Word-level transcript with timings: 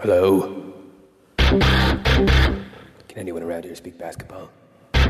Hello? 0.00 0.74
Can 1.38 2.64
anyone 3.16 3.42
around 3.42 3.64
here 3.64 3.76
speak 3.76 3.98
basketball? 3.98 4.50
There 4.92 5.04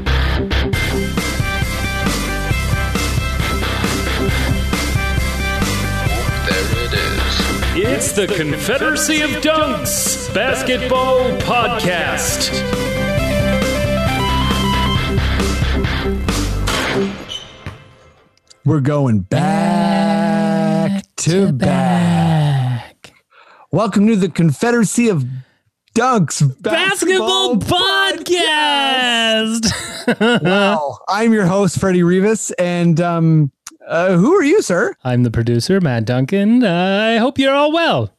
it 6.85 6.93
is. 6.93 7.41
It's 7.75 8.13
the 8.13 8.27
Confederacy 8.27 9.23
of 9.23 9.31
Dunks 9.31 10.35
Basketball 10.35 11.31
Podcast. 11.39 12.51
We're 18.67 18.81
going 18.81 19.21
back, 19.21 21.05
to, 21.17 21.51
back. 21.53 22.22
Welcome 23.75 24.07
to 24.09 24.17
the 24.17 24.29
Confederacy 24.29 25.09
of 25.09 25.25
Dunks 25.95 26.43
Basketball 26.61 27.57
Podcast. 27.57 29.73
Wow. 30.43 30.99
I'm 31.09 31.33
your 31.33 31.47
host, 31.47 31.81
Freddie 31.81 32.03
Rivas. 32.03 32.51
And 32.59 33.01
um, 33.01 33.51
uh, 33.87 34.17
who 34.17 34.35
are 34.35 34.43
you, 34.43 34.61
sir? 34.61 34.95
I'm 35.05 35.23
the 35.23 35.31
producer, 35.31 35.81
Matt 35.81 36.05
Duncan. 36.05 36.63
Uh, 36.63 37.13
I 37.15 37.17
hope 37.17 37.39
you're 37.39 37.55
all 37.55 37.73
well. 37.73 38.13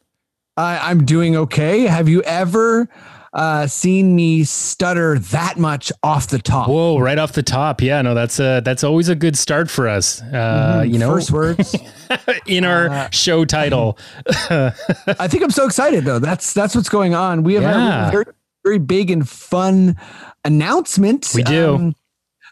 I 0.57 0.89
I'm 0.89 1.05
doing 1.05 1.35
okay. 1.35 1.81
Have 1.81 2.09
you 2.09 2.23
ever 2.23 2.89
uh, 3.33 3.65
seen 3.67 4.15
me 4.15 4.43
stutter 4.43 5.17
that 5.19 5.57
much 5.57 5.91
off 6.03 6.27
the 6.27 6.37
top? 6.39 6.67
Whoa, 6.69 6.99
right 6.99 7.17
off 7.17 7.31
the 7.33 7.41
top. 7.43 7.81
Yeah, 7.81 8.01
no, 8.01 8.13
that's 8.13 8.39
uh 8.39 8.59
that's 8.61 8.83
always 8.83 9.09
a 9.09 9.15
good 9.15 9.37
start 9.37 9.69
for 9.71 9.87
us. 9.87 10.21
Uh, 10.21 10.83
you 10.87 10.99
know, 10.99 11.11
First 11.13 11.31
words. 11.31 11.75
in 12.47 12.63
our 12.63 13.11
show 13.11 13.43
title. 13.45 13.97
I 14.49 15.27
think 15.27 15.43
I'm 15.43 15.49
so 15.51 15.65
excited 15.65 16.05
though. 16.05 16.19
That's 16.19 16.53
that's 16.53 16.75
what's 16.75 16.89
going 16.89 17.15
on. 17.15 17.43
We 17.43 17.55
have 17.55 17.63
Yeah. 17.63 18.07
a 18.07 18.11
very, 18.11 18.25
very 18.63 18.79
big 18.79 19.09
and 19.09 19.27
fun 19.27 19.97
announcement. 20.45 21.31
We 21.33 21.43
do. 21.43 21.75
um, 21.75 21.95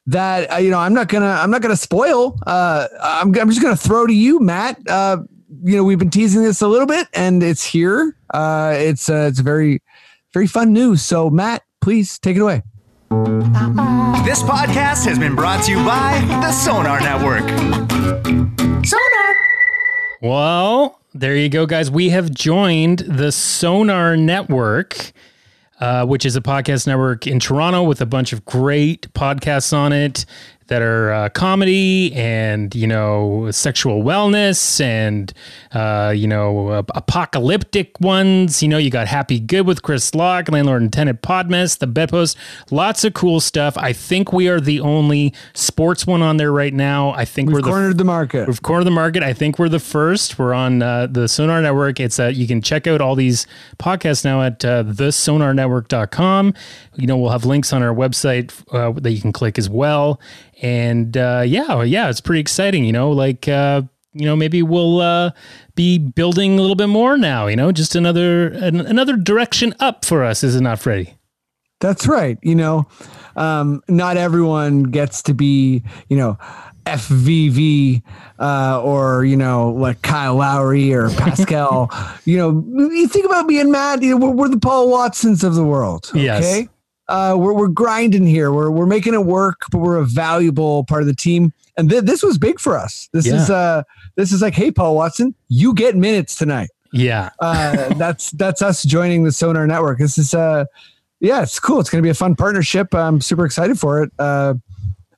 that 0.07 0.51
uh, 0.51 0.57
you 0.57 0.71
know, 0.71 0.79
I'm 0.79 0.93
not 0.95 1.09
gonna 1.09 1.27
I'm 1.27 1.51
not 1.51 1.61
gonna 1.61 1.75
spoil. 1.75 2.39
Uh, 2.47 2.87
I'm 3.01 3.27
I'm 3.37 3.49
just 3.49 3.61
gonna 3.61 3.75
throw 3.75 4.07
to 4.07 4.13
you, 4.13 4.39
Matt. 4.39 4.79
Uh, 4.89 5.17
you 5.63 5.75
know, 5.77 5.83
we've 5.83 5.99
been 5.99 6.09
teasing 6.09 6.41
this 6.41 6.61
a 6.61 6.67
little 6.67 6.87
bit, 6.87 7.07
and 7.13 7.43
it's 7.43 7.63
here. 7.63 8.15
Uh, 8.33 8.73
it's 8.75 9.09
uh, 9.09 9.27
it's 9.29 9.39
very 9.41 9.79
very 10.33 10.47
fun 10.47 10.73
news. 10.73 11.01
So, 11.01 11.29
Matt, 11.29 11.63
please 11.81 12.17
take 12.19 12.37
it 12.37 12.41
away. 12.41 12.63
This 14.23 14.41
podcast 14.43 15.05
has 15.05 15.19
been 15.19 15.35
brought 15.35 15.65
to 15.65 15.71
you 15.71 15.77
by 15.83 16.19
the 16.41 16.51
Sonar 16.51 17.01
Network. 17.01 17.47
Sonar. 18.85 19.35
Well, 20.21 20.99
there 21.13 21.35
you 21.35 21.49
go, 21.49 21.65
guys. 21.65 21.91
We 21.91 22.09
have 22.09 22.31
joined 22.31 22.99
the 22.99 23.31
Sonar 23.31 24.15
Network, 24.15 25.11
uh, 25.81 26.05
which 26.05 26.25
is 26.25 26.35
a 26.37 26.41
podcast 26.41 26.87
network 26.87 27.27
in 27.27 27.39
Toronto 27.39 27.83
with 27.83 27.99
a 27.99 28.05
bunch 28.05 28.31
of 28.31 28.45
great 28.45 29.11
podcasts 29.13 29.73
on 29.73 29.91
it 29.91 30.25
that 30.71 30.81
are 30.81 31.11
uh, 31.11 31.27
comedy 31.27 32.13
and 32.13 32.73
you 32.73 32.87
know 32.87 33.51
sexual 33.51 34.03
wellness 34.03 34.79
and 34.79 35.33
uh, 35.73 36.13
you 36.15 36.25
know 36.25 36.69
uh, 36.69 36.83
apocalyptic 36.95 37.99
ones. 37.99 38.63
You 38.63 38.69
know, 38.69 38.77
you 38.77 38.89
got 38.89 39.07
Happy 39.07 39.37
Good 39.37 39.67
with 39.67 39.81
Chris 39.81 40.15
Locke, 40.15 40.49
Landlord 40.49 40.81
and 40.81 40.93
Tenant 40.93 41.21
Podmess, 41.21 41.77
The 41.77 41.87
Bedpost, 41.87 42.37
lots 42.71 43.03
of 43.03 43.13
cool 43.13 43.41
stuff. 43.41 43.77
I 43.77 43.91
think 43.91 44.31
we 44.31 44.47
are 44.47 44.61
the 44.61 44.79
only 44.79 45.33
sports 45.53 46.07
one 46.07 46.21
on 46.21 46.37
there 46.37 46.53
right 46.53 46.73
now. 46.73 47.11
I 47.11 47.25
think 47.25 47.49
We've 47.49 47.55
we're 47.55 47.63
the 47.63 47.69
cornered 47.69 47.97
the 47.97 48.05
market. 48.05 48.47
We've 48.47 48.61
cornered 48.61 48.85
the 48.85 48.91
market. 48.91 49.23
I 49.23 49.33
think 49.33 49.59
we're 49.59 49.67
the 49.67 49.77
first. 49.79 50.39
We're 50.39 50.53
on 50.53 50.81
uh, 50.81 51.07
the 51.07 51.27
Sonar 51.27 51.61
Network. 51.61 51.99
It's 51.99 52.17
uh, 52.17 52.27
you 52.27 52.47
can 52.47 52.61
check 52.61 52.87
out 52.87 53.01
all 53.01 53.15
these 53.15 53.45
podcasts 53.77 54.23
now 54.23 54.41
at 54.41 54.63
uh, 54.63 54.85
thesonarnetwork.com. 54.85 56.53
You 56.95 57.07
know, 57.07 57.17
we'll 57.17 57.31
have 57.31 57.43
links 57.43 57.73
on 57.73 57.83
our 57.83 57.93
website 57.93 58.53
uh, 58.73 58.97
that 59.01 59.11
you 59.11 59.19
can 59.19 59.33
click 59.33 59.59
as 59.59 59.69
well. 59.69 60.17
And 60.61 61.17
uh, 61.17 61.43
yeah, 61.45 61.81
yeah, 61.83 62.09
it's 62.09 62.21
pretty 62.21 62.39
exciting. 62.39 62.85
You 62.85 62.93
know, 62.93 63.11
like 63.11 63.47
uh, 63.47 63.81
you 64.13 64.25
know, 64.25 64.35
maybe 64.35 64.61
we'll 64.61 65.01
uh, 65.01 65.31
be 65.75 65.97
building 65.97 66.57
a 66.57 66.61
little 66.61 66.75
bit 66.75 66.87
more 66.87 67.17
now. 67.17 67.47
You 67.47 67.55
know, 67.55 67.71
just 67.71 67.95
another 67.95 68.47
an, 68.47 68.79
another 68.79 69.15
direction 69.15 69.73
up 69.79 70.05
for 70.05 70.23
us, 70.23 70.43
is 70.43 70.55
it 70.55 70.61
not, 70.61 70.79
Freddie? 70.79 71.15
That's 71.79 72.07
right. 72.07 72.37
You 72.43 72.55
know, 72.55 72.87
um, 73.35 73.81
not 73.87 74.15
everyone 74.15 74.83
gets 74.83 75.23
to 75.23 75.33
be, 75.33 75.83
you 76.09 76.17
know, 76.17 76.37
FVV 76.85 78.03
uh, 78.39 78.81
or, 78.81 79.25
you 79.25 79.35
know, 79.35 79.71
like 79.71 80.01
Kyle 80.03 80.35
Lowry 80.35 80.93
or 80.93 81.09
Pascal. 81.09 81.91
you 82.25 82.37
know, 82.37 82.63
you 82.91 83.07
think 83.07 83.25
about 83.25 83.47
being 83.47 83.71
mad, 83.71 84.03
you 84.03 84.11
know, 84.11 84.27
we're, 84.27 84.31
we're 84.31 84.49
the 84.49 84.59
Paul 84.59 84.89
Watsons 84.89 85.43
of 85.43 85.55
the 85.55 85.65
world. 85.65 86.09
Okay. 86.09 86.23
Yes. 86.23 86.67
Uh, 87.11 87.35
we're, 87.37 87.53
we're 87.53 87.67
grinding 87.67 88.25
here. 88.25 88.51
We're, 88.51 88.71
we're 88.71 88.85
making 88.85 89.13
it 89.13 89.25
work, 89.25 89.61
but 89.71 89.79
we're 89.79 89.97
a 89.97 90.05
valuable 90.05 90.85
part 90.85 91.01
of 91.01 91.07
the 91.07 91.15
team. 91.15 91.51
And 91.77 91.89
th- 91.89 92.03
this 92.03 92.23
was 92.23 92.37
big 92.37 92.59
for 92.59 92.77
us. 92.77 93.09
This 93.13 93.27
Yeah. 93.27 93.35
is 93.35 93.49
uh, 93.49 93.83
this 94.15 94.31
is 94.31 94.41
like, 94.41 94.53
hey, 94.53 94.71
Paul 94.71 94.95
Watson, 94.95 95.35
you 95.49 95.73
get 95.73 95.95
minutes 95.95 96.35
tonight 96.37 96.69
Yeah. 96.93 97.29
uh, 97.39 97.93
that's 97.95 98.31
that's 98.31 98.61
us 98.61 98.83
joining 98.83 99.23
the 99.23 99.31
Sonar 99.31 99.67
Network. 99.67 99.99
This 99.99 100.17
is 100.17 100.33
uh, 100.33 100.65
yeah, 101.19 101.41
it's 101.43 101.59
cool. 101.59 101.79
It's 101.79 101.89
going 101.89 102.01
to 102.01 102.05
be 102.05 102.09
a 102.09 102.13
fun 102.15 102.35
partnership. 102.35 102.93
I'm 102.95 103.21
super 103.21 103.45
excited 103.45 103.77
for 103.79 104.01
it. 104.03 104.11
Uh, 104.17 104.55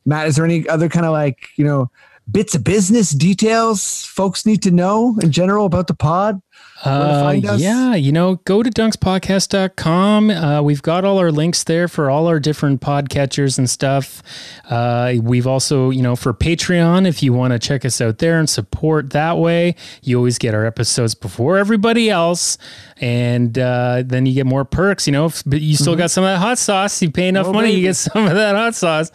Matt, 0.06 0.28
is 0.28 0.36
there 0.36 0.46
any 0.46 0.68
other 0.68 0.90
kind 0.90 1.06
of 1.06 1.12
like 1.14 1.48
you 1.56 1.64
know 1.66 1.90
bits 2.32 2.56
of 2.56 2.64
business 2.64 3.12
details 3.12 4.06
folks 4.06 4.46
need 4.46 4.62
to 4.64 4.72
know 4.72 5.18
in 5.22 5.32
general 5.32 5.66
about 5.66 5.88
the 5.88 5.94
pod? 5.94 6.42
Uh, 6.86 7.34
yeah, 7.56 7.96
you 7.96 8.12
know, 8.12 8.36
go 8.46 8.62
to 8.62 8.70
dunkspodcast.com. 8.70 10.30
Uh, 10.30 10.62
we've 10.62 10.82
got 10.82 11.06
all 11.06 11.18
our 11.18 11.32
links 11.32 11.64
there 11.64 11.88
for 11.88 12.10
all 12.10 12.28
our 12.28 12.40
different 12.40 12.82
podcatchers 12.82 13.58
and 13.58 13.70
stuff. 13.70 14.22
Uh, 14.70 15.14
we've 15.22 15.48
also, 15.48 15.90
you 15.92 16.02
know, 16.02 16.16
for 16.16 16.34
Patreon, 16.34 17.08
if 17.08 17.24
you 17.24 17.32
want 17.32 17.54
to 17.54 17.60
check 17.60 17.86
us 17.86 18.02
out 18.02 18.18
there 18.18 18.38
and 18.38 18.50
support 18.50 19.12
that 19.12 19.38
way, 19.38 19.76
you 20.02 20.18
always 20.18 20.38
get 20.38 20.54
our 20.54 20.66
episodes 20.66 21.16
before 21.16 21.58
everybody 21.58 22.10
else. 22.10 22.58
And 23.00 23.58
uh, 23.58 24.04
then 24.06 24.26
you 24.26 24.34
get 24.34 24.46
more 24.46 24.66
perks, 24.66 25.08
you 25.08 25.14
know, 25.14 25.26
if- 25.28 25.44
but 25.46 25.62
you 25.62 25.76
still 25.76 25.96
got 25.96 26.12
some 26.12 26.24
of 26.24 26.30
that 26.30 26.40
hot 26.40 26.58
sauce. 26.58 27.02
You 27.02 27.12
pay 27.12 27.28
enough 27.30 27.48
Oh, 27.48 27.54
money, 27.54 27.72
you 27.72 27.82
get 27.82 27.96
some 27.96 28.26
of 28.28 28.34
that 28.36 28.56
hot 28.56 28.76
sauce. 28.76 29.12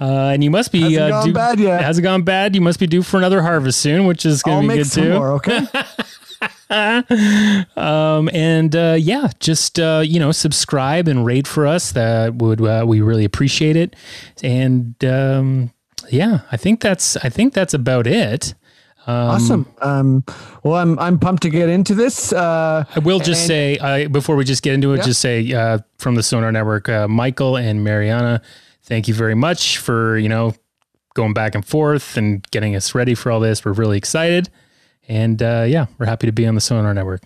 Uh, 0.00 0.30
and 0.32 0.42
you 0.42 0.50
must 0.50 0.72
be 0.72 0.80
Hasn't 0.80 1.00
uh, 1.00 1.08
gone 1.10 1.26
due- 1.26 1.32
bad 1.34 1.60
yet. 1.60 1.82
Hasn't 1.82 2.02
gone 2.04 2.22
bad. 2.22 2.54
You 2.54 2.60
must 2.60 2.78
be 2.80 2.86
due 2.86 3.02
for 3.02 3.18
another 3.18 3.42
harvest 3.42 3.80
soon, 3.80 4.06
which 4.06 4.24
is 4.26 4.42
going 4.42 4.66
to 4.68 4.74
be 4.74 4.82
good 4.82 4.90
too. 4.90 5.12
more. 5.14 5.32
Okay. 5.32 5.60
Um, 7.76 8.28
and 8.32 8.74
uh, 8.74 8.96
yeah, 8.98 9.30
just 9.40 9.78
uh, 9.78 10.02
you 10.04 10.18
know, 10.18 10.32
subscribe 10.32 11.08
and 11.08 11.24
rate 11.24 11.46
for 11.46 11.66
us. 11.66 11.92
That 11.92 12.36
would 12.36 12.60
uh, 12.60 12.84
we 12.86 13.00
really 13.00 13.24
appreciate 13.24 13.76
it. 13.76 13.94
And 14.42 15.02
um, 15.04 15.72
yeah, 16.10 16.40
I 16.50 16.56
think 16.56 16.80
that's 16.80 17.16
I 17.18 17.28
think 17.28 17.52
that's 17.54 17.74
about 17.74 18.06
it. 18.06 18.54
awesome. 19.06 19.66
Um, 19.80 20.24
well, 20.62 20.76
I'm 20.76 20.98
I'm 20.98 21.18
pumped 21.18 21.42
to 21.42 21.50
get 21.50 21.68
into 21.68 21.94
this. 21.94 22.32
Uh, 22.32 22.84
I 22.94 22.98
will 23.00 23.18
just 23.18 23.42
And- 23.42 23.48
say 23.48 23.78
uh, 23.78 24.08
before 24.08 24.36
we 24.36 24.44
just 24.44 24.62
get 24.62 24.74
into 24.74 24.92
it, 24.94 24.98
Yeah. 24.98 25.02
just 25.04 25.20
say 25.20 25.52
uh, 25.52 25.78
from 25.98 26.14
the 26.14 26.22
Sonar 26.22 26.52
Network, 26.52 26.88
uh, 26.88 27.08
Michael 27.08 27.56
and 27.56 27.84
Mariana, 27.84 28.40
thank 28.84 29.08
you 29.08 29.14
very 29.14 29.34
much 29.34 29.78
for 29.78 30.16
you 30.18 30.28
know 30.28 30.54
going 31.14 31.34
back 31.34 31.54
and 31.54 31.64
forth 31.66 32.16
and 32.16 32.48
getting 32.50 32.74
us 32.74 32.94
ready 32.94 33.14
for 33.14 33.30
all 33.30 33.40
this. 33.40 33.64
We're 33.64 33.72
really 33.72 33.98
excited, 33.98 34.48
and 35.08 35.42
uh, 35.42 35.64
yeah, 35.66 35.86
we're 35.98 36.06
happy 36.06 36.26
to 36.26 36.32
be 36.32 36.46
on 36.46 36.54
the 36.54 36.60
Sonar 36.60 36.94
Network. 36.94 37.22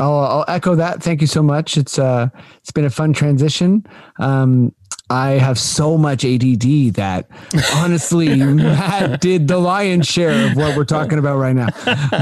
I'll, 0.00 0.18
I'll 0.20 0.44
echo 0.48 0.74
that. 0.76 1.02
Thank 1.02 1.20
you 1.20 1.26
so 1.26 1.42
much. 1.42 1.76
It's 1.76 1.98
uh, 1.98 2.28
it's 2.60 2.70
been 2.70 2.84
a 2.84 2.90
fun 2.90 3.12
transition. 3.12 3.84
Um, 4.18 4.72
I 5.10 5.30
have 5.30 5.58
so 5.58 5.96
much 5.96 6.24
ADD 6.24 6.94
that 6.94 7.28
honestly, 7.76 8.36
Matt 8.54 9.20
did 9.20 9.48
the 9.48 9.58
lion's 9.58 10.06
share 10.06 10.50
of 10.50 10.56
what 10.56 10.76
we're 10.76 10.84
talking 10.84 11.18
about 11.18 11.38
right 11.38 11.56
now. 11.56 11.68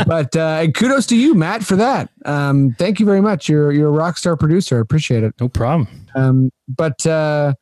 But 0.07 0.37
uh, 0.37 0.61
and 0.63 0.75
kudos 0.75 1.07
to 1.07 1.17
you, 1.17 1.35
Matt, 1.35 1.65
for 1.65 1.77
that. 1.77 2.11
Um, 2.25 2.77
thank 2.79 3.01
you 3.01 3.07
very 3.07 3.21
much. 3.21 3.49
You're 3.49 3.73
you're 3.73 3.89
a 3.89 3.93
rock 3.93 4.17
star 4.19 4.37
producer. 4.37 4.79
I 4.79 4.81
appreciate 4.81 5.25
it. 5.25 5.35
No 5.41 5.49
problem. 5.49 5.89
Um, 6.15 6.51
but 6.69 7.05
uh, 7.07 7.55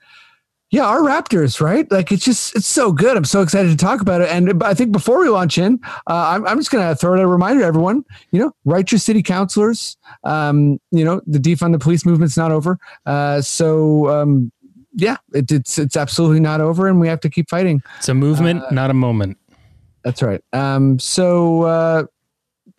yeah, 0.75 0.87
our 0.87 1.03
Raptors, 1.03 1.61
right? 1.61 1.88
Like 1.93 2.11
it's 2.11 2.25
just 2.25 2.56
it's 2.56 2.67
so 2.67 2.91
good. 2.91 3.17
I'm 3.17 3.25
so 3.25 3.43
excited 3.43 3.71
to 3.71 3.76
talk 3.76 4.00
about 4.00 4.23
it. 4.23 4.29
And 4.29 4.61
I 4.61 4.75
think 4.75 4.91
before 4.91 5.21
we 5.21 5.29
launch 5.29 5.56
in, 5.56 5.79
uh, 6.09 6.35
I'm 6.35 6.44
I'm 6.49 6.59
just 6.59 6.73
gonna 6.73 6.97
throw 6.97 7.15
out 7.15 7.21
a 7.21 7.29
reminder 7.29 7.61
to 7.61 7.67
everyone. 7.67 8.05
You 8.32 8.41
know, 8.41 8.53
write 8.65 8.91
your 8.91 8.99
city 8.99 9.23
councilors. 9.23 9.97
Um, 10.25 10.81
you 10.91 11.05
know, 11.05 11.21
the 11.29 11.38
defund 11.38 11.75
the 11.75 11.79
police 11.79 12.05
movement's 12.05 12.37
not 12.37 12.50
over. 12.50 12.81
Uh, 13.06 13.41
so 13.41 14.09
um, 14.09 14.50
yeah, 14.94 15.19
it, 15.32 15.53
it's 15.53 15.79
it's 15.79 15.97
absolutely 15.97 16.41
not 16.41 16.61
over, 16.61 16.88
and 16.88 16.99
we 16.99 17.06
have 17.06 17.20
to 17.20 17.31
keep 17.31 17.49
fighting. 17.49 17.81
It's 17.99 18.09
a 18.09 18.15
movement, 18.15 18.73
not 18.73 18.91
a 18.91 18.94
moment. 18.94 19.38
That's 20.03 20.23
right. 20.23 20.43
Um, 20.53 20.99
so 20.99 21.62
uh, 21.62 22.05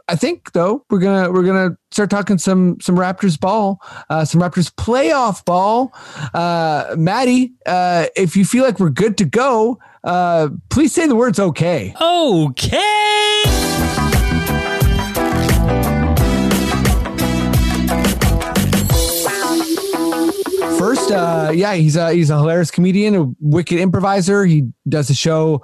I 0.09 0.17
think 0.17 0.51
though 0.51 0.85
we're 0.89 0.99
gonna 0.99 1.31
we're 1.31 1.45
gonna 1.45 1.77
start 1.95 2.09
talking 2.09 2.37
some 2.37 2.77
some 2.81 2.97
Raptors 2.97 3.39
ball, 3.39 3.81
uh, 4.09 4.25
some 4.25 4.41
Raptors 4.41 4.69
playoff 4.69 5.45
ball. 5.45 5.93
Uh, 6.33 6.93
Maddie, 6.97 7.53
uh, 7.65 8.07
if 8.17 8.35
you 8.35 8.43
feel 8.43 8.65
like 8.65 8.81
we're 8.81 8.89
good 8.89 9.17
to 9.17 9.25
go, 9.25 9.79
uh, 10.03 10.49
please 10.69 10.93
say 10.93 11.07
the 11.07 11.15
words 11.15 11.39
okay. 11.39 11.95
Okay. 12.01 13.43
First, 20.77 21.11
uh, 21.11 21.51
yeah, 21.55 21.75
he's 21.75 21.95
a 21.95 22.11
he's 22.11 22.29
a 22.29 22.35
hilarious 22.35 22.71
comedian, 22.71 23.15
a 23.15 23.33
wicked 23.39 23.79
improviser. 23.79 24.43
He 24.43 24.69
does 24.89 25.09
a 25.09 25.15
show 25.15 25.61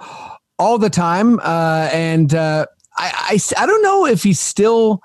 all 0.58 0.78
the 0.78 0.88
time, 0.88 1.38
uh, 1.40 1.90
and 1.92 2.34
uh, 2.34 2.64
I, 2.96 3.38
I 3.56 3.62
I 3.62 3.66
don't 3.66 3.82
know 3.82 4.06
if 4.06 4.22
he's 4.22 4.40
still 4.40 5.02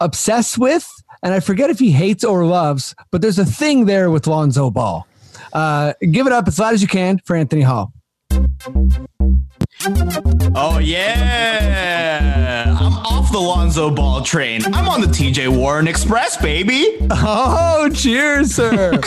obsessed 0.00 0.58
with, 0.58 0.88
and 1.22 1.34
I 1.34 1.40
forget 1.40 1.70
if 1.70 1.78
he 1.78 1.90
hates 1.90 2.24
or 2.24 2.44
loves, 2.44 2.94
but 3.10 3.22
there's 3.22 3.38
a 3.38 3.44
thing 3.44 3.86
there 3.86 4.10
with 4.10 4.26
Lonzo 4.26 4.70
Ball. 4.70 5.06
Uh, 5.52 5.92
give 6.10 6.26
it 6.26 6.32
up 6.32 6.48
as 6.48 6.58
loud 6.58 6.74
as 6.74 6.82
you 6.82 6.88
can 6.88 7.18
for 7.24 7.36
Anthony 7.36 7.62
Hall. 7.62 7.92
Oh 10.58 10.78
yeah, 10.82 12.76
I'm 12.80 12.92
off 12.94 13.30
the 13.32 13.38
Lonzo 13.38 13.90
Ball 13.90 14.22
train. 14.22 14.62
I'm 14.74 14.88
on 14.88 15.00
the 15.00 15.06
TJ 15.06 15.48
Warren 15.54 15.86
Express, 15.88 16.36
baby. 16.36 16.96
Oh, 17.10 17.90
cheers, 17.94 18.54
sir! 18.54 18.92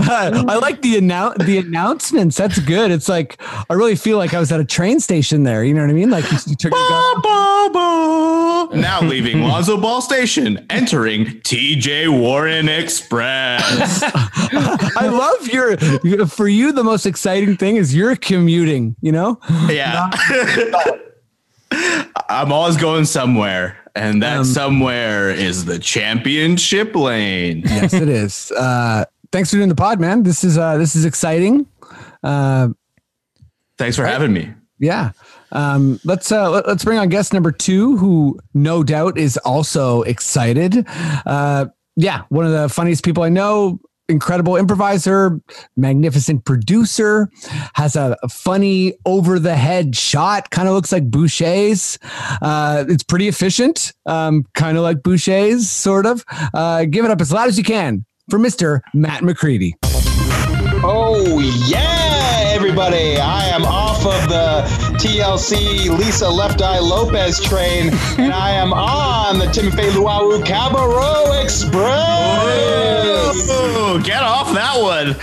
I 0.00 0.58
like 0.60 0.82
the 0.82 0.96
annou- 0.96 1.36
the 1.44 1.58
announcements. 1.58 2.36
That's 2.36 2.58
good. 2.60 2.90
It's 2.90 3.08
like 3.08 3.40
I 3.68 3.74
really 3.74 3.96
feel 3.96 4.18
like 4.18 4.34
I 4.34 4.40
was 4.40 4.52
at 4.52 4.60
a 4.60 4.64
train 4.64 5.00
station 5.00 5.42
there. 5.42 5.64
You 5.64 5.74
know 5.74 5.80
what 5.82 5.90
I 5.90 5.94
mean? 5.94 6.10
Like 6.10 6.30
you, 6.30 6.38
you 6.46 6.56
took 6.56 6.72
your 6.72 6.88
gun. 6.88 7.20
Ba, 7.22 7.70
ba. 7.72 8.68
Now 8.74 9.00
leaving 9.00 9.42
Lonzo 9.42 9.76
Ball 9.80 10.00
Station, 10.00 10.64
entering 10.70 11.24
TJ 11.42 12.08
Warren 12.20 12.68
Express. 12.68 14.02
I 14.04 15.08
love 15.08 15.48
your. 15.48 15.76
For 16.26 16.48
you, 16.48 16.72
the 16.72 16.84
most 16.84 17.06
exciting 17.06 17.56
thing 17.56 17.76
is 17.76 17.94
you're 17.94 18.14
commuting. 18.58 18.96
You 19.00 19.12
know? 19.12 19.40
Yeah. 19.68 20.10
I'm 22.30 22.52
always 22.52 22.76
going 22.76 23.04
somewhere, 23.04 23.76
and 23.94 24.22
that 24.22 24.38
Um, 24.38 24.44
somewhere 24.44 25.30
is 25.30 25.64
the 25.64 25.78
championship 25.78 26.94
lane. 26.94 27.62
yes, 27.64 27.92
it 27.94 28.08
is. 28.08 28.50
Uh, 28.52 29.04
thanks 29.32 29.50
for 29.50 29.56
doing 29.56 29.68
the 29.68 29.74
pod, 29.74 30.00
man. 30.00 30.22
This 30.22 30.44
is 30.44 30.56
uh, 30.58 30.76
this 30.78 30.96
is 30.96 31.04
exciting. 31.04 31.66
Uh, 32.22 32.68
Thanks 33.78 33.96
for 33.96 34.04
having 34.04 34.32
me. 34.32 34.52
yeah. 34.80 35.12
Um, 35.52 36.00
let's 36.04 36.30
uh, 36.32 36.50
let, 36.50 36.66
us 36.66 36.84
bring 36.84 36.98
on 36.98 37.08
guest 37.08 37.32
number 37.32 37.52
two, 37.52 37.96
who 37.96 38.38
no 38.54 38.82
doubt 38.82 39.16
is 39.16 39.36
also 39.38 40.02
excited. 40.02 40.84
Uh, 41.24 41.66
yeah, 41.96 42.22
one 42.28 42.44
of 42.44 42.52
the 42.52 42.68
funniest 42.68 43.04
people 43.04 43.22
I 43.22 43.28
know. 43.28 43.78
Incredible 44.10 44.56
improviser, 44.56 45.38
magnificent 45.76 46.46
producer, 46.46 47.28
has 47.74 47.94
a, 47.94 48.16
funny 48.30 48.94
over 49.04 49.38
the 49.38 49.54
head 49.54 49.94
shot. 49.94 50.48
Kind 50.48 50.66
of 50.66 50.72
looks 50.72 50.90
like 50.92 51.10
Boucher's. 51.10 51.98
Uh, 52.40 52.86
it's 52.88 53.02
pretty 53.02 53.28
efficient, 53.28 53.92
um, 54.06 54.46
kind 54.54 54.78
of 54.78 54.82
like 54.82 55.02
Boucher's, 55.02 55.70
sort 55.70 56.06
of. 56.06 56.24
Uh, 56.54 56.86
give 56.86 57.04
it 57.04 57.10
up 57.10 57.20
as 57.20 57.32
loud 57.32 57.48
as 57.48 57.58
you 57.58 57.64
can 57.64 58.06
for 58.30 58.38
Mister 58.38 58.82
Matt 58.94 59.22
McCready. 59.22 59.76
Oh, 59.82 61.38
yeah, 61.66 62.52
everybody. 62.54 63.18
I 63.18 63.46
am 63.48 63.64
off 63.64 64.06
of 64.06 64.28
the 64.28 64.62
TLC 64.98 65.96
Lisa 65.96 66.28
Left 66.28 66.60
Eye 66.60 66.80
Lopez 66.80 67.40
train, 67.40 67.90
and 68.18 68.32
I 68.32 68.50
am 68.50 68.72
on 68.72 69.38
the 69.38 69.46
Timothy 69.46 69.90
Luwawu-Cabarrot 69.90 71.40
Express. 71.40 71.86
Oh, 73.48 74.02
get 74.04 74.24
off 74.24 74.52
that 74.54 74.80
one. 74.82 75.14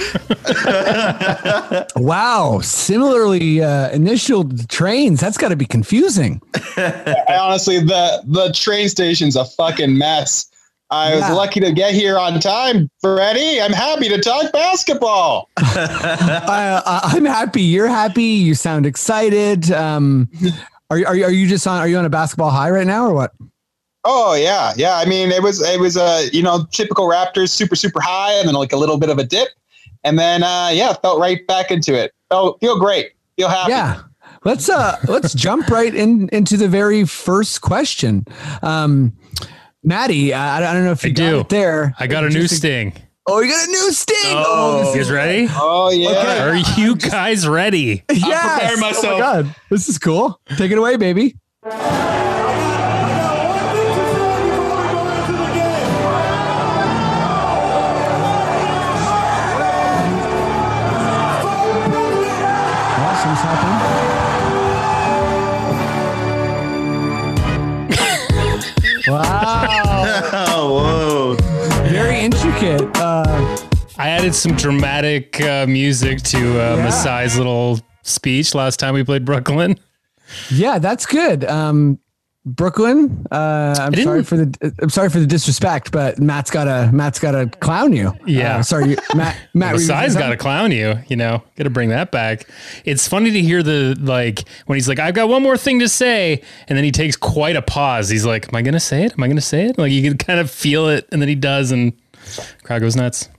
Wow, 1.96 2.60
similarly 2.62 3.62
uh, 3.62 3.90
initial 3.90 4.50
trains. 4.68 5.20
That's 5.20 5.38
got 5.38 5.50
to 5.50 5.56
be 5.56 5.66
confusing. 5.66 6.42
Honestly, 6.78 7.80
the, 7.80 8.22
the 8.26 8.52
train 8.54 8.88
station's 8.90 9.36
a 9.36 9.44
fucking 9.46 9.98
mess. 9.98 10.48
I 10.92 11.14
Yeah. 11.14 11.30
was 11.30 11.38
lucky 11.38 11.60
to 11.62 11.72
get 11.72 11.94
here 11.94 12.18
on 12.18 12.40
time, 12.40 12.90
Freddie. 13.02 13.60
I'm 13.62 13.74
happy 13.74 14.08
to 14.10 14.20
talk 14.22 14.52
basketball. 14.54 15.50
I, 15.58 16.82
I- 16.86 17.02
I'm 17.16 17.26
happy. 17.26 17.62
You're 17.62 17.88
happy. 17.88 18.24
You 18.24 18.54
sound 18.56 18.86
excited. 18.86 19.72
Um, 19.72 20.30
are, 20.90 20.98
you- 21.00 21.06
are, 21.06 21.16
you- 21.16 21.24
are 21.26 21.32
you 21.32 21.48
just 21.48 21.66
on? 21.68 21.80
Are 21.80 21.88
you 21.88 21.98
on 21.98 22.06
a 22.06 22.10
basketball 22.10 22.52
high 22.52 22.70
right 22.70 22.88
now, 22.88 23.08
or 23.08 23.14
what? 23.14 23.32
Oh 24.04 24.36
yeah, 24.36 24.74
yeah. 24.78 24.98
I 24.98 25.06
mean, 25.06 25.32
it 25.32 25.42
was 25.42 25.62
it 25.68 25.80
was 25.80 25.98
a 25.98 26.30
you 26.32 26.44
know 26.44 26.68
typical 26.72 27.08
Raptors, 27.10 27.50
super 27.50 27.76
super 27.76 28.00
high, 28.00 28.34
and 28.34 28.48
then 28.48 28.54
like 28.56 28.72
a 28.72 28.78
little 28.78 29.00
bit 29.00 29.10
of 29.10 29.18
a 29.18 29.24
dip, 29.24 29.48
and 30.04 30.20
then 30.20 30.44
uh, 30.44 30.70
yeah, 30.72 30.94
felt 30.94 31.20
right 31.20 31.46
back 31.48 31.72
into 31.72 31.96
it. 31.96 32.14
Felt 32.30 32.60
feel 32.60 32.80
great, 32.80 33.14
feel 33.36 33.50
happy. 33.50 33.72
Yeah. 33.72 34.02
Let's 34.44 34.70
uh 34.70 34.98
let's 35.08 35.34
jump 35.34 35.70
right 35.70 35.94
in 35.96 36.30
into 36.30 36.56
the 36.56 36.68
very 36.68 37.04
first 37.04 37.62
question. 37.62 38.26
Um, 38.62 39.12
Maddie, 39.86 40.34
I, 40.34 40.58
I 40.58 40.74
don't 40.74 40.84
know 40.84 40.92
if 40.92 41.04
you 41.04 41.12
I 41.12 41.14
got 41.14 41.30
do. 41.30 41.40
it 41.42 41.50
there. 41.50 41.94
I 42.00 42.08
got 42.08 42.24
a 42.24 42.30
new 42.30 42.48
sting. 42.48 42.94
Oh, 43.28 43.40
you 43.40 43.50
got 43.50 43.68
a 43.68 43.72
new 43.72 43.92
sting. 43.92 44.18
Oh. 44.24 44.82
oh 44.84 44.84
this 44.84 44.96
You 44.96 45.02
guys 45.02 45.12
ready? 45.12 45.48
Oh 45.52 45.92
yeah. 45.92 46.10
Okay. 46.10 46.40
Are 46.40 46.82
you 46.82 46.96
guys 46.96 47.48
ready? 47.48 48.04
Yes. 48.12 48.60
preparing 48.60 48.96
Oh 48.96 49.02
my. 49.02 49.20
God. 49.20 49.56
This 49.70 49.88
is 49.88 50.00
cool. 50.00 50.42
Take 50.58 50.72
it 50.72 50.78
away, 50.80 50.98
baby. 50.98 51.36
Intricate. 72.46 72.98
Uh, 72.98 73.58
I 73.98 74.10
added 74.10 74.36
some 74.36 74.56
dramatic 74.56 75.42
uh, 75.42 75.66
music 75.68 76.22
to 76.24 76.38
uh, 76.38 76.76
Yeah. 76.78 76.88
Masai's 76.88 77.38
little 77.38 77.80
speech 78.04 78.54
last 78.54 78.80
time 78.80 78.94
we 78.94 79.04
played 79.04 79.26
Brooklyn. 79.26 79.80
Yeah, 80.52 80.80
that's 80.80 81.06
good. 81.06 81.44
Um, 81.46 82.00
Brooklyn. 82.48 83.26
Uh, 83.32 83.76
I'm 83.80 83.96
sorry 83.96 84.24
for 84.24 84.38
the 84.38 84.76
I'm 84.80 84.92
sorry 84.92 85.10
for 85.10 85.20
the 85.20 85.26
disrespect, 85.26 85.92
but 85.92 86.20
Matt's 86.20 86.52
gotta 86.52 86.92
Matt's 86.94 87.18
gotta 87.18 87.48
clown 87.48 87.92
you. 87.92 88.14
Yeah. 88.28 88.58
Uh, 88.58 88.64
sorry, 88.64 88.92
you, 88.92 88.98
Matt. 89.16 89.36
Matt, 89.56 89.72
gonna 89.74 89.84
Masai's 89.84 90.14
say 90.14 90.20
got 90.20 90.30
to 90.30 90.38
clown 90.38 90.72
you, 90.72 91.00
you 91.08 91.16
know, 91.16 91.42
got 91.56 91.64
to 91.64 91.72
bring 91.72 91.90
that 91.90 92.12
back. 92.12 92.48
It's 92.84 93.08
funny 93.08 93.32
to 93.32 93.42
hear 93.42 93.64
the, 93.64 93.98
like, 94.00 94.48
when 94.68 94.76
he's 94.76 94.88
like, 94.88 95.00
I've 95.00 95.16
got 95.16 95.28
one 95.28 95.42
more 95.42 95.58
thing 95.58 95.80
to 95.80 95.90
say. 95.90 96.44
And 96.68 96.78
then 96.78 96.84
he 96.84 96.92
takes 96.92 97.16
quite 97.16 97.56
a 97.56 97.64
pause. 97.64 98.10
He's 98.10 98.26
like, 98.28 98.48
Am 98.50 98.56
I 98.56 98.62
going 98.62 98.76
to 98.76 98.80
say 98.80 99.06
it? 99.06 99.14
Am 99.14 99.24
I 99.24 99.28
going 99.28 99.38
to 99.38 99.42
say 99.42 99.66
it? 99.66 99.80
Like, 99.80 99.92
you 99.92 100.08
can 100.08 100.16
kind 100.20 100.40
of 100.40 100.52
feel 100.52 100.88
it. 100.88 101.08
And 101.12 101.20
then 101.24 101.30
he 101.30 101.36
does, 101.36 101.72
and 101.72 101.94
crowd 102.64 102.82
goes 102.82 102.96
nuts. 102.96 103.30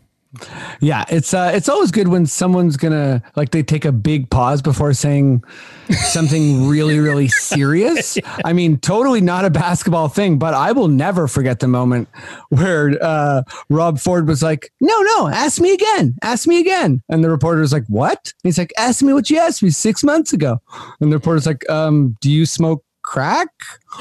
Yeah, 0.80 1.04
it's 1.08 1.32
uh, 1.32 1.52
it's 1.54 1.68
always 1.68 1.90
good 1.90 2.08
when 2.08 2.26
someone's 2.26 2.76
gonna 2.76 3.22
like 3.36 3.50
they 3.50 3.62
take 3.62 3.84
a 3.84 3.92
big 3.92 4.28
pause 4.30 4.60
before 4.60 4.92
saying 4.92 5.42
something 5.90 6.68
really 6.68 6.98
really 6.98 7.28
serious. 7.28 8.18
I 8.44 8.52
mean, 8.52 8.78
totally 8.78 9.20
not 9.20 9.44
a 9.44 9.50
basketball 9.50 10.08
thing, 10.08 10.38
but 10.38 10.52
I 10.52 10.72
will 10.72 10.88
never 10.88 11.28
forget 11.28 11.60
the 11.60 11.68
moment 11.68 12.08
where 12.50 12.98
uh, 13.00 13.42
Rob 13.70 13.98
Ford 13.98 14.28
was 14.28 14.42
like, 14.42 14.70
"No, 14.80 15.00
no, 15.00 15.28
ask 15.28 15.60
me 15.60 15.72
again, 15.72 16.16
ask 16.22 16.46
me 16.46 16.60
again," 16.60 17.02
and 17.08 17.24
the 17.24 17.30
reporter 17.30 17.60
was 17.60 17.72
like, 17.72 17.84
"What?" 17.88 18.32
And 18.42 18.48
he's 18.48 18.58
like, 18.58 18.72
"Ask 18.76 19.02
me 19.02 19.12
what 19.12 19.30
you 19.30 19.38
asked 19.38 19.62
me 19.62 19.70
six 19.70 20.04
months 20.04 20.32
ago," 20.32 20.58
and 21.00 21.10
the 21.10 21.16
reporter's 21.16 21.46
like, 21.46 21.68
um, 21.70 22.16
"Do 22.20 22.30
you 22.30 22.44
smoke?" 22.44 22.84
Crack 23.06 23.48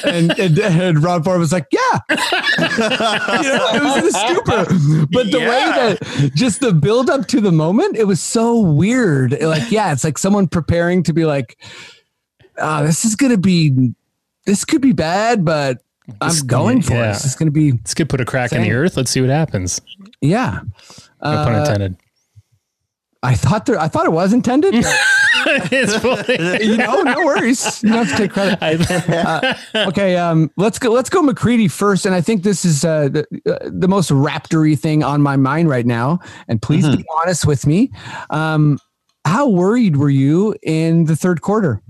and, 0.07 0.31
and 0.39 0.59
and 0.59 1.03
Rob 1.03 1.25
Ford 1.25 1.41
was 1.41 1.53
like, 1.53 1.67
yeah, 1.73 1.99
you 2.09 2.17
know, 2.17 3.69
it 3.75 3.83
was 3.83 3.97
in 3.97 4.07
a 4.07 4.13
stupor. 4.13 5.07
But 5.11 5.31
the 5.33 5.41
way 5.41 5.47
that 5.49 6.31
just 6.37 6.61
the 6.61 6.73
build 6.73 7.11
up 7.11 7.27
to 7.29 7.41
the 7.41 7.51
moment, 7.53 7.97
it 7.97 8.05
was 8.05 8.21
so 8.21 8.59
weird. 8.61 9.37
Like, 9.43 9.71
yeah, 9.73 9.93
it's 9.93 10.05
like 10.05 10.19
someone 10.19 10.47
preparing 10.47 11.03
to 11.03 11.13
be 11.13 11.25
like, 11.25 11.59
ah, 12.59 12.83
this 12.83 13.05
is 13.05 13.17
gonna 13.17 13.37
be, 13.37 13.93
this 14.47 14.65
could 14.65 14.81
be 14.81 14.93
bad, 14.93 15.45
but 15.45 15.79
I'm 16.21 16.47
going 16.47 16.81
for 16.81 16.95
yeah. 16.95 17.11
it. 17.11 17.25
It's 17.25 17.35
gonna 17.35 17.51
be, 17.51 17.73
This 17.73 17.93
could 17.95 18.09
put 18.09 18.21
a 18.21 18.25
crack 18.25 18.53
in 18.53 18.63
the 18.63 18.71
earth. 18.73 18.97
Let's 18.97 19.11
see 19.11 19.21
what 19.21 19.31
happens. 19.31 19.81
yeah. 20.21 20.61
No 21.23 21.31
pun 21.45 21.55
Uh, 21.55 21.59
intended. 21.61 21.97
I 23.25 23.35
thought 23.35 23.65
there, 23.65 23.81
I 23.81 23.89
thought 23.89 24.05
it 24.05 24.13
was 24.13 24.35
intended. 24.35 24.73
but, 24.75 24.85
it's 25.73 25.97
funny. 25.97 26.65
you 26.65 26.77
know, 26.77 27.03
no 27.03 27.25
worries. 27.25 27.83
You 27.83 27.89
don't 27.89 28.07
have 28.07 28.17
to 28.17 28.23
take 28.23 28.33
credit. 28.33 28.59
I, 28.63 29.87
okay, 29.89 30.17
um, 30.17 30.51
let's 30.59 30.79
go. 30.79 30.91
Let's 30.91 31.09
go 31.09 31.23
McCready 31.23 31.67
first, 31.69 32.05
and 32.05 32.15
I 32.15 32.21
think 32.21 32.43
this 32.43 32.67
is 32.67 32.85
uh, 32.85 33.09
the 33.09 33.27
uh, 33.47 33.71
the 33.73 33.89
most 33.89 34.11
raptory 34.11 34.79
thing 34.79 35.03
on 35.03 35.23
my 35.23 35.37
mind 35.37 35.71
right 35.71 35.87
now. 35.87 36.21
And 36.49 36.61
please 36.61 36.87
be 36.87 37.05
honest 37.23 37.47
with 37.47 37.67
me. 37.67 37.91
Um, 38.29 38.79
how 39.25 39.49
worried 39.49 39.97
were 39.97 40.11
you 40.11 40.55
in 40.63 41.07
the 41.07 41.17
third 41.17 41.41
quarter? 41.41 41.81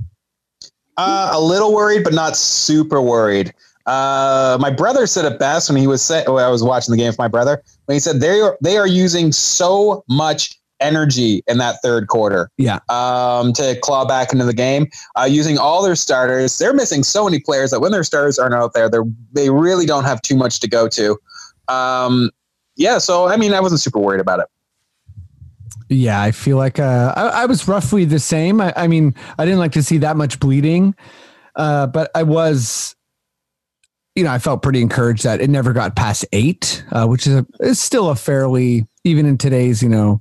Uh, 0.97 1.31
a 1.33 1.41
little 1.41 1.75
worried, 1.75 2.05
but 2.05 2.13
not 2.13 2.37
super 2.37 3.03
worried. 3.03 3.53
Uh, 3.87 4.57
my 4.61 4.71
brother 4.71 5.07
said 5.07 5.25
it 5.25 5.39
best 5.39 5.69
when 5.69 5.77
he 5.77 5.89
was 5.89 6.01
say, 6.01 6.25
when 6.27 6.43
I 6.43 6.49
was 6.49 6.63
watching 6.63 6.93
the 6.93 6.97
game 6.97 7.09
with 7.09 7.19
my 7.19 7.29
brother 7.29 7.63
when 7.85 7.97
he 7.97 8.01
said 8.01 8.21
they 8.21 8.41
are 8.41 8.57
they 8.63 8.79
are 8.79 8.87
using 8.87 9.31
so 9.31 10.05
much 10.09 10.59
energy 10.81 11.43
in 11.47 11.59
that 11.59 11.77
third 11.83 12.09
quarter. 12.09 12.51
Yeah. 12.57 12.81
Um, 12.89 13.53
to 13.55 13.79
claw 13.83 14.05
back 14.05 14.33
into 14.33 14.45
the 14.45 14.55
game, 14.55 14.89
uh, 15.19 15.25
using 15.25 15.59
all 15.59 15.83
their 15.83 15.97
starters. 15.97 16.59
They're 16.59 16.75
missing 16.75 17.03
so 17.05 17.25
many 17.25 17.41
players 17.41 17.71
that 17.71 17.81
when 17.81 17.93
their 17.93 18.05
starters 18.05 18.39
aren't 18.39 18.55
out 18.55 18.75
there, 18.75 18.89
they 18.89 18.99
they 19.33 19.51
really 19.51 19.87
don't 19.87 20.05
have 20.05 20.21
too 20.23 20.37
much 20.37 20.61
to 20.61 20.69
go 20.69 20.89
to. 20.89 21.19
Um, 21.69 22.31
yeah, 22.77 22.99
so 22.99 23.27
I 23.29 23.37
mean, 23.37 23.55
I 23.55 23.61
wasn't 23.61 23.81
super 23.81 23.99
worried 23.99 24.21
about 24.21 24.41
it. 24.41 24.47
Yeah, 25.89 26.21
I 26.21 26.33
feel 26.33 26.57
like 26.57 26.79
uh, 26.79 27.13
I, 27.17 27.43
I 27.43 27.47
was 27.47 27.69
roughly 27.69 28.05
the 28.05 28.19
same. 28.19 28.61
I, 28.61 28.73
I 28.77 28.87
mean, 28.89 29.15
I 29.39 29.45
didn't 29.45 29.61
like 29.61 29.73
to 29.73 29.83
see 29.83 29.99
that 29.99 30.17
much 30.17 30.41
bleeding, 30.41 30.95
uh, 31.57 31.87
but 31.87 32.11
I 32.15 32.23
was, 32.23 32.97
you 34.15 34.25
know, 34.25 34.31
I 34.31 34.39
felt 34.39 34.63
pretty 34.63 34.81
encouraged 34.81 35.25
that 35.25 35.41
it 35.41 35.51
never 35.51 35.73
got 35.73 35.95
past 35.95 36.25
eight, 36.33 36.85
uh, 36.91 37.07
which 37.07 37.27
is 37.27 37.35
a, 37.35 37.47
is 37.61 37.79
still 37.79 38.09
a 38.09 38.17
fairly 38.17 38.87
even 39.05 39.27
in 39.27 39.39
today's 39.39 39.83
you 39.83 39.89
know 39.89 40.21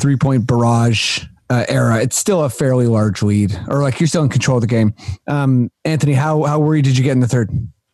three 0.00 0.16
point 0.16 0.46
barrage 0.46 1.24
uh, 1.50 1.66
era. 1.68 2.00
It's 2.00 2.16
still 2.16 2.44
a 2.44 2.50
fairly 2.50 2.86
large 2.86 3.22
lead, 3.22 3.58
or 3.68 3.82
like 3.82 4.00
you're 4.00 4.06
still 4.06 4.22
in 4.22 4.28
control 4.30 4.56
of 4.56 4.62
the 4.62 4.66
game. 4.66 4.94
Um, 5.26 5.70
Anthony, 5.84 6.14
how 6.14 6.44
how 6.44 6.58
worried 6.60 6.84
did 6.84 6.96
you 6.96 7.04
get 7.04 7.12
in 7.12 7.20
the 7.20 7.28
third? 7.28 7.50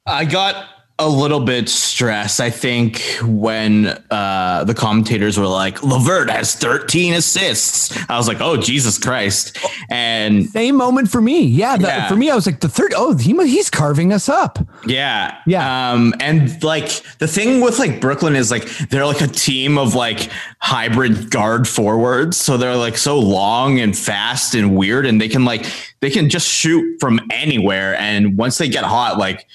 I 0.06 0.24
got 0.24 0.64
a 1.00 1.08
little 1.08 1.38
bit 1.40 1.68
stressed. 1.68 2.40
I 2.40 2.50
think 2.50 3.00
when 3.22 3.86
uh, 4.10 4.64
the 4.64 4.74
commentators 4.74 5.38
were 5.38 5.46
like, 5.46 5.82
"LeVert 5.82 6.28
has 6.28 6.54
13 6.56 7.14
assists," 7.14 7.96
I 8.10 8.16
was 8.16 8.26
like, 8.26 8.40
"Oh 8.40 8.56
Jesus 8.56 8.98
Christ!" 8.98 9.56
And 9.90 10.46
Same 10.50 10.74
moment 10.76 11.08
for 11.10 11.20
me. 11.20 11.42
Yeah, 11.44 11.76
the, 11.76 11.86
Yeah. 11.86 12.08
for 12.08 12.16
me, 12.16 12.30
I 12.30 12.34
was 12.34 12.46
like 12.46 12.60
the 12.60 12.68
third. 12.68 12.92
Oh, 12.96 13.16
he 13.16 13.32
he's 13.46 13.70
carving 13.70 14.12
us 14.12 14.28
up. 14.28 14.58
yeah, 14.86 15.36
Yeah. 15.46 15.92
Um, 15.92 16.14
and 16.20 16.60
like 16.64 17.00
the 17.18 17.28
thing 17.28 17.60
with 17.60 17.78
like 17.78 18.00
Brooklyn 18.00 18.34
is 18.34 18.50
like 18.50 18.64
they're 18.90 19.06
like 19.06 19.20
a 19.20 19.28
team 19.28 19.78
of 19.78 19.94
like 19.94 20.28
hybrid 20.58 21.30
guard 21.30 21.68
forwards, 21.68 22.36
so 22.36 22.56
they're 22.56 22.76
like 22.76 22.96
so 22.96 23.18
long 23.20 23.78
and 23.78 23.96
fast 23.96 24.54
and 24.56 24.74
weird, 24.76 25.06
and 25.06 25.20
they 25.20 25.28
can 25.28 25.44
like 25.44 25.64
they 26.00 26.10
can 26.10 26.28
just 26.28 26.48
shoot 26.48 26.98
from 26.98 27.20
anywhere. 27.30 27.94
And 27.96 28.36
once 28.36 28.58
they 28.58 28.68
get 28.68 28.82
hot, 28.84 29.16
like 29.18 29.46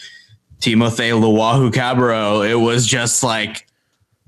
Timothy 0.63 1.09
Luwawu-Cabarrot, 1.09 2.49
it 2.49 2.55
was 2.55 2.87
just 2.87 3.21
like, 3.21 3.67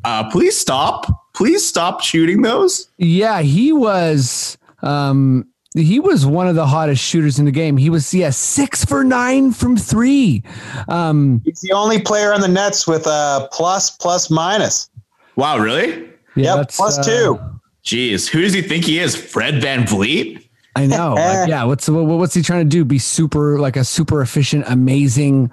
uh, 0.03 0.29
please 0.29 0.59
stop, 0.59 1.31
please 1.33 1.65
stop 1.65 2.01
shooting 2.01 2.41
those. 2.41 2.89
Yeah, 2.97 3.39
he 3.39 3.71
was. 3.71 4.57
Um, 4.81 5.47
he 5.77 5.97
was 6.01 6.25
one 6.25 6.49
of 6.49 6.55
the 6.55 6.67
hottest 6.67 7.01
shooters 7.01 7.39
in 7.39 7.45
the 7.45 7.51
game. 7.51 7.77
He 7.77 7.89
was 7.89 8.13
yeah 8.13 8.31
six 8.31 8.83
for 8.83 9.05
nine 9.05 9.53
from 9.53 9.77
three. 9.77 10.43
Um, 10.89 11.41
He's 11.45 11.61
the 11.61 11.71
only 11.71 12.01
player 12.01 12.33
on 12.33 12.41
the 12.41 12.49
Nets 12.49 12.85
with 12.85 13.07
a 13.07 13.47
plus, 13.53 13.91
plus, 13.91 14.29
minus. 14.29 14.89
Wow, 15.37 15.57
really? 15.57 16.03
yeah, 16.35 16.57
Yep, 16.57 16.71
plus 16.71 16.99
uh, 16.99 17.03
two. 17.03 17.39
Jeez, 17.85 18.27
who 18.27 18.41
does 18.41 18.51
he 18.51 18.61
think 18.61 18.83
he 18.83 18.99
is? 18.99 19.15
Fred 19.15 19.55
VanVleet? 19.55 20.45
I 20.75 20.85
know. 20.85 21.13
Like, 21.13 21.47
yeah, 21.47 21.63
what's 21.63 21.87
what, 21.87 22.03
what's 22.03 22.33
he 22.33 22.41
trying 22.41 22.65
to 22.65 22.69
do? 22.69 22.83
Be 22.83 22.99
super 22.99 23.57
like 23.57 23.77
a 23.77 23.85
super 23.85 24.21
efficient, 24.21 24.65
amazing 24.67 25.49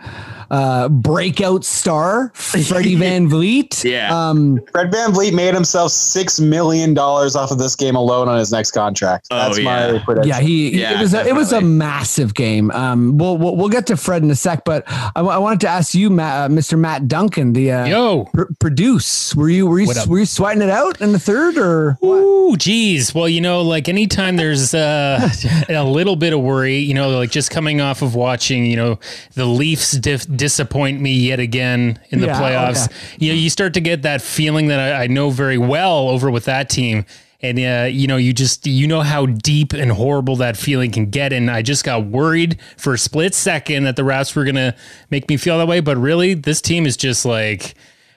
uh, 0.52 0.88
breakout 0.88 1.64
star, 1.64 2.30
Freddie 2.34 2.94
VanVleet. 2.96 3.82
Yeah. 3.84 4.10
Um, 4.28 4.60
Fred 4.70 4.92
VanVleet 4.92 5.32
made 5.32 5.54
himself 5.54 5.90
six 5.92 6.38
million 6.38 6.94
dollars 6.94 7.34
off 7.34 7.50
of 7.50 7.58
this 7.58 7.74
game 7.74 7.96
alone 7.96 8.28
on 8.28 8.38
his 8.38 8.52
next 8.52 8.72
contract. 8.72 9.28
Oh, 9.30 9.36
That's 9.36 9.58
yeah. 9.58 9.92
my 9.92 9.98
prediction. 10.04 10.28
yeah, 10.28 10.40
he 10.40 10.78
Yeah, 10.80 10.98
it 10.98 11.00
was 11.00 11.14
a, 11.14 11.26
it 11.26 11.34
was 11.34 11.52
a 11.52 11.60
massive 11.62 12.34
game. 12.34 12.70
Um, 12.72 13.16
we'll, 13.18 13.38
we'll 13.38 13.56
we'll 13.56 13.68
get 13.70 13.86
to 13.86 13.96
Fred 13.96 14.22
in 14.22 14.30
a 14.30 14.34
sec, 14.36 14.64
but 14.64 14.84
I, 14.86 15.20
I 15.20 15.38
wanted 15.38 15.60
to 15.62 15.68
ask 15.68 15.94
you, 15.94 16.10
Matt, 16.10 16.50
uh, 16.50 16.54
Mr. 16.54 16.78
Matt 16.78 17.08
Duncan, 17.08 17.54
the 17.54 17.72
uh, 17.72 17.86
Yo. 17.86 18.24
pr- 18.34 18.52
produce. 18.60 19.34
Were 19.34 19.48
you 19.48 19.66
were 19.66 19.80
you 19.80 19.88
were 20.06 20.18
you 20.18 20.26
sweating 20.26 20.62
it 20.62 20.70
out 20.70 21.00
in 21.00 21.12
the 21.12 21.18
third 21.18 21.56
or? 21.56 21.98
Ooh, 22.04 22.56
geez. 22.58 23.14
Well, 23.14 23.28
you 23.28 23.40
know, 23.40 23.62
like 23.62 23.88
anytime 23.88 24.36
there's 24.36 24.74
uh, 24.74 25.30
a 25.70 25.84
little 25.84 26.16
bit 26.16 26.34
of 26.34 26.40
worry, 26.40 26.76
you 26.76 26.92
know, 26.92 27.08
like 27.10 27.30
just 27.30 27.50
coming 27.50 27.80
off 27.80 28.02
of 28.02 28.14
watching, 28.14 28.66
you 28.66 28.76
know, 28.76 28.98
the 29.34 29.46
Leafs 29.46 29.92
dif- 29.92 30.26
disappoint 30.42 31.00
me 31.00 31.12
yet 31.12 31.38
again 31.38 32.00
in 32.10 32.18
the 32.18 32.26
Yeah, 32.26 32.36
oh, 32.36 32.42
playoffs. 32.42 32.92
You 33.16 33.28
know, 33.28 33.38
you 33.38 33.48
start 33.48 33.74
to 33.74 33.80
get 33.80 34.02
that 34.02 34.20
feeling 34.20 34.66
that 34.66 34.80
I, 34.80 35.04
I 35.04 35.06
know 35.06 35.30
very 35.30 35.56
well 35.56 36.08
over 36.08 36.32
with 36.32 36.46
that 36.46 36.68
team. 36.68 37.06
And 37.42 37.58
uh, 37.60 37.86
you 37.88 38.08
know, 38.08 38.16
you 38.16 38.32
just 38.32 38.66
you 38.66 38.88
know 38.88 39.02
how 39.02 39.26
deep 39.26 39.72
and 39.72 39.92
horrible 39.92 40.34
that 40.36 40.56
feeling 40.56 40.90
can 40.90 41.10
get, 41.10 41.32
and 41.32 41.48
I 41.48 41.62
just 41.62 41.84
got 41.84 42.06
worried 42.06 42.58
for 42.76 42.94
a 42.94 42.98
split 42.98 43.34
second 43.34 43.84
that 43.84 43.94
the 43.94 44.02
Raps 44.02 44.34
were 44.34 44.44
gonna 44.44 44.74
make 45.10 45.28
me 45.28 45.36
feel 45.36 45.58
that 45.58 45.68
way. 45.68 45.78
But 45.78 45.96
really, 45.96 46.34
this 46.34 46.60
team 46.60 46.86
is 46.86 46.96
just 46.96 47.24
like 47.24 47.74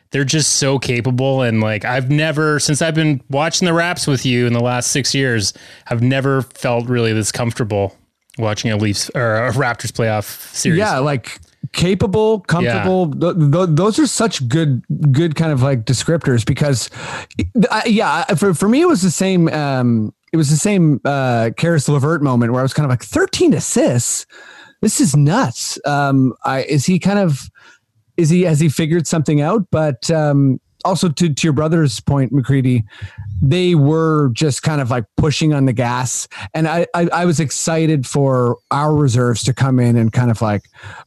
they're 0.09 0.23
just 0.23 0.53
so 0.53 0.79
capable 0.79 1.43
and 1.43 1.61
like 1.61 1.85
I've 1.85 2.09
never 2.09 2.59
since 2.59 2.81
I've 2.81 2.95
been 2.95 3.21
watching 3.29 3.67
the 3.67 3.73
Raps 3.73 4.07
with 4.07 4.25
you 4.25 4.47
in 4.47 4.53
the 4.53 4.63
last 4.63 4.91
six 4.91 5.13
years, 5.13 5.53
I've 5.87 6.01
never 6.01 6.41
felt 6.41 6.87
really 6.87 7.13
this 7.13 7.31
comfortable 7.31 7.95
watching 8.37 8.71
a 8.71 8.77
Leafs 8.77 9.09
or 9.15 9.47
a 9.47 9.51
Raptors 9.51 9.91
playoff 9.91 10.53
series. 10.53 10.79
Yeah, 10.79 10.99
like 10.99 11.39
capable, 11.73 12.41
comfortable. 12.41 13.11
Th- 13.11 13.51
th- 13.51 13.69
those 13.71 13.99
are 13.99 14.07
such 14.07 14.47
good, 14.47 14.83
good 15.11 15.35
kind 15.35 15.51
of 15.51 15.61
like 15.61 15.85
descriptors 15.85 16.45
because, 16.45 16.89
uh, 17.69 17.81
yeah, 17.85 18.23
for 18.35 18.53
for 18.53 18.69
me 18.69 18.81
it 18.81 18.87
was 18.87 19.01
the 19.01 19.11
same. 19.11 19.47
Um, 19.49 20.13
it 20.33 20.37
was 20.37 20.49
the 20.49 20.57
same 20.57 20.99
uh, 21.05 21.51
Caris 21.55 21.87
LeVert 21.87 22.21
moment 22.21 22.51
where 22.51 22.59
I 22.59 22.63
was 22.63 22.73
kind 22.73 22.85
of 22.85 22.89
like 22.89 23.03
thirteen 23.03 23.53
assists. 23.53 24.25
This 24.81 24.99
is 24.99 25.15
nuts. 25.15 25.79
Um, 25.85 26.33
I 26.43 26.63
is 26.63 26.85
he 26.85 26.99
kind 26.99 27.19
of 27.19 27.49
is 28.17 28.29
he 28.29 28.43
has 28.43 28.59
he 28.59 28.69
figured 28.69 29.07
something 29.07 29.41
out? 29.41 29.65
But 29.71 30.09
um, 30.11 30.59
also 30.85 31.09
to 31.09 31.33
to 31.33 31.47
your 31.47 31.53
brother's 31.53 31.99
point, 31.99 32.31
McCready, 32.31 32.85
they 33.41 33.75
were 33.75 34.29
just 34.29 34.63
kind 34.63 34.79
of 34.79 34.89
like 34.89 35.05
pushing 35.17 35.53
on 35.53 35.65
the 35.65 35.73
gas, 35.73 36.27
and 36.53 36.67
I, 36.67 36.87
I 36.93 37.09
I 37.11 37.25
was 37.25 37.39
excited 37.39 38.05
for 38.05 38.57
our 38.71 38.95
reserves 38.95 39.43
to 39.43 39.53
come 39.53 39.79
in 39.79 39.97
and 39.97 40.13
kind 40.13 40.31
of 40.31 40.41
like 40.41 40.61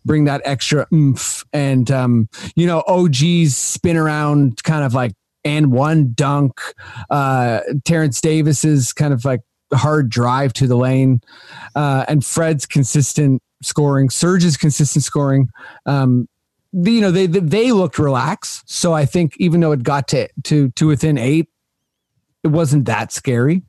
bring 0.04 0.24
that 0.24 0.42
extra 0.44 0.86
oomph, 0.92 1.44
and 1.52 1.90
um, 1.90 2.28
you 2.56 2.66
know 2.66 2.82
OG's 2.86 3.56
spin 3.56 3.96
around 3.96 4.62
kind 4.64 4.84
of 4.84 4.92
like 4.92 5.12
and 5.44 5.72
one 5.72 6.12
dunk, 6.14 6.60
uh, 7.10 7.60
Terrence 7.84 8.20
Davis's 8.20 8.92
kind 8.92 9.14
of 9.14 9.24
like 9.24 9.40
hard 9.72 10.10
drive 10.10 10.52
to 10.54 10.66
the 10.66 10.76
lane, 10.76 11.20
uh, 11.74 12.04
and 12.08 12.24
Fred's 12.24 12.66
consistent 12.66 13.42
scoring, 13.62 14.10
Serge's 14.10 14.56
consistent 14.56 15.04
scoring. 15.04 15.48
Um, 15.86 16.28
the- 16.72 16.92
you 16.92 17.00
know 17.00 17.10
they 17.10 17.26
they- 17.26 17.40
they 17.40 17.72
looked 17.72 17.98
relaxed. 17.98 18.62
So 18.66 18.92
I 18.92 19.04
think 19.04 19.34
even 19.38 19.60
though 19.60 19.72
it 19.72 19.82
got 19.82 20.08
to 20.08 20.28
to 20.44 20.70
to 20.70 20.86
within 20.86 21.18
eight, 21.18 21.48
it 22.44 22.48
wasn't 22.48 22.84
that 22.86 23.12
scary. 23.12 23.62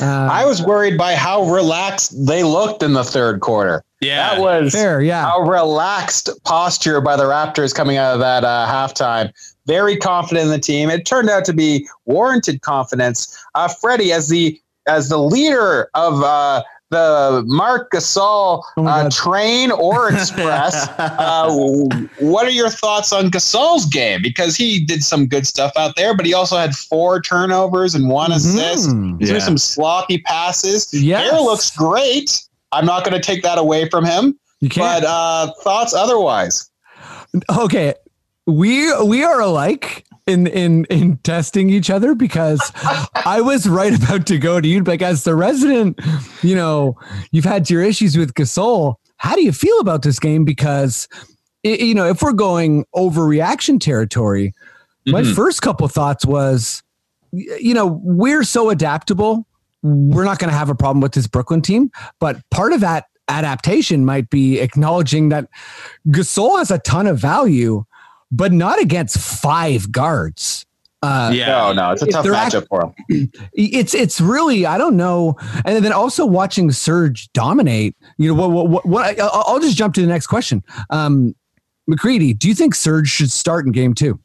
Uh, 0.00 0.28
I 0.30 0.44
was 0.46 0.62
worried 0.62 0.96
by 0.96 1.16
how 1.16 1.42
relaxed 1.50 2.14
they 2.24 2.44
looked 2.44 2.84
in 2.84 2.92
the 2.92 3.02
third 3.02 3.40
quarter. 3.40 3.82
Yeah. 4.00 4.34
That 4.36 4.40
was 4.40 4.72
fair, 4.72 5.00
yeah. 5.00 5.32
a 5.36 5.42
relaxed 5.42 6.30
posture 6.44 7.00
by 7.00 7.16
the 7.16 7.24
Raptors 7.24 7.74
coming 7.74 7.96
out 7.96 8.14
of 8.14 8.20
that 8.20 8.44
uh, 8.44 8.64
halftime. 8.70 9.32
Very 9.66 9.96
confident 9.96 10.44
in 10.46 10.52
the 10.52 10.58
team. 10.60 10.88
It 10.88 11.04
turned 11.04 11.28
out 11.28 11.44
to 11.46 11.52
be 11.52 11.88
warranted 12.04 12.62
confidence. 12.62 13.36
Uh, 13.56 13.66
Freddie, 13.66 14.12
as 14.12 14.28
the 14.28 14.60
as 14.86 15.08
the 15.08 15.18
leader 15.18 15.90
of 15.94 16.22
uh, 16.22 16.62
the 16.90 17.42
Marc 17.46 17.90
Gasol 17.92 18.62
Oh 18.76 18.86
uh, 18.86 19.10
train 19.10 19.70
or 19.70 20.10
express, 20.12 20.88
uh, 20.98 21.50
what 22.20 22.46
are 22.46 22.50
your 22.50 22.70
thoughts 22.70 23.12
on 23.12 23.30
Gasol's 23.30 23.86
game? 23.86 24.20
Because 24.22 24.56
he 24.56 24.84
did 24.84 25.04
some 25.04 25.26
good 25.26 25.46
stuff 25.46 25.72
out 25.76 25.96
there, 25.96 26.16
but 26.16 26.24
he 26.26 26.32
also 26.34 26.56
had 26.56 26.74
four 26.74 27.20
turnovers 27.20 27.94
and 27.94 28.08
one 28.08 28.32
assist. 28.32 28.88
Mhm. 28.88 29.18
Threw 29.18 29.36
Yeah. 29.36 29.42
some 29.44 29.58
sloppy 29.58 30.18
passes. 30.18 30.88
Yes. 30.94 31.30
Hair 31.30 31.40
looks 31.40 31.70
great. 31.76 32.42
I'm 32.72 32.86
not 32.86 33.04
going 33.04 33.14
to 33.14 33.24
take 33.24 33.42
that 33.42 33.58
away 33.58 33.88
from 33.88 34.04
him. 34.04 34.38
You 34.60 34.68
can't. 34.68 35.02
But 35.02 35.08
uh, 35.08 35.52
thoughts 35.62 35.94
otherwise? 35.94 36.70
okay 37.58 37.92
we 38.46 38.90
we 39.04 39.22
are 39.22 39.40
alike 39.40 40.04
in 40.28 40.46
in 40.46 40.84
in 40.86 41.16
testing 41.18 41.70
each 41.70 41.88
other 41.90 42.14
because 42.14 42.60
i 43.26 43.40
was 43.40 43.68
right 43.68 43.94
about 44.00 44.26
to 44.26 44.38
go 44.38 44.60
to 44.60 44.68
you 44.68 44.82
like 44.84 45.02
as 45.02 45.24
the 45.24 45.34
resident 45.34 45.98
you 46.42 46.54
know 46.54 46.94
you've 47.32 47.44
had 47.44 47.68
your 47.70 47.82
issues 47.82 48.16
with 48.16 48.34
gasol 48.34 48.96
how 49.16 49.34
do 49.34 49.42
you 49.42 49.52
feel 49.52 49.78
about 49.80 50.02
this 50.02 50.18
game 50.18 50.44
because 50.44 51.08
i- 51.64 51.68
you 51.70 51.94
know 51.94 52.06
if 52.06 52.20
we're 52.22 52.32
going 52.32 52.84
overreaction 52.94 53.80
territory 53.80 54.52
my 55.06 55.22
Mhm. 55.22 55.34
first 55.34 55.62
couple 55.62 55.88
thoughts 55.88 56.26
was 56.26 56.82
you 57.32 57.72
know 57.74 57.86
we're 58.02 58.44
so 58.44 58.68
adaptable 58.70 59.46
we're 59.82 60.24
not 60.24 60.38
going 60.38 60.50
to 60.50 60.56
have 60.58 60.68
a 60.70 60.74
problem 60.74 61.00
with 61.00 61.12
this 61.12 61.26
brooklyn 61.26 61.62
team 61.62 61.90
but 62.20 62.38
part 62.50 62.72
of 62.72 62.80
that 62.80 63.06
adaptation 63.30 64.04
might 64.06 64.28
be 64.30 64.58
acknowledging 64.58 65.28
that 65.28 65.48
Gasol 66.08 66.56
has 66.58 66.70
a 66.70 66.78
ton 66.78 67.06
of 67.06 67.18
value, 67.18 67.84
but 68.30 68.52
not 68.52 68.80
against 68.80 69.18
five 69.18 69.90
guards. 69.92 70.64
Uh, 71.02 71.30
Yeah. 71.32 71.46
No, 71.46 71.72
no, 71.72 71.90
it's 71.92 72.02
a 72.02 72.06
tough 72.06 72.26
act- 72.26 72.54
matchup 72.54 72.66
for 72.68 72.92
him. 73.08 73.30
it's 73.52 73.94
it's 73.94 74.20
really 74.20 74.66
I 74.66 74.78
don't 74.78 74.96
know, 74.96 75.36
and 75.64 75.84
then 75.84 75.92
also 75.92 76.26
watching 76.26 76.72
Serge 76.72 77.32
dominate. 77.32 77.94
You 78.16 78.34
know 78.34 78.34
what? 78.34 78.50
What? 78.50 78.68
what, 78.70 78.86
what 78.86 79.20
I'll, 79.20 79.44
I'll 79.46 79.60
just 79.60 79.76
jump 79.76 79.94
to 79.94 80.00
the 80.00 80.08
next 80.08 80.26
question. 80.26 80.62
Um, 80.90 81.34
McCready, 81.86 82.34
do 82.34 82.48
you 82.48 82.54
think 82.54 82.74
Serge 82.74 83.08
should 83.08 83.30
start 83.30 83.64
in 83.64 83.72
game 83.72 83.94
two? 83.94 84.18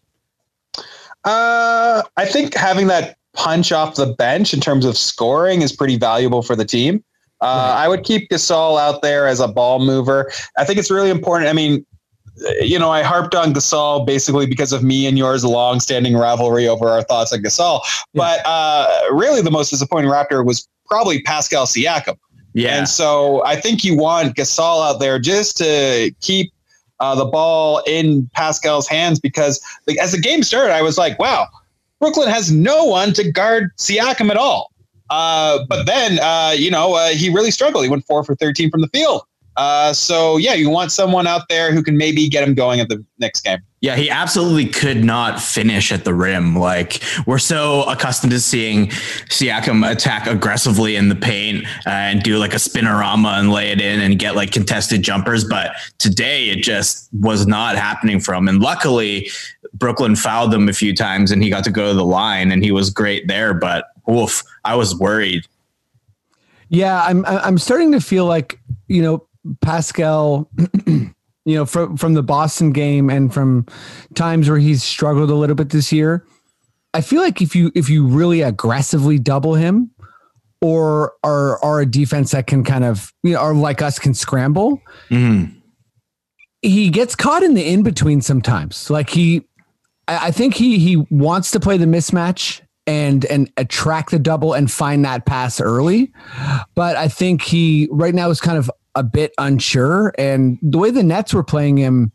Uh, 1.24 2.02
I 2.18 2.26
think 2.26 2.54
having 2.56 2.88
that 2.88 3.18
punch 3.34 3.72
off 3.72 3.96
the 3.96 4.08
bench 4.08 4.54
in 4.54 4.60
terms 4.60 4.86
of 4.86 4.98
scoring 4.98 5.62
is 5.62 5.72
pretty 5.72 5.98
valuable 5.98 6.42
for 6.42 6.56
the 6.56 6.66
team. 6.66 7.04
Uh, 7.42 7.76
I 7.78 7.88
would 7.88 8.04
keep 8.04 8.30
Gasol 8.30 8.80
out 8.80 9.02
there 9.02 9.28
as 9.28 9.40
a 9.40 9.48
ball 9.48 9.80
mover. 9.80 10.32
I 10.58 10.64
think 10.66 10.80
it's 10.80 10.90
really 10.92 11.10
important. 11.10 11.50
I 11.50 11.54
mean, 11.54 11.86
you 12.62 12.80
know, 12.80 12.92
I 12.92 13.04
harped 13.04 13.36
on 13.36 13.54
Gasol 13.54 14.06
basically 14.06 14.46
because 14.46 14.72
of 14.74 14.84
me 14.84 15.06
and 15.06 15.18
yours 15.18 15.46
long-standing 15.46 16.16
rivalry 16.16 16.68
over 16.68 16.90
our 16.90 17.04
thoughts 17.04 17.32
on 17.32 17.40
Gasol. 17.40 17.82
But 18.14 18.42
uh, 18.46 18.88
really, 19.12 19.42
the 19.42 19.52
most 19.52 19.70
disappointing 19.70 20.10
Raptor 20.10 20.46
was 20.46 20.68
probably 20.86 21.22
Pascal 21.22 21.66
Siakam. 21.66 22.18
Yeah. 22.54 22.78
And 22.78 22.88
so 22.88 23.44
I 23.46 23.60
think 23.60 23.84
you 23.84 23.98
want 23.98 24.36
Gasol 24.36 24.88
out 24.88 25.00
there 25.00 25.20
just 25.20 25.58
to 25.58 26.14
keep 26.22 26.54
uh, 27.00 27.16
the 27.16 27.26
ball 27.26 27.82
in 27.88 28.30
Pascal's 28.36 28.88
hands 28.88 29.20
because 29.20 29.62
like, 29.88 29.98
as 29.98 30.12
the 30.12 30.20
game 30.20 30.44
started, 30.44 30.74
I 30.74 30.82
was 30.82 30.98
like, 30.98 31.18
wow, 31.20 31.48
Brooklyn 32.00 32.30
has 32.30 32.52
no 32.52 32.86
one 32.86 33.14
to 33.14 33.32
guard 33.32 33.72
Siakam 33.78 34.30
at 34.30 34.38
all. 34.38 34.72
Uh, 35.10 35.60
but 35.68 35.86
then, 35.86 36.20
uh, 36.20 36.54
you 36.56 36.72
know, 36.72 36.96
uh, 36.96 37.10
he 37.10 37.30
really 37.30 37.52
struggled. 37.52 37.84
He 37.84 37.90
went 37.90 38.06
four 38.06 38.24
for 38.24 38.36
13 38.36 38.72
from 38.72 38.82
the 38.82 38.88
field. 38.88 39.24
Uh, 39.56 39.94
so, 39.94 40.38
yeah, 40.38 40.54
you 40.54 40.70
want 40.70 40.92
someone 40.92 41.28
out 41.28 41.48
there 41.50 41.72
who 41.72 41.84
can 41.84 41.98
maybe 41.98 42.28
get 42.28 42.48
him 42.48 42.54
going 42.54 42.80
at 42.80 42.90
the 42.90 43.04
next 43.20 43.42
game. 43.42 43.60
Yeah, 43.84 43.98
he 43.98 44.10
absolutely 44.10 44.68
could 44.68 45.04
not 45.04 45.42
finish 45.42 45.92
at 45.92 46.06
the 46.06 46.14
rim. 46.14 46.56
Like 46.56 47.04
we're 47.28 47.38
so 47.38 47.84
accustomed 47.84 48.32
to 48.32 48.40
seeing 48.40 48.88
Siakam 49.28 49.86
attack 49.92 50.26
aggressively 50.26 50.96
in 50.96 51.10
the 51.10 51.16
paint 51.16 51.66
uh, 51.86 51.90
and 51.90 52.24
do 52.24 52.38
like 52.38 52.54
a 52.54 52.58
spinorama 52.58 53.38
and 53.38 53.52
lay 53.52 53.72
it 53.72 53.82
in 53.82 54.00
and 54.00 54.18
get 54.18 54.38
like 54.38 54.54
contested 54.54 55.02
jumpers. 55.02 55.44
But 55.44 55.74
today 55.98 56.48
it 56.48 56.64
just 56.64 57.10
was 57.12 57.46
not 57.46 57.76
happening 57.76 58.22
for 58.22 58.34
him. 58.34 58.48
And 58.48 58.62
luckily, 58.62 59.30
Brooklyn 59.74 60.16
fouled 60.16 60.54
him 60.54 60.70
a 60.70 60.74
few 60.74 60.96
times 60.96 61.30
and 61.32 61.44
he 61.44 61.50
got 61.50 61.66
to 61.66 61.72
go 61.72 61.90
to 61.90 61.94
the 61.94 62.06
line 62.06 62.54
and 62.54 62.64
he 62.64 62.72
was 62.72 62.90
great 62.90 63.28
there. 63.28 63.54
But 63.54 63.88
oof, 64.10 64.44
I 64.64 64.76
was 64.76 64.98
worried. 64.98 65.46
Yeah, 66.70 67.04
I'm 67.04 67.26
I'm 67.26 67.58
starting 67.58 67.92
to 67.92 68.00
feel 68.00 68.26
like 68.26 68.60
you 68.88 69.02
know 69.02 69.28
Pascal, 69.62 70.50
you 70.86 71.12
know 71.46 71.66
from 71.66 71.98
from 71.98 72.14
the 72.14 72.24
Boston 72.24 72.72
game 72.72 73.10
and 73.10 73.34
from 73.34 73.66
times 74.16 74.50
where 74.50 74.60
he's 74.60 74.84
struggled 74.84 75.30
a 75.30 75.36
little 75.36 75.56
bit 75.56 75.70
this 75.70 75.92
year. 75.92 76.26
I 76.94 77.02
feel 77.02 77.22
like 77.22 77.42
if 77.42 77.56
you 77.56 77.72
if 77.76 77.90
you 77.90 78.06
really 78.08 78.42
aggressively 78.42 79.20
double 79.20 79.56
him, 79.56 79.92
or 80.62 81.14
are 81.24 81.64
are 81.64 81.82
a 81.82 81.86
defense 81.86 82.32
that 82.32 82.48
can 82.48 82.64
kind 82.64 82.84
of 82.84 83.12
you 83.24 83.34
know 83.34 83.42
or 83.42 83.54
like 83.54 83.82
us 83.82 84.00
can 84.00 84.14
scramble, 84.14 84.82
Mhm. 85.10 85.54
he 86.62 86.90
gets 86.90 87.16
caught 87.16 87.44
in 87.44 87.54
the 87.56 87.66
in 87.68 87.84
between 87.84 88.22
sometimes. 88.22 88.90
Like 88.90 89.10
he, 89.10 89.42
I 90.08 90.28
I 90.28 90.32
think 90.32 90.54
he 90.54 90.78
he 90.80 90.98
wants 91.10 91.52
to 91.52 91.60
play 91.60 91.78
the 91.78 91.86
mismatch 91.86 92.62
and 92.86 93.26
and 93.26 93.52
attract 93.58 94.12
the 94.12 94.20
double 94.20 94.54
and 94.54 94.70
find 94.72 95.04
that 95.06 95.26
pass 95.26 95.60
early, 95.60 96.14
but 96.76 96.96
I 96.96 97.08
think 97.08 97.42
he 97.42 97.88
right 97.92 98.14
now 98.14 98.30
is 98.30 98.40
kind 98.40 98.58
of 98.58 98.70
a 98.96 99.04
bit 99.04 99.34
unsure. 99.38 100.14
And 100.18 100.60
the 100.62 100.78
way 100.78 100.92
the 100.92 101.04
Nets 101.04 101.34
were 101.34 101.44
playing 101.44 101.78
him, 101.78 102.12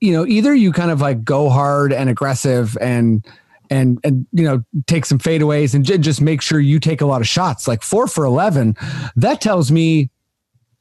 you 0.00 0.12
know, 0.12 0.26
either 0.26 0.54
you 0.54 0.72
kind 0.72 0.90
of 0.90 1.00
like 1.00 1.24
go 1.24 1.48
hard 1.48 1.92
and 1.92 2.08
aggressive 2.08 2.76
and 2.80 3.26
and 3.70 4.00
and 4.02 4.26
you 4.32 4.42
know 4.44 4.64
take 4.86 5.04
some 5.04 5.18
fadeaways 5.18 5.74
and 5.74 5.84
j- 5.84 5.98
just 5.98 6.20
make 6.20 6.42
sure 6.42 6.58
you 6.58 6.80
take 6.80 7.00
a 7.00 7.06
lot 7.06 7.20
of 7.20 7.28
shots. 7.28 7.68
Like 7.68 7.82
four 7.82 8.06
for 8.06 8.24
eleven, 8.24 8.76
that 9.16 9.40
tells 9.40 9.70
me 9.70 10.10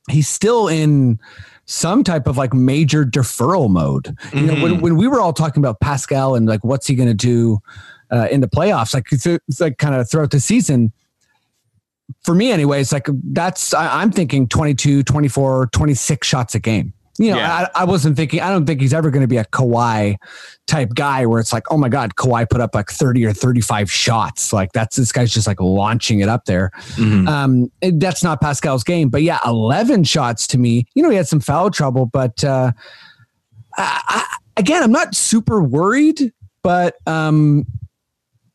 he's 0.09 0.27
still 0.27 0.67
in 0.67 1.19
some 1.65 2.03
type 2.03 2.25
of 2.25 2.35
like 2.35 2.51
major 2.51 3.05
deferral 3.05 3.69
mode. 3.69 4.17
You 4.33 4.41
know, 4.41 4.63
when, 4.63 4.81
when 4.81 4.95
we 4.97 5.07
were 5.07 5.21
all 5.21 5.33
talking 5.33 5.61
about 5.61 5.79
Pascal 5.79 6.33
and 6.33 6.47
like 6.47 6.63
what's 6.63 6.87
he 6.87 6.95
going 6.95 7.09
to 7.09 7.13
do 7.13 7.59
uh, 8.11 8.27
in 8.31 8.41
the 8.41 8.47
playoffs, 8.47 8.95
like 8.95 9.11
it's, 9.11 9.27
it's 9.27 9.61
like 9.61 9.77
kind 9.77 9.93
of 9.93 10.09
throughout 10.09 10.31
the 10.31 10.39
season. 10.39 10.91
For 12.23 12.35
me, 12.35 12.51
anyway, 12.51 12.81
it's 12.81 12.91
like 12.91 13.07
that's 13.31 13.73
I, 13.73 14.01
I'm 14.01 14.11
thinking 14.11 14.47
22, 14.47 15.03
24, 15.03 15.69
26 15.71 16.27
shots 16.27 16.55
a 16.55 16.59
game. 16.59 16.93
You 17.17 17.31
know, 17.31 17.37
Yeah. 17.37 17.67
I, 17.75 17.81
I 17.81 17.83
wasn't 17.85 18.15
thinking. 18.15 18.39
I 18.39 18.49
don't 18.49 18.65
think 18.65 18.79
he's 18.79 18.93
ever 18.93 19.11
going 19.11 19.23
to 19.23 19.27
be 19.27 19.35
a 19.37 19.43
Kawhi 19.45 20.15
type 20.67 20.91
guy 20.95 21.25
where 21.25 21.41
it's 21.41 21.51
like, 21.51 21.63
oh 21.69 21.77
my 21.77 21.89
god, 21.89 22.15
Kawhi 22.15 22.49
put 22.49 22.61
up 22.61 22.73
like 22.75 22.89
30 22.89 23.25
or 23.25 23.33
35 23.33 23.91
shots. 23.91 24.53
Like 24.53 24.71
that's 24.71 24.95
this 24.95 25.11
guy's 25.11 25.33
just 25.33 25.45
like 25.45 25.59
launching 25.59 26.21
it 26.21 26.29
up 26.29 26.45
there. 26.45 26.71
Mhm. 26.95 27.27
Um, 27.27 27.71
and 27.81 27.99
that's 28.01 28.23
not 28.23 28.39
Pascal's 28.39 28.85
game, 28.85 29.09
but 29.09 29.21
yeah, 29.23 29.39
11 29.45 30.05
shots 30.05 30.47
to 30.47 30.57
me. 30.57 30.87
You 30.95 31.03
know, 31.03 31.09
he 31.09 31.17
had 31.17 31.27
some 31.27 31.41
foul 31.41 31.71
trouble, 31.71 32.05
but 32.05 32.41
uh, 32.43 32.71
I, 33.77 34.01
I, 34.07 34.37
again, 34.57 34.81
I'm 34.81 34.91
not 34.91 35.13
super 35.13 35.61
worried, 35.61 36.31
but 36.63 36.95
um, 37.05 37.65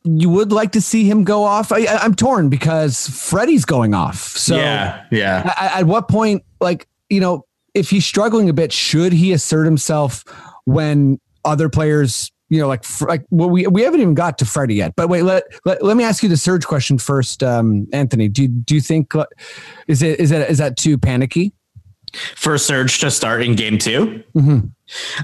you 0.05 0.29
would 0.29 0.51
like 0.51 0.71
to 0.73 0.81
see 0.81 1.09
him 1.09 1.23
go 1.23 1.43
off. 1.43 1.71
I, 1.71 1.79
I- 1.85 1.97
I'm 2.03 2.15
torn 2.15 2.49
because 2.49 3.07
Freddie's 3.09 3.65
going 3.65 3.93
off. 3.93 4.17
So 4.19 4.55
yeah, 4.55 5.03
yeah. 5.11 5.53
at, 5.59 5.79
at 5.81 5.85
what 5.87 6.07
point, 6.07 6.43
like, 6.61 6.87
you 7.09 7.19
know, 7.19 7.45
if 7.73 7.89
he's 7.89 8.05
struggling 8.05 8.47
a 8.49 8.53
bit, 8.53 8.71
should 8.71 9.11
he 9.13 9.33
assert 9.33 9.65
himself 9.65 10.23
when 10.65 11.19
other 11.43 11.67
players, 11.69 12.31
you 12.49 12.59
know, 12.59 12.67
like, 12.67 12.83
like, 13.01 13.25
well, 13.31 13.49
we, 13.49 13.67
we 13.67 13.81
haven't 13.81 13.99
even 14.01 14.13
got 14.13 14.37
to 14.37 14.45
Freddie 14.45 14.75
yet, 14.75 14.93
but 14.95 15.09
wait, 15.09 15.23
let, 15.23 15.43
let, 15.65 15.83
let 15.83 15.97
me 15.97 16.03
ask 16.03 16.23
you 16.23 16.29
the 16.29 16.37
Serge 16.37 16.65
question 16.65 16.97
first. 16.97 17.43
Um, 17.43 17.87
Anthony, 17.91 18.29
do, 18.29 18.47
do 18.47 18.75
you 18.75 18.81
think, 18.81 19.13
uh, 19.15 19.25
is 19.87 20.01
it, 20.01 20.19
is 20.19 20.29
that, 20.29 20.49
is 20.49 20.57
that 20.59 20.77
too 20.77 20.97
panicky? 20.97 21.51
For 22.35 22.57
Serge 22.57 22.99
to 22.99 23.11
start 23.11 23.43
in 23.43 23.55
game 23.55 23.77
2 23.77 24.23
Mhm. 24.35 24.71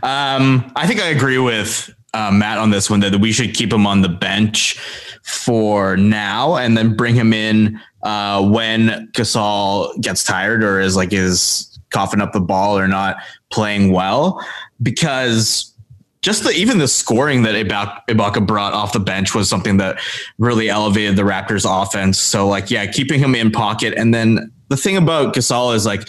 Um, 0.04 0.72
I 0.76 0.88
think 0.88 1.00
I 1.00 1.06
agree 1.08 1.38
with 1.38 1.94
uh, 2.14 2.32
Matt 2.32 2.58
on 2.58 2.70
this 2.72 2.90
one 2.90 3.00
that 3.02 3.16
we 3.20 3.32
should 3.32 3.54
keep 3.54 3.72
him 3.72 3.88
on 3.88 4.02
the 4.02 4.10
bench 4.10 4.78
for 5.24 5.96
now 5.98 6.56
and 6.56 6.78
then 6.78 6.96
bring 6.96 7.16
him 7.16 7.34
in 7.34 7.80
uh, 8.04 8.48
when 8.50 9.10
Gasol 9.14 10.00
gets 10.02 10.24
tired 10.24 10.64
or 10.64 10.80
is 10.80 10.96
like 10.96 11.14
is 11.14 11.80
coughing 11.92 12.22
up 12.22 12.34
the 12.34 12.40
ball 12.40 12.78
or 12.78 12.88
not 12.88 13.18
playing 13.52 13.92
well 13.92 14.44
because 14.82 15.74
just 16.22 16.44
the 16.44 16.52
even 16.52 16.78
the 16.78 16.88
scoring 16.88 17.44
that 17.44 17.56
Ibaka, 17.56 18.46
brought 18.46 18.74
off 18.74 18.94
the 18.94 19.00
bench 19.00 19.34
was 19.34 19.50
something 19.50 19.78
that 19.78 20.00
really 20.38 20.70
elevated 20.70 21.16
the 21.16 21.24
Raptors 21.24 21.66
offense. 21.66 22.18
So 22.18 22.48
like 22.48 22.70
yeah, 22.70 22.86
keeping 22.92 23.20
him 23.20 23.36
in 23.36 23.52
pocket 23.52 23.94
and 23.98 24.14
then 24.14 24.52
the 24.70 24.78
thing 24.78 24.98
about 24.98 25.34
Gasol 25.34 25.76
is 25.76 25.86
like 25.86 26.08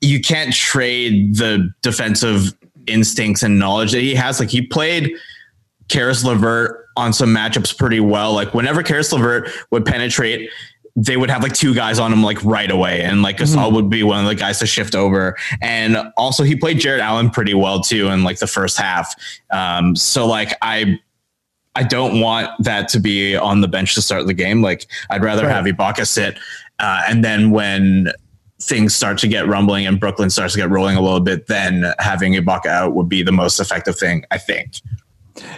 you 0.00 0.20
can't 0.20 0.52
trade 0.52 1.36
the 1.36 1.72
defensive 1.82 2.52
instincts 2.86 3.42
and 3.42 3.58
knowledge 3.58 3.92
that 3.92 4.00
he 4.00 4.14
has. 4.14 4.40
Like 4.40 4.50
he 4.50 4.62
played 4.62 5.12
Caris 5.88 6.24
LeVert 6.24 6.84
on 6.96 7.12
some 7.12 7.34
matchups 7.34 7.76
pretty 7.76 8.00
well. 8.00 8.32
Like 8.32 8.54
whenever 8.54 8.82
Caris 8.82 9.12
LeVert 9.12 9.50
would 9.70 9.84
penetrate, 9.84 10.50
they 10.98 11.16
would 11.18 11.28
have 11.28 11.42
like 11.42 11.52
two 11.52 11.74
guys 11.74 11.98
on 11.98 12.10
him 12.12 12.22
like 12.22 12.42
right 12.42 12.70
away, 12.70 13.02
and 13.02 13.20
like 13.22 13.36
Gasol 13.36 13.70
would 13.74 13.90
be 13.90 14.02
one 14.02 14.20
of 14.20 14.26
the 14.26 14.34
guys 14.34 14.58
to 14.60 14.66
shift 14.66 14.94
over. 14.94 15.36
And 15.60 15.98
also 16.16 16.42
he 16.42 16.56
played 16.56 16.78
Jarrett 16.80 17.02
Allen 17.02 17.28
pretty 17.28 17.52
well 17.52 17.80
too 17.82 18.08
in 18.08 18.24
like 18.24 18.38
the 18.38 18.46
first 18.46 18.78
half. 18.78 19.14
Um, 19.50 19.94
so 19.96 20.26
like 20.26 20.52
I. 20.62 20.98
I 21.78 21.82
don't 21.82 22.20
want 22.22 22.48
that 22.64 22.88
to 22.88 22.98
be 22.98 23.36
on 23.36 23.60
the 23.60 23.68
bench 23.68 23.94
to 23.96 24.00
start 24.00 24.26
the 24.26 24.32
game. 24.32 24.62
Like 24.62 24.86
I'd 25.10 25.22
rather 25.22 25.42
Right. 25.42 25.52
have 25.52 25.66
Ibaka 25.66 26.06
sit, 26.06 26.38
uh, 26.78 27.02
and 27.06 27.22
then 27.22 27.50
when 27.50 28.10
things 28.60 28.94
start 28.94 29.18
to 29.18 29.28
get 29.28 29.46
rumbling 29.46 29.86
and 29.86 30.00
Brooklyn 30.00 30.30
starts 30.30 30.54
to 30.54 30.60
get 30.60 30.70
rolling 30.70 30.96
a 30.96 31.00
little 31.02 31.20
bit, 31.20 31.46
then 31.46 31.92
having 31.98 32.32
Ibaka 32.34 32.66
out 32.66 32.94
would 32.94 33.08
be 33.08 33.22
the 33.22 33.32
most 33.32 33.60
effective 33.60 33.98
thing, 33.98 34.24
I 34.30 34.38
think. 34.38 34.80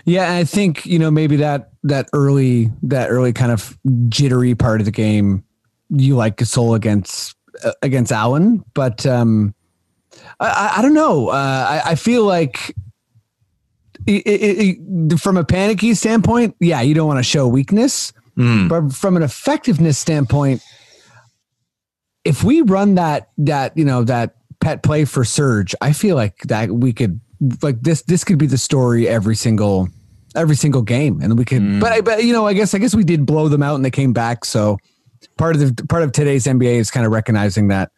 Yeah, 0.04 0.24
and 0.24 0.34
I 0.34 0.44
think 0.44 0.84
you 0.87 0.98
know 0.98 1.11
maybe 1.11 1.37
that 1.37 1.70
that 1.84 2.08
early 2.12 2.70
that 2.82 3.11
early 3.11 3.32
kind 3.32 3.52
of 3.52 3.78
jittery 4.08 4.54
part 4.56 4.80
of 4.80 4.84
the 4.87 4.90
game, 4.90 5.44
you 5.90 6.16
like 6.16 6.37
Gasol 6.37 6.74
against 6.74 7.37
uh, 7.64 7.72
against 7.82 8.11
Allen, 8.11 8.64
but 8.74 9.06
um, 9.06 9.54
I, 10.40 10.48
I, 10.48 10.78
I 10.78 10.82
don't 10.82 10.94
know. 10.94 11.28
Uh, 11.28 11.82
I, 11.84 11.90
I 11.90 11.94
feel 11.94 12.24
like 12.24 12.74
it, 14.06 14.26
it, 14.26 14.78
it, 15.12 15.20
from 15.20 15.37
a 15.37 15.44
panicky 15.44 15.94
standpoint, 15.94 16.56
yeah, 16.58 16.80
you 16.80 16.94
don't 16.94 17.06
want 17.06 17.18
to 17.18 17.24
show 17.24 17.46
weakness, 17.46 18.12
Mm. 18.37 18.68
but 18.68 18.92
from 18.92 19.16
an 19.16 19.24
effectiveness 19.24 19.98
standpoint, 19.98 20.62
if 22.29 22.45
we 22.45 22.61
run 22.61 22.95
that 22.97 23.31
that 23.38 23.77
you 23.77 23.85
know 23.87 24.05
that 24.05 24.37
pet 24.61 24.83
play 24.83 25.07
for 25.07 25.25
Serge, 25.25 25.75
I 25.81 25.93
feel 25.93 26.14
like 26.14 26.43
that 26.43 26.71
we 26.71 26.93
could 26.93 27.21
like 27.62 27.81
this 27.81 28.03
this 28.03 28.23
could 28.23 28.37
be 28.37 28.47
the 28.47 28.59
story 28.59 29.09
every 29.09 29.35
single 29.35 29.88
every 30.37 30.55
single 30.55 30.83
game, 30.83 31.23
and 31.23 31.38
we 31.38 31.47
could. 31.47 31.81
But 31.81 31.93
I 31.93 32.01
but 32.03 32.25
you 32.25 32.35
know 32.35 32.47
I 32.47 32.53
guess 32.53 32.75
I 32.75 32.79
guess 32.79 32.95
we 32.95 33.03
did 33.03 33.25
blow 33.25 33.49
them 33.49 33.62
out 33.62 33.77
and 33.77 33.85
they 33.85 33.91
came 33.91 34.12
back. 34.12 34.45
So 34.45 34.77
part 35.38 35.57
of 35.57 35.77
the 35.77 35.87
part 35.87 36.03
of 36.03 36.12
today's 36.12 36.45
NBA 36.45 36.75
is 36.75 36.91
kind 36.91 37.07
of 37.07 37.12
recognizing 37.12 37.69
that. 37.69 37.91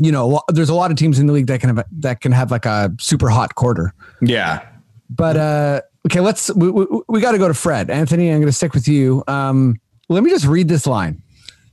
You 0.00 0.10
know, 0.10 0.40
there's 0.48 0.70
a 0.70 0.74
lot 0.74 0.90
of 0.90 0.96
teams 0.96 1.18
in 1.18 1.26
the 1.26 1.34
league 1.34 1.48
that 1.48 1.60
can 1.60 1.76
have 1.76 1.84
that 1.98 2.20
can 2.22 2.32
have 2.32 2.50
like 2.50 2.64
a 2.64 2.94
super 2.98 3.28
hot 3.28 3.56
quarter. 3.56 3.92
Yeah. 4.22 4.66
But 5.10 5.36
uh, 5.36 5.80
okay, 6.06 6.20
let's 6.20 6.54
we, 6.54 6.70
we, 6.70 6.86
we 7.08 7.20
got 7.20 7.32
to 7.32 7.38
go 7.38 7.46
to 7.46 7.52
Fred. 7.52 7.90
Anthony, 7.90 8.30
I'm 8.30 8.36
going 8.36 8.46
to 8.46 8.52
stick 8.52 8.72
with 8.72 8.88
you. 8.88 9.22
Um, 9.28 9.78
let 10.08 10.22
me 10.22 10.30
just 10.30 10.46
read 10.46 10.68
this 10.68 10.86
line. 10.86 11.20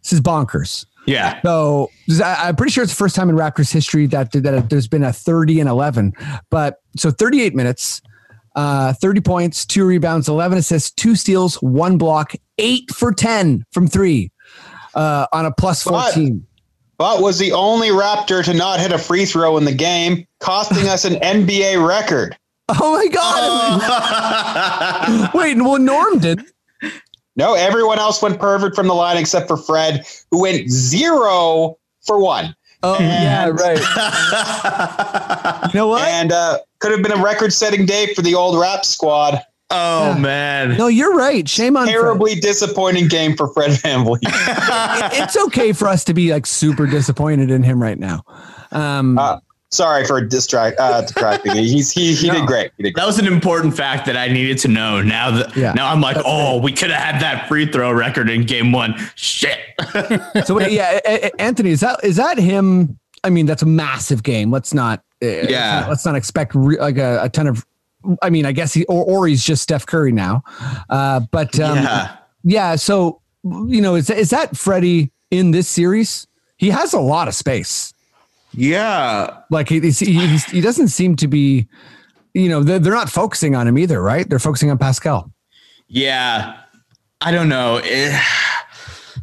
This 0.04 0.12
is 0.12 0.22
bonkers. 0.22 0.86
Yeah. 1.10 1.40
So 1.44 1.90
I- 2.24 2.48
I'm 2.50 2.56
pretty 2.56 2.72
sure 2.72 2.84
it's 2.84 2.94
the 2.94 2.98
first 2.98 3.16
time 3.16 3.30
in 3.30 3.36
Raptors 3.36 3.72
history 3.72 4.06
that 4.08 4.32
that 4.34 4.70
there's 4.70 4.88
been 4.88 5.04
a 5.04 5.14
30 5.14 5.60
and 5.60 5.70
11. 5.70 6.14
But 6.50 6.78
so 6.98 7.12
38 7.12 7.54
minutes, 7.56 8.02
uh, 8.56 8.94
30 8.94 9.22
points, 9.22 9.66
two 9.66 9.86
rebounds, 9.86 10.28
11 10.30 10.58
assists, 10.58 10.92
two 10.92 11.16
steals, 11.16 11.56
one 11.56 11.98
block, 11.98 12.34
eight 12.58 12.90
for 12.92 13.12
10 13.14 13.66
from 13.72 13.88
three 13.88 14.32
uh, 14.96 15.28
on 15.34 15.46
a 15.46 15.52
plus 15.52 15.84
But- 15.84 16.14
14. 16.14 16.46
but 16.98 17.22
was 17.22 17.38
the 17.40 17.52
only 17.54 17.90
Raptor 17.90 18.44
to 18.44 18.54
not 18.54 18.80
hit 18.80 18.92
a 18.92 18.98
free 18.98 19.26
throw 19.26 19.58
in 19.58 19.66
the 19.66 19.74
game, 19.74 20.26
costing 20.40 20.88
us 20.90 21.06
an 21.06 21.14
NBA 21.22 21.86
record. 21.88 22.36
Oh 22.70 22.94
my 22.94 23.08
god! 23.08 23.82
Wait, 25.34 25.58
well, 25.58 25.80
Norm 25.80 26.20
did. 26.20 26.42
No, 27.40 27.54
everyone 27.54 28.00
else 28.00 28.22
went 28.22 28.38
perfect 28.38 28.76
from 28.76 28.88
the 28.88 28.94
line 28.94 29.16
except 29.16 29.48
for 29.48 29.56
Fred, 29.56 30.06
who 30.30 30.42
went 30.42 30.70
zero 30.70 31.78
for 32.06 32.20
one. 32.20 32.54
Oh 32.84 32.98
yeah, 33.00 33.48
right. 33.48 33.80
you 35.74 35.78
know 35.80 35.88
what? 35.88 36.02
And 36.02 36.34
uh, 36.34 36.60
could 36.80 36.92
have 36.92 37.02
been 37.02 37.14
a 37.18 37.24
record 37.24 37.54
setting 37.54 37.86
day 37.86 38.14
for 38.14 38.22
the 38.22 38.36
old 38.36 38.60
rap 38.60 38.84
squad. 38.84 39.42
Oh 39.70 40.18
man. 40.20 40.76
No, 40.78 40.88
you're 40.88 41.16
right. 41.16 41.48
Shame 41.48 41.78
on 41.78 41.86
Fred. 41.86 41.94
Terribly 41.94 42.36
disappointing 42.36 43.08
game 43.08 43.38
for 43.38 43.48
Fred 43.54 43.72
VanVleet. 43.72 44.20
It's 45.22 45.38
okay 45.38 45.72
for 45.72 45.88
us 45.88 46.04
to 46.06 46.14
be 46.14 46.34
like 46.34 46.46
super 46.46 46.88
disappointed 46.88 47.52
in 47.52 47.64
him 47.64 47.82
right 47.82 48.00
now. 48.00 48.24
Um, 48.74 49.18
Uh, 49.18 49.40
sorry 49.72 50.06
for 50.06 50.22
distract 50.22 50.80
uh, 50.80 51.02
distracting 51.02 51.56
you. 51.56 51.62
He's 51.64 51.92
he 51.92 52.14
he 52.14 52.28
No. 52.28 52.36
did 52.36 52.48
great. 52.48 52.72
He 52.78 52.84
did 52.84 52.94
great. 52.94 53.02
That 53.02 53.08
was 53.08 53.20
an 53.20 53.28
important 53.28 53.76
fact 53.76 54.06
that 54.08 54.18
I 54.18 54.28
needed 54.28 54.58
to 54.60 54.68
know. 54.68 55.02
Now 55.02 55.32
that 55.32 55.56
Yeah. 55.56 55.74
now 55.74 55.92
I'm 55.92 56.02
like, 56.02 56.18
oh, 56.26 56.60
we 56.60 56.72
could 56.72 56.90
have 56.92 57.02
had 57.14 57.22
that 57.22 57.48
free 57.48 57.66
throw 57.66 57.92
record 57.92 58.30
in 58.30 58.44
game 58.46 58.72
one. 58.72 58.96
Shit. 59.16 59.60
so 60.46 60.56
wait, 60.56 60.72
yeah, 60.72 61.00
A- 61.06 61.26
A- 61.28 61.42
Anthony, 61.42 61.70
is 61.72 61.80
that 61.82 62.00
is 62.04 62.16
that 62.18 62.38
him? 62.38 62.98
I 63.24 63.30
mean, 63.30 63.46
that's 63.46 63.62
a 63.64 63.66
massive 63.68 64.24
game. 64.24 64.50
Let's 64.52 64.74
not. 64.74 65.04
uh, 65.22 65.28
Yeah. 65.28 65.86
Let's 65.90 66.06
not 66.06 66.16
expect 66.16 66.56
re- 66.56 66.80
like 66.80 66.98
a, 66.98 67.24
a 67.24 67.30
ton 67.30 67.48
of. 67.48 67.66
I 68.22 68.30
mean, 68.30 68.46
I 68.46 68.54
guess 68.54 68.74
he 68.74 68.86
or, 68.86 69.04
or 69.04 69.28
he's 69.28 69.44
just 69.44 69.62
Steph 69.62 69.86
Curry 69.86 70.14
now. 70.14 70.42
Uh, 70.90 71.20
but 71.32 71.60
um, 71.60 71.78
yeah. 71.78 72.16
yeah. 72.44 72.76
So 72.78 73.22
you 73.44 73.82
know, 73.82 73.96
is 73.96 74.10
is 74.10 74.30
that 74.30 74.56
Freddie 74.56 75.12
in 75.32 75.52
this 75.52 75.68
series? 75.68 76.26
He 76.56 76.70
has 76.70 76.94
a 76.94 77.00
lot 77.00 77.28
of 77.28 77.36
space. 77.36 77.94
Yeah. 78.60 79.40
Like 79.50 79.70
he 79.70 79.80
he's, 79.80 80.00
he 80.00 80.62
doesn't 80.62 80.90
seem 80.90 81.16
to 81.18 81.28
be. 81.28 81.68
You 82.34 82.48
know, 82.48 82.62
they're, 82.62 82.78
they're 82.78 82.94
not 82.94 83.10
focusing 83.10 83.56
on 83.56 83.68
him 83.68 83.78
either, 83.78 84.02
right? 84.02 84.30
They're 84.30 84.38
focusing 84.38 84.70
on 84.70 84.78
Pascal. 84.78 85.32
Yeah. 85.88 86.58
I 87.22 87.32
don't 87.32 87.50
know. 87.50 87.78
Eh, 87.84 88.22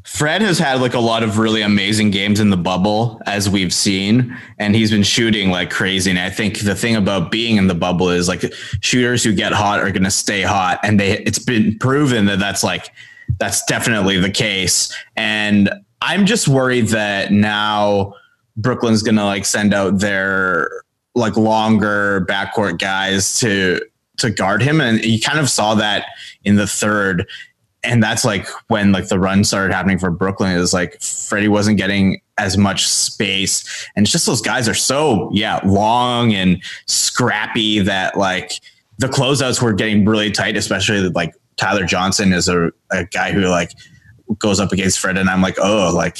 Fred 0.04 0.42
has 0.42 0.58
had 0.58 0.80
like 0.80 0.94
a 0.94 0.98
lot 0.98 1.22
of 1.22 1.38
really 1.38 1.62
amazing 1.62 2.10
games 2.10 2.40
in 2.40 2.50
the 2.50 2.56
bubble, 2.56 3.20
as 3.26 3.48
we've 3.48 3.72
seen, 3.72 4.36
and 4.58 4.74
he's 4.74 4.90
been 4.90 5.02
shooting 5.02 5.50
like 5.50 5.70
crazy. 5.70 6.10
And 6.10 6.18
I 6.18 6.30
think 6.30 6.60
the 6.60 6.74
thing 6.74 6.96
about 6.96 7.30
being 7.30 7.56
in 7.58 7.68
the 7.68 7.74
bubble 7.74 8.08
is 8.08 8.26
like 8.26 8.42
shooters 8.80 9.22
who 9.22 9.34
get 9.34 9.52
hot 9.52 9.80
are 9.80 9.90
going 9.90 10.04
to 10.04 10.10
stay 10.10 10.42
hot, 10.42 10.80
and 10.82 10.98
they 10.98 11.18
it's 11.20 11.38
been 11.38 11.78
proven 11.78 12.24
that 12.26 12.38
that's 12.38 12.64
like 12.64 12.90
that's 13.38 13.64
definitely 13.66 14.18
the 14.18 14.30
case. 14.30 14.92
And 15.16 15.70
I'm 16.00 16.26
just 16.26 16.48
worried 16.48 16.88
that 16.88 17.32
now 17.32 18.14
Brooklyn's 18.56 19.02
to 19.16 19.24
like 19.24 19.44
send 19.44 19.74
out 19.74 19.98
their 19.98 20.70
like 21.14 21.36
longer 21.36 22.26
backcourt 22.28 22.78
guys 22.78 23.38
to 23.40 23.80
to 24.18 24.30
guard 24.30 24.62
him, 24.62 24.80
and 24.80 25.04
you 25.04 25.20
kind 25.20 25.38
of 25.38 25.50
saw 25.50 25.74
that 25.74 26.06
in 26.44 26.56
the 26.56 26.66
third 26.66 27.26
and 27.86 28.02
that's 28.02 28.24
like 28.24 28.48
when 28.68 28.92
like 28.92 29.08
the 29.08 29.18
run 29.18 29.44
started 29.44 29.72
happening 29.72 29.98
for 29.98 30.10
Brooklyn 30.10 30.56
is 30.56 30.74
like 30.74 31.00
Freddie 31.00 31.48
wasn't 31.48 31.78
getting 31.78 32.20
as 32.38 32.58
much 32.58 32.86
space 32.86 33.88
and 33.96 34.04
it's 34.04 34.12
just 34.12 34.26
those 34.26 34.42
guys 34.42 34.68
are 34.68 34.74
so 34.74 35.30
yeah 35.32 35.60
long 35.64 36.34
and 36.34 36.62
scrappy 36.86 37.78
that 37.78 38.18
like 38.18 38.52
the 38.98 39.06
closeouts 39.06 39.62
were 39.62 39.72
getting 39.72 40.04
really 40.04 40.30
tight 40.30 40.56
especially 40.56 41.08
like 41.10 41.34
Tyler 41.56 41.84
Johnson 41.84 42.32
is 42.32 42.48
a, 42.48 42.70
a 42.90 43.04
guy 43.06 43.32
who 43.32 43.46
like 43.46 43.72
goes 44.38 44.58
up 44.60 44.72
against 44.72 44.98
Fred 44.98 45.16
and 45.18 45.30
I'm 45.30 45.42
like 45.42 45.56
oh 45.58 45.92
like 45.94 46.18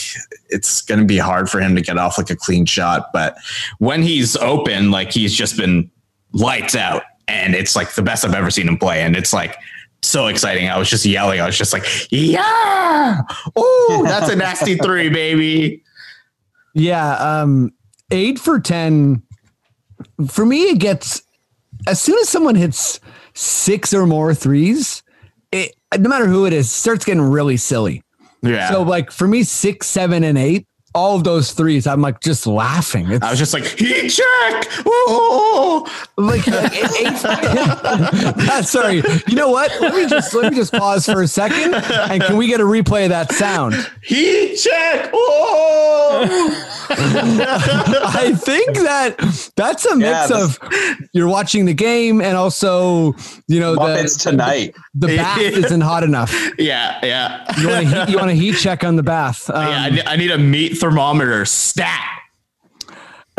it's 0.48 0.80
going 0.82 1.00
to 1.00 1.06
be 1.06 1.18
hard 1.18 1.50
for 1.50 1.60
him 1.60 1.74
to 1.74 1.82
get 1.82 1.98
off 1.98 2.18
like 2.18 2.30
a 2.30 2.36
clean 2.36 2.64
shot 2.64 3.10
but 3.12 3.36
when 3.78 4.02
he's 4.02 4.36
open 4.36 4.90
like 4.90 5.12
he's 5.12 5.34
just 5.34 5.56
been 5.56 5.90
lights 6.32 6.76
out 6.76 7.02
and 7.28 7.54
it's 7.54 7.74
like 7.74 7.92
the 7.94 8.02
best 8.02 8.24
I've 8.24 8.34
ever 8.34 8.50
seen 8.50 8.68
him 8.68 8.78
play 8.78 9.02
and 9.02 9.16
it's 9.16 9.32
like 9.32 9.56
so 10.02 10.26
exciting. 10.26 10.68
I 10.68 10.78
was 10.78 10.88
just 10.88 11.04
yelling. 11.04 11.40
I 11.40 11.46
was 11.46 11.58
just 11.58 11.72
like, 11.72 11.84
yeah. 12.10 13.22
Oh, 13.56 14.04
that's 14.06 14.30
a 14.30 14.36
nasty 14.36 14.76
three, 14.76 15.08
baby. 15.08 15.82
Yeah, 16.74 17.14
um, 17.14 17.72
eight 18.10 18.38
for 18.38 18.60
ten. 18.60 19.22
For 20.28 20.46
me, 20.46 20.64
it 20.64 20.78
gets 20.78 21.22
as 21.86 22.00
soon 22.00 22.18
as 22.18 22.28
someone 22.28 22.54
hits 22.54 23.00
six 23.34 23.92
or 23.92 24.06
more 24.06 24.34
threes, 24.34 25.02
it 25.56 25.74
no 25.98 26.08
matter 26.08 26.26
who 26.26 26.46
it 26.46 26.52
is, 26.52 26.70
starts 26.70 27.04
getting 27.04 27.22
really 27.22 27.56
silly. 27.56 28.02
Yeah. 28.42 28.70
So, 28.70 28.82
like 28.82 29.10
for 29.10 29.26
me, 29.26 29.42
six, 29.42 29.86
seven, 29.86 30.24
and 30.24 30.38
eight, 30.38 30.66
all 30.96 31.16
of 31.16 31.24
those 31.24 31.52
threes, 31.52 31.86
I'm 31.86 32.00
like 32.00 32.20
just 32.20 32.46
laughing. 32.46 33.10
It's 33.10 33.24
I 33.24 33.30
was 33.30 33.38
just 33.38 33.52
like, 33.52 33.64
heat 33.64 34.08
check. 34.08 34.66
Oh, 34.86 35.86
like, 36.16 36.46
like 36.46 36.72
eight, 36.72 37.06
eight- 37.06 38.64
sorry. 38.64 39.02
You 39.28 39.36
know 39.36 39.50
what? 39.50 39.70
Let 39.80 39.94
me 39.94 40.08
just 40.08 40.34
let 40.34 40.50
me 40.52 40.56
just 40.58 40.72
pause 40.72 41.04
for 41.06 41.22
a 41.22 41.28
second, 41.28 41.74
and 41.74 42.22
can 42.22 42.36
we 42.36 42.46
get 42.46 42.60
a 42.60 42.64
replay 42.64 43.04
of 43.04 43.10
that 43.10 43.30
sound? 43.32 43.74
heat 44.02 44.56
check. 44.56 45.10
Oh. 45.12 46.62
I 46.88 48.32
think 48.36 48.76
that 48.78 49.52
that's 49.56 49.84
a 49.86 49.96
mix 49.96 50.30
Yeah, 50.30 50.44
of 50.44 50.58
you're 51.12 51.28
watching 51.28 51.64
the 51.64 51.74
game 51.74 52.20
and 52.20 52.36
also 52.36 53.14
you 53.48 53.58
know 53.60 53.74
Muppets 53.76 54.22
the 54.22 54.30
tonight. 54.30 54.74
the 54.94 55.08
bath 55.08 55.40
isn't 55.40 55.80
hot 55.80 56.04
enough. 56.04 56.32
yeah, 56.58 56.98
yeah. 57.04 57.44
You 57.60 57.68
want 57.68 57.86
to 57.88 57.94
heat, 58.04 58.08
you 58.12 58.16
want 58.18 58.30
a 58.30 58.34
heat 58.34 58.54
check 58.56 58.84
on 58.84 58.96
the 58.96 59.02
bath. 59.02 59.50
Um, 59.50 59.94
yeah, 59.96 60.02
I, 60.06 60.12
I 60.12 60.16
need 60.16 60.30
a 60.30 60.38
meat 60.38 60.76
thermometer 60.86 61.44
stat. 61.44 62.12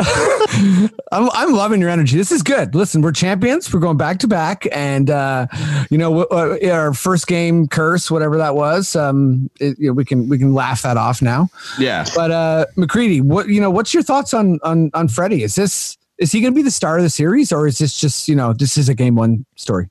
I'm 0.00 0.90
I'm 1.10 1.52
loving 1.52 1.80
your 1.80 1.88
energy. 1.88 2.16
This 2.16 2.30
is 2.30 2.42
good. 2.42 2.74
Listen, 2.74 3.00
we're 3.00 3.10
champions. 3.10 3.72
We're 3.72 3.80
going 3.80 3.96
back 3.96 4.18
to 4.18 4.28
back, 4.28 4.66
and 4.70 5.08
uh, 5.08 5.46
you 5.90 5.96
know 5.98 6.24
uh, 6.24 6.58
our 6.70 6.92
first 6.92 7.26
game 7.26 7.66
curse, 7.66 8.10
whatever 8.10 8.36
that 8.36 8.54
was. 8.54 8.94
Um, 8.94 9.50
it, 9.60 9.78
you 9.78 9.88
know, 9.88 9.94
we 9.94 10.04
can 10.04 10.28
we 10.28 10.38
can 10.38 10.52
laugh 10.52 10.82
that 10.82 10.96
off 10.96 11.22
now. 11.22 11.48
Yeah. 11.78 12.04
But 12.14 12.30
uh, 12.30 12.66
McCready, 12.76 13.22
what 13.22 13.48
you 13.48 13.60
know? 13.60 13.70
What's 13.70 13.92
your 13.94 14.02
thoughts 14.02 14.34
on 14.34 14.60
on 14.62 14.90
on 14.94 15.08
Freddie? 15.08 15.42
Is 15.42 15.54
this 15.54 15.96
is 16.18 16.30
he 16.30 16.40
going 16.40 16.52
to 16.52 16.56
be 16.56 16.62
the 16.62 16.70
star 16.70 16.98
of 16.98 17.02
the 17.02 17.10
series, 17.10 17.50
or 17.50 17.66
is 17.66 17.78
this 17.78 17.98
just 17.98 18.28
you 18.28 18.36
know 18.36 18.52
this 18.52 18.76
is 18.76 18.88
a 18.88 18.94
game 18.94 19.16
one 19.16 19.46
story? 19.56 19.88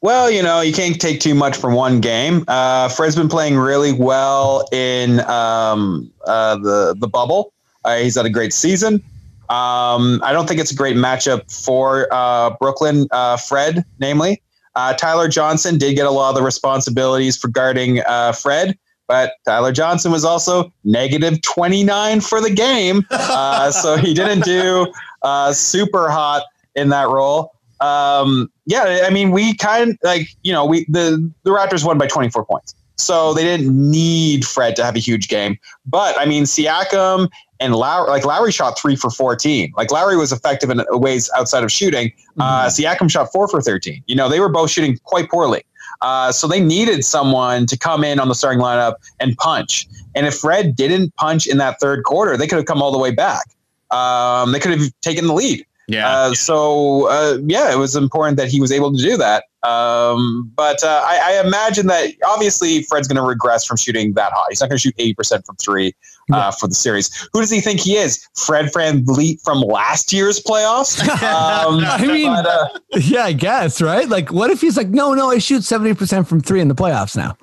Well, 0.00 0.30
you 0.30 0.42
know, 0.42 0.60
you 0.60 0.72
can't 0.72 1.00
take 1.00 1.20
too 1.20 1.34
much 1.34 1.56
from 1.56 1.74
one 1.74 2.00
game. 2.00 2.44
Uh, 2.46 2.88
Fred's 2.88 3.16
been 3.16 3.28
playing 3.28 3.56
really 3.56 3.92
well 3.92 4.68
in 4.70 5.20
um, 5.20 6.10
uh, 6.24 6.56
the 6.56 6.94
the 6.96 7.08
bubble. 7.08 7.52
Uh, 7.84 7.98
he's 7.98 8.16
had 8.16 8.24
a 8.24 8.30
great 8.30 8.52
season. 8.52 9.02
Um, 9.48 10.20
I 10.22 10.32
don't 10.32 10.46
think 10.46 10.60
it's 10.60 10.70
a 10.70 10.74
great 10.74 10.96
matchup 10.96 11.50
for 11.50 12.06
uh, 12.12 12.50
Brooklyn. 12.60 13.08
Uh, 13.10 13.38
Fred, 13.38 13.84
namely, 13.98 14.40
uh, 14.76 14.94
Tyler 14.94 15.26
Johnson 15.26 15.78
did 15.78 15.96
get 15.96 16.06
a 16.06 16.10
lot 16.10 16.28
of 16.28 16.34
the 16.36 16.42
responsibilities 16.42 17.36
for 17.36 17.48
guarding 17.48 18.00
uh, 18.06 18.32
Fred, 18.32 18.78
but 19.08 19.32
Tyler 19.46 19.72
Johnson 19.72 20.12
was 20.12 20.24
also 20.24 20.72
negative 20.84 21.42
twenty 21.42 21.82
nine 21.82 22.20
for 22.20 22.40
the 22.40 22.50
game, 22.50 23.04
uh, 23.10 23.72
so 23.72 23.96
he 23.96 24.14
didn't 24.14 24.44
do 24.44 24.92
uh, 25.22 25.52
super 25.52 26.08
hot 26.08 26.44
in 26.76 26.90
that 26.90 27.08
role. 27.08 27.54
Um, 27.80 28.50
yeah, 28.66 29.02
I 29.04 29.10
mean, 29.10 29.30
we 29.30 29.54
kind 29.54 29.90
of 29.90 29.98
like 30.02 30.28
you 30.42 30.52
know 30.52 30.64
we 30.64 30.84
the 30.88 31.30
the 31.44 31.50
Raptors 31.50 31.84
won 31.84 31.98
by 31.98 32.06
24 32.06 32.44
points, 32.44 32.74
so 32.96 33.34
they 33.34 33.44
didn't 33.44 33.68
need 33.90 34.44
Fred 34.44 34.76
to 34.76 34.84
have 34.84 34.96
a 34.96 35.00
huge 35.00 35.28
game. 35.28 35.58
But 35.86 36.18
I 36.18 36.26
mean, 36.26 36.44
Siakam 36.44 37.28
and 37.60 37.74
Lowry, 37.74 38.10
like 38.10 38.24
Lowry 38.24 38.52
shot 38.52 38.78
three 38.78 38.96
for 38.96 39.10
14. 39.10 39.72
Like 39.76 39.90
Lowry 39.90 40.16
was 40.16 40.32
effective 40.32 40.70
in 40.70 40.82
ways 40.90 41.30
outside 41.36 41.64
of 41.64 41.72
shooting. 41.72 42.12
Uh, 42.38 42.66
Siakam 42.66 43.10
shot 43.10 43.32
four 43.32 43.48
for 43.48 43.60
13. 43.60 44.02
You 44.06 44.16
know, 44.16 44.28
they 44.28 44.40
were 44.40 44.48
both 44.48 44.70
shooting 44.70 44.98
quite 45.04 45.28
poorly. 45.30 45.62
Uh, 46.00 46.30
so 46.30 46.46
they 46.46 46.60
needed 46.60 47.04
someone 47.04 47.66
to 47.66 47.76
come 47.76 48.04
in 48.04 48.20
on 48.20 48.28
the 48.28 48.34
starting 48.34 48.60
lineup 48.60 48.94
and 49.18 49.36
punch. 49.38 49.88
And 50.14 50.26
if 50.26 50.36
Fred 50.36 50.76
didn't 50.76 51.14
punch 51.16 51.46
in 51.46 51.58
that 51.58 51.80
third 51.80 52.04
quarter, 52.04 52.36
they 52.36 52.46
could 52.46 52.56
have 52.56 52.66
come 52.66 52.82
all 52.82 52.92
the 52.92 52.98
way 52.98 53.10
back. 53.10 53.44
Um, 53.90 54.52
they 54.52 54.60
could 54.60 54.78
have 54.78 54.90
taken 55.00 55.26
the 55.26 55.32
lead. 55.32 55.64
Yeah. 55.88 56.08
Uh, 56.08 56.34
so 56.34 57.08
uh, 57.08 57.38
yeah, 57.46 57.72
it 57.72 57.78
was 57.78 57.96
important 57.96 58.36
that 58.36 58.48
he 58.48 58.60
was 58.60 58.70
able 58.70 58.94
to 58.94 59.02
do 59.02 59.16
that. 59.16 59.44
Um, 59.62 60.52
but 60.54 60.84
uh, 60.84 61.02
I, 61.04 61.32
I 61.32 61.46
imagine 61.46 61.88
that 61.88 62.10
obviously 62.26 62.82
Fred's 62.84 63.08
going 63.08 63.16
to 63.16 63.22
regress 63.22 63.64
from 63.64 63.76
shooting 63.78 64.12
that 64.12 64.32
high. 64.32 64.44
He's 64.50 64.60
not 64.60 64.68
going 64.68 64.76
to 64.76 64.82
shoot 64.82 64.94
eighty 64.98 65.14
percent 65.14 65.44
from 65.46 65.56
three 65.56 65.94
uh, 66.30 66.50
for 66.52 66.68
the 66.68 66.74
series. 66.74 67.28
Who 67.32 67.40
does 67.40 67.50
he 67.50 67.60
think 67.60 67.80
he 67.80 67.96
is? 67.96 68.24
Fred 68.36 68.70
Vliet 68.72 69.40
from 69.42 69.60
last 69.60 70.12
year's 70.12 70.40
playoffs? 70.40 71.02
Um, 71.28 71.80
I 71.84 72.06
mean, 72.06 72.32
but, 72.32 72.46
uh, 72.46 72.68
yeah, 73.00 73.24
I 73.24 73.32
guess 73.32 73.82
right. 73.82 74.08
Like, 74.08 74.30
what 74.30 74.50
if 74.50 74.60
he's 74.60 74.76
like, 74.76 74.88
no, 74.88 75.14
no, 75.14 75.30
I 75.30 75.38
shoot 75.38 75.64
seventy 75.64 75.94
percent 75.94 76.28
from 76.28 76.40
three 76.40 76.60
in 76.60 76.68
the 76.68 76.74
playoffs 76.74 77.16
now. 77.16 77.36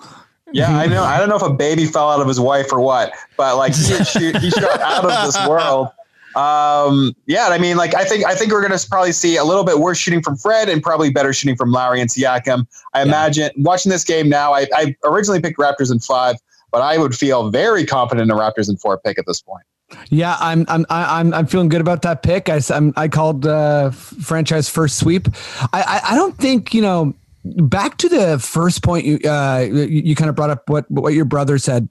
yeah, 0.54 0.78
I 0.78 0.86
know. 0.88 1.04
I 1.04 1.20
don't 1.20 1.30
know 1.30 1.36
if 1.36 1.42
a 1.42 1.54
baby 1.54 1.86
fell 1.86 2.10
out 2.10 2.22
of 2.22 2.28
his 2.28 2.40
wife 2.40 2.72
or 2.72 2.80
what, 2.80 3.12
but 3.38 3.58
like 3.58 3.76
he, 3.76 4.04
shoot, 4.06 4.38
he 4.38 4.50
shot 4.52 4.80
out 4.82 5.04
of 5.04 5.26
this 5.26 5.48
world. 5.48 5.90
Um, 6.36 7.16
yeah, 7.28 7.48
I 7.48 7.58
mean, 7.58 7.78
like 7.78 7.96
I 7.96 8.04
think 8.04 8.26
I 8.26 8.36
think 8.36 8.52
we're 8.52 8.62
gonna 8.62 8.80
probably 8.90 9.14
see 9.14 9.38
a 9.38 9.44
little 9.44 9.64
bit 9.64 9.80
worse 9.80 9.98
shooting 9.98 10.22
from 10.22 10.36
Fred 10.36 10.68
and 10.68 10.84
probably 10.84 11.10
better 11.10 11.32
shooting 11.34 11.56
from 11.56 11.72
Lowry 11.72 12.02
and 12.02 12.10
Siakam. 12.10 12.68
I 12.94 13.02
imagine 13.02 13.52
watching 13.58 13.90
this 13.90 14.04
game 14.04 14.28
now. 14.28 14.54
I, 14.54 14.68
I 14.74 14.96
originally 15.06 15.40
picked 15.40 15.58
Raptors 15.58 15.92
in 15.92 16.00
five, 16.00 16.36
but 16.72 16.82
I 16.82 16.98
would 16.98 17.16
feel 17.16 17.50
very 17.50 17.86
confident 17.86 18.30
in 18.30 18.38
a 18.38 18.40
Raptors 18.40 18.70
in 18.70 18.76
four 18.78 18.98
pick 18.98 19.18
at 19.18 19.26
this 19.26 19.42
point. 19.42 19.64
Yeah, 20.10 20.36
I'm 20.40 20.66
I'm 20.68 20.86
I'm 20.90 21.34
I'm 21.34 21.46
feeling 21.48 21.70
good 21.70 21.82
about 21.82 22.02
that 22.02 22.24
pick. 22.24 22.50
I 22.50 22.60
I'm, 22.70 22.94
I 22.98 23.08
called 23.08 23.46
uh, 23.46 23.92
franchise 23.92 24.68
first 24.68 25.00
sweep. 25.00 25.28
I, 25.74 25.82
I 25.82 26.12
I 26.12 26.16
don't 26.16 26.38
think 26.38 26.74
you 26.74 26.82
know. 26.82 27.14
Back 27.48 28.00
to 28.00 28.10
the 28.10 28.40
first 28.40 28.84
point 28.84 29.06
you 29.06 29.20
uh, 29.24 29.60
you, 29.60 29.84
you 29.84 30.16
kind 30.16 30.32
of 30.32 30.36
brought 30.36 30.50
up 30.50 30.68
what 30.68 30.90
what 30.90 31.14
your 31.14 31.26
brother 31.26 31.60
said. 31.60 31.88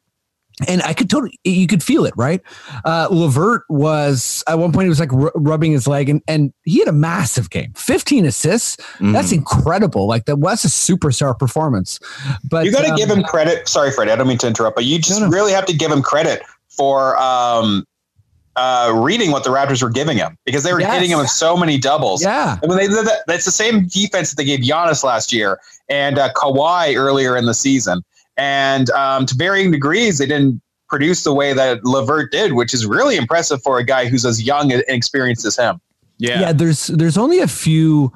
And 0.69 0.83
I 0.83 0.93
could 0.93 1.11
totally, 1.11 1.37
you 1.43 1.67
could 1.67 1.83
feel 1.83 2.05
it, 2.07 2.15
right? 2.17 2.41
Uh, 2.85 3.09
LeVert 3.11 3.63
was 3.69 4.45
at 4.47 4.57
one 4.57 4.71
point 4.71 4.85
he 4.85 4.89
was 4.89 5.01
like 5.01 5.13
r- 5.13 5.33
rubbing 5.35 5.73
his 5.73 5.89
leg, 5.89 6.09
and 6.09 6.23
and 6.29 6.53
he 6.65 6.79
had 6.79 6.87
a 6.87 6.93
massive 6.93 7.51
game, 7.51 7.73
fifteen 7.75 8.25
assists. 8.25 8.77
That's 9.01 9.33
incredible. 9.33 10.07
Like 10.07 10.27
that 10.27 10.37
was 10.37 10.65
a 10.65 10.69
superstar 10.69 11.37
performance. 11.37 11.99
But 12.49 12.67
You 12.67 12.73
got 12.73 12.83
to 12.83 12.91
um, 12.91 12.97
give 12.97 13.11
him 13.11 13.25
credit. 13.25 13.69
Sorry, 13.69 13.91
Freddie, 13.91 14.13
I 14.13 14.17
don't 14.17 14.29
mean 14.29 14.39
to 14.39 14.47
interrupt, 14.47 14.77
but 14.77 14.85
you 14.85 14.99
just 15.01 15.19
No, 15.21 15.27
no. 15.27 15.33
really 15.33 15.51
have 15.53 15.67
to 15.67 15.75
give 15.77 15.91
him 15.91 16.03
credit 16.03 16.43
for 16.69 17.17
um, 17.21 17.85
uh, 18.57 18.93
reading 18.95 19.33
what 19.33 19.43
the 19.43 19.51
Raptors 19.51 19.83
were 19.83 19.91
giving 19.91 20.17
him 20.17 20.39
because 20.45 20.63
they 20.63 20.73
were 20.73 20.81
Yes. 20.81 20.93
hitting 20.95 21.11
him 21.11 21.19
with 21.19 21.29
so 21.31 21.57
many 21.57 21.79
doubles. 21.79 22.23
Yeah, 22.23 22.59
I 22.63 22.67
mean, 22.69 22.77
they 22.79 22.87
did 22.87 23.05
that. 23.07 23.23
That's 23.27 23.45
the 23.45 23.51
same 23.51 23.89
defense 23.89 24.31
that 24.31 24.37
they 24.37 24.45
gave 24.45 24.61
Giannis 24.61 25.03
last 25.03 25.33
year 25.33 25.59
and 25.89 26.17
uh, 26.17 26.33
Kawhi 26.35 26.97
earlier 26.97 27.37
in 27.37 27.47
the 27.47 27.55
season. 27.55 28.05
And 28.37 28.91
um, 28.91 29.27
to 29.27 29.35
varying 29.35 29.71
degrees, 29.71 30.19
they 30.19 30.27
didn't 30.27 30.61
produce 30.89 31.25
the 31.25 31.35
way 31.35 31.53
that 31.53 31.85
LeVert 31.85 32.31
did, 32.31 32.53
which 32.53 32.75
is 32.75 32.87
really 32.87 33.17
impressive 33.17 33.63
for 33.63 33.79
a 33.79 33.85
guy 33.85 34.07
who's 34.07 34.25
as 34.25 34.43
young 34.43 34.73
and 34.73 34.85
experienced 34.89 35.45
as 35.45 35.57
him. 35.57 35.81
Yeah. 36.19 36.41
yeah. 36.41 36.53
There's 36.53 36.89
there's 36.89 37.19
only 37.19 37.41
a 37.41 37.49
few 37.49 38.13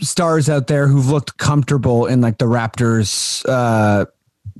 stars 0.00 0.48
out 0.48 0.66
there 0.66 0.86
who've 0.86 1.08
looked 1.08 1.36
comfortable 1.38 2.06
in 2.06 2.20
like 2.20 2.38
the 2.38 2.46
Raptors. 2.46 3.44
Uh, 3.48 4.06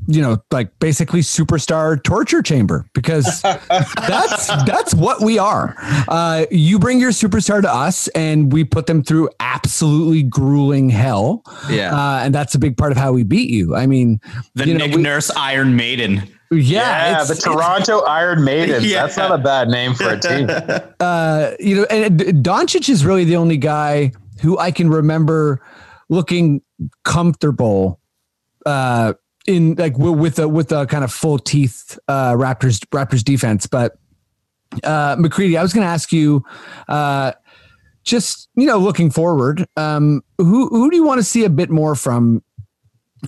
you 0.06 0.20
know, 0.20 0.36
like 0.50 0.78
basically 0.78 1.20
superstar 1.20 2.02
torture 2.02 2.42
chamber 2.42 2.86
because 2.94 3.40
that's 3.42 4.46
that's 4.64 4.94
what 4.94 5.22
we 5.22 5.38
are. 5.38 5.74
Uh, 6.08 6.46
you 6.50 6.78
bring 6.78 7.00
your 7.00 7.10
superstar 7.10 7.62
to 7.62 7.72
us, 7.72 8.08
and 8.08 8.52
we 8.52 8.64
put 8.64 8.86
them 8.86 9.02
through 9.02 9.30
absolutely 9.40 10.22
grueling 10.22 10.90
hell. 10.90 11.42
Yeah. 11.70 11.94
uh, 11.94 12.18
and 12.24 12.34
that's 12.34 12.54
a 12.54 12.58
big 12.58 12.76
part 12.76 12.92
of 12.92 12.98
how 12.98 13.12
we 13.12 13.22
beat 13.22 13.50
you. 13.50 13.74
I 13.74 13.86
mean, 13.86 14.20
the 14.54 14.66
you 14.68 14.74
know, 14.74 14.86
Nick 14.86 14.96
we- 14.96 15.02
Nurse 15.02 15.30
Iron 15.36 15.76
Maiden. 15.76 16.22
yeah, 16.50 16.58
Yeah, 16.60 17.10
it's- 17.22 17.28
the 17.28 17.34
Toronto 17.36 18.00
Iron 18.00 18.44
Maidens. 18.44 18.84
Yeah. 18.90 19.02
That's 19.02 19.16
not 19.16 19.32
a 19.32 19.38
bad 19.42 19.68
name 19.68 19.94
for 19.94 20.08
a 20.10 20.18
team. 20.20 20.48
uh, 21.00 21.52
you 21.58 21.76
know, 21.76 21.84
and 21.90 22.20
Doncic 22.44 22.88
is 22.88 23.04
really 23.04 23.24
the 23.24 23.36
only 23.36 23.56
guy 23.56 24.12
who 24.42 24.58
I 24.58 24.70
can 24.70 24.90
remember 24.90 25.60
looking 26.10 26.60
comfortable 27.04 28.00
uh, 28.66 29.14
in 29.46 29.74
like 29.74 29.96
with 29.98 30.38
a 30.38 30.48
with 30.48 30.72
a 30.72 30.86
kind 30.86 31.04
of 31.04 31.12
full 31.12 31.38
teeth 31.38 31.98
uh, 32.08 32.32
Raptors 32.32 32.80
Raptors 32.86 33.22
defense. 33.22 33.66
But 33.66 33.96
uh, 34.82 35.16
McCready, 35.18 35.56
I 35.56 35.62
was 35.62 35.72
going 35.72 35.86
to 35.86 35.90
ask 35.90 36.12
you, 36.12 36.44
uh, 36.88 37.32
just 38.02 38.48
you 38.54 38.66
know, 38.66 38.78
looking 38.78 39.10
forward, 39.10 39.66
um, 39.76 40.22
who 40.38 40.68
who 40.68 40.90
do 40.90 40.96
you 40.96 41.04
want 41.04 41.18
to 41.18 41.24
see 41.24 41.44
a 41.44 41.50
bit 41.50 41.70
more 41.70 41.94
from 41.94 42.42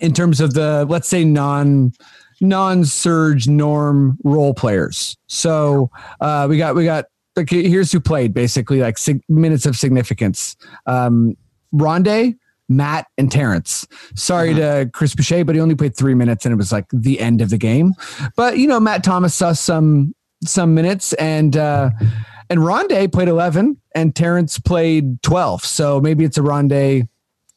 in 0.00 0.12
terms 0.12 0.40
of 0.40 0.54
the 0.54 0.86
let's 0.88 1.08
say 1.08 1.24
non 1.24 1.92
non-surge 2.40 3.48
norm 3.48 4.18
role 4.24 4.54
players. 4.54 5.16
So 5.26 5.90
uh, 6.20 6.46
we 6.48 6.58
got 6.58 6.74
we 6.74 6.84
got 6.84 7.06
okay, 7.38 7.68
here's 7.68 7.92
who 7.92 8.00
played 8.00 8.34
basically 8.34 8.80
like 8.80 8.98
sig- 8.98 9.22
minutes 9.28 9.66
of 9.66 9.76
significance. 9.76 10.56
Um, 10.86 11.36
Rondae, 11.74 12.36
Matt, 12.68 13.06
and 13.16 13.30
Terrence. 13.30 13.86
Sorry 14.14 14.54
to 14.54 14.90
Chris 14.92 15.14
Boucher, 15.14 15.44
but 15.44 15.54
he 15.54 15.60
only 15.60 15.74
played 15.74 15.96
three 15.96 16.14
minutes 16.14 16.44
and 16.44 16.52
it 16.52 16.56
was 16.56 16.72
like 16.72 16.86
the 16.92 17.20
end 17.20 17.40
of 17.40 17.50
the 17.50 17.58
game. 17.58 17.94
But 18.36 18.58
you 18.58 18.66
know, 18.66 18.80
Matt 18.80 19.04
Thomas 19.04 19.34
saw 19.34 19.52
some 19.52 20.14
some 20.44 20.74
minutes 20.74 21.12
and 21.14 21.56
uh 21.56 21.90
and 22.50 22.60
Rondae 22.60 23.12
played 23.12 23.28
11 23.28 23.76
and 23.94 24.14
Terrence 24.14 24.58
played 24.58 25.22
12. 25.22 25.64
So 25.64 26.00
maybe 26.00 26.24
it's 26.24 26.38
a 26.38 26.42
Rondae 26.42 27.08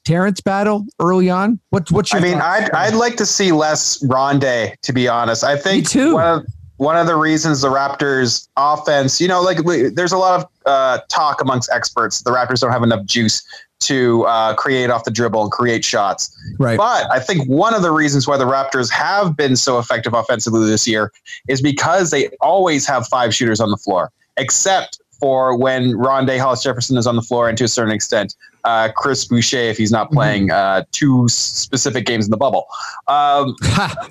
Terrence 0.05 0.41
battle 0.41 0.85
early 0.99 1.29
on. 1.29 1.59
What's 1.69 1.91
what's 1.91 2.13
I 2.13 2.19
mean, 2.19 2.39
thoughts? 2.39 2.69
I'd, 2.69 2.71
I'd 2.71 2.95
like 2.95 3.15
to 3.17 3.25
see 3.25 3.51
less 3.51 4.01
Rondae, 4.03 4.79
to 4.81 4.93
be 4.93 5.07
honest. 5.07 5.43
I 5.43 5.57
think 5.57 5.85
Me 5.85 5.89
too. 5.89 6.13
One, 6.15 6.39
of, 6.39 6.45
one 6.77 6.97
of 6.97 7.07
the 7.07 7.15
reasons 7.15 7.61
the 7.61 7.67
Raptors 7.67 8.47
offense, 8.55 9.19
you 9.19 9.27
know, 9.27 9.41
like 9.41 9.63
we, 9.65 9.89
there's 9.89 10.13
a 10.13 10.17
lot 10.17 10.39
of 10.39 10.49
uh, 10.65 10.99
talk 11.09 11.41
amongst 11.41 11.69
experts. 11.71 12.21
The 12.21 12.31
Raptors 12.31 12.61
don't 12.61 12.71
have 12.71 12.83
enough 12.83 13.05
juice 13.05 13.43
to 13.79 14.25
uh, 14.25 14.53
create 14.55 14.89
off 14.89 15.03
the 15.05 15.11
dribble 15.11 15.43
and 15.43 15.51
create 15.51 15.85
shots. 15.85 16.35
right. 16.57 16.77
But 16.77 17.11
I 17.11 17.19
think 17.19 17.47
one 17.47 17.73
of 17.73 17.81
the 17.81 17.91
reasons 17.91 18.27
why 18.27 18.37
the 18.37 18.45
Raptors 18.45 18.91
have 18.91 19.35
been 19.37 19.55
so 19.55 19.79
effective 19.79 20.13
offensively 20.13 20.67
this 20.67 20.87
year 20.87 21.11
is 21.47 21.61
because 21.61 22.11
they 22.11 22.29
always 22.41 22.85
have 22.87 23.07
five 23.07 23.33
shooters 23.33 23.59
on 23.59 23.71
the 23.71 23.77
floor, 23.77 24.11
except 24.37 24.99
for 25.19 25.55
when 25.57 25.93
Rondae 25.93 26.39
Hollis 26.39 26.63
Jefferson 26.63 26.97
is 26.97 27.05
on 27.05 27.15
the 27.15 27.21
floor, 27.21 27.49
and 27.49 27.57
to 27.57 27.65
a 27.65 27.67
certain 27.67 27.93
extent, 27.93 28.35
uh, 28.63 28.89
Chris 28.95 29.25
Boucher 29.25 29.57
if 29.57 29.77
he's 29.77 29.91
not 29.91 30.11
playing 30.11 30.51
uh, 30.51 30.83
two 30.91 31.27
specific 31.27 32.05
games 32.05 32.25
in 32.25 32.31
the 32.31 32.37
bubble. 32.37 32.67
Um, 33.07 33.55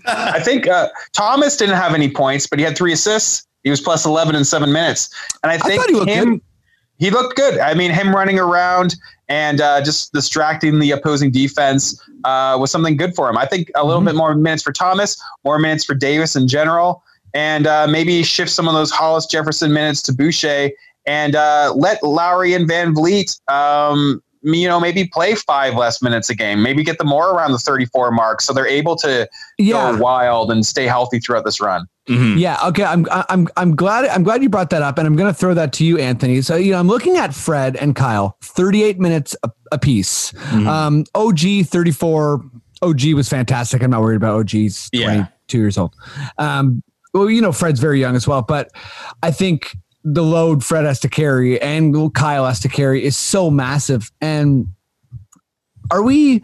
I 0.06 0.40
think 0.42 0.66
uh, 0.66 0.88
Thomas 1.12 1.56
didn't 1.56 1.76
have 1.76 1.94
any 1.94 2.10
points, 2.10 2.46
but 2.46 2.58
he 2.58 2.64
had 2.64 2.76
three 2.76 2.92
assists. 2.92 3.46
He 3.64 3.70
was 3.70 3.80
plus 3.80 4.06
11 4.06 4.34
in 4.34 4.44
seven 4.44 4.72
minutes. 4.72 5.10
And 5.42 5.50
I 5.50 5.58
think 5.58 5.84
he 5.88 6.12
him, 6.12 6.34
good. 6.34 6.40
he 6.98 7.10
looked 7.10 7.36
good. 7.36 7.58
I 7.58 7.74
mean, 7.74 7.90
him 7.90 8.14
running 8.14 8.38
around 8.38 8.94
and 9.28 9.60
uh, 9.60 9.80
just 9.82 10.12
distracting 10.12 10.78
the 10.78 10.90
opposing 10.92 11.30
defense 11.30 12.00
uh, 12.24 12.56
was 12.58 12.70
something 12.70 12.96
good 12.96 13.14
for 13.14 13.28
him. 13.28 13.36
I 13.36 13.46
think 13.46 13.70
a 13.74 13.84
little 13.84 14.00
Mhm. 14.02 14.06
bit 14.06 14.14
more 14.14 14.34
minutes 14.34 14.62
for 14.62 14.72
Thomas, 14.72 15.20
more 15.44 15.58
minutes 15.58 15.84
for 15.84 15.94
Davis 15.94 16.34
in 16.36 16.48
general, 16.48 17.02
and 17.34 17.66
uh, 17.66 17.86
maybe 17.86 18.22
shift 18.22 18.50
some 18.50 18.66
of 18.68 18.74
those 18.74 18.90
Hollis 18.90 19.26
Jefferson 19.26 19.72
minutes 19.72 20.02
to 20.02 20.12
Boucher 20.12 20.70
and 21.06 21.34
uh, 21.36 21.72
let 21.76 22.02
Lowry 22.02 22.54
and 22.54 22.68
VanVleet, 22.68 23.38
um, 23.50 24.22
you 24.42 24.68
know, 24.68 24.80
maybe 24.80 25.06
play 25.06 25.34
five 25.34 25.74
less 25.74 26.02
minutes 26.02 26.30
a 26.30 26.34
game. 26.34 26.62
Maybe 26.62 26.82
get 26.84 26.98
them 26.98 27.08
more 27.08 27.30
around 27.30 27.52
the 27.52 27.58
34 27.58 28.10
mark 28.10 28.40
so 28.40 28.52
they're 28.52 28.66
able 28.66 28.96
to 28.96 29.28
yeah. 29.58 29.92
go 29.92 29.98
wild 30.02 30.50
and 30.50 30.64
stay 30.64 30.86
healthy 30.86 31.18
throughout 31.18 31.44
this 31.44 31.60
run. 31.60 31.86
Mhm. 32.08 32.38
Yeah. 32.38 32.58
Okay. 32.68 32.84
I'm 32.84 33.06
I'm 33.10 33.48
I'm 33.56 33.76
glad 33.76 34.06
I'm 34.06 34.22
glad 34.22 34.42
you 34.42 34.48
brought 34.48 34.70
that 34.70 34.80
up, 34.82 34.96
and 34.96 35.06
I'm 35.06 35.14
going 35.14 35.32
to 35.32 35.38
throw 35.38 35.52
that 35.54 35.72
to 35.74 35.84
you, 35.84 35.98
Anthony. 35.98 36.40
So 36.40 36.56
you 36.56 36.72
know, 36.72 36.78
I'm 36.78 36.88
looking 36.88 37.16
at 37.16 37.34
Fred 37.34 37.76
and 37.76 37.94
Kyle, 37.94 38.36
38 38.42 38.98
minutes 38.98 39.36
a, 39.42 39.50
a 39.72 39.78
piece. 39.78 40.32
Um, 40.52 41.04
OG 41.14 41.66
34. 41.66 42.42
OG 42.80 43.12
was 43.14 43.28
fantastic. 43.28 43.82
I'm 43.82 43.90
not 43.90 44.00
worried 44.00 44.16
about 44.16 44.36
OG's 44.36 44.88
Yeah. 44.92 45.06
22 45.48 45.58
years 45.58 45.76
old. 45.78 45.94
Um, 46.38 46.82
well, 47.12 47.28
you 47.28 47.42
know, 47.42 47.52
Fred's 47.52 47.80
very 47.80 48.00
young 48.00 48.16
as 48.16 48.26
well, 48.28 48.42
but 48.42 48.70
I 49.22 49.30
think 49.30 49.76
the 50.04 50.22
load 50.22 50.64
Fred 50.64 50.84
has 50.84 51.00
to 51.00 51.08
carry 51.08 51.60
and 51.60 52.14
Kyle 52.14 52.46
has 52.46 52.60
to 52.60 52.68
carry 52.68 53.04
is 53.04 53.16
so 53.16 53.50
massive. 53.50 54.10
And 54.20 54.68
are 55.90 56.02
we 56.02 56.42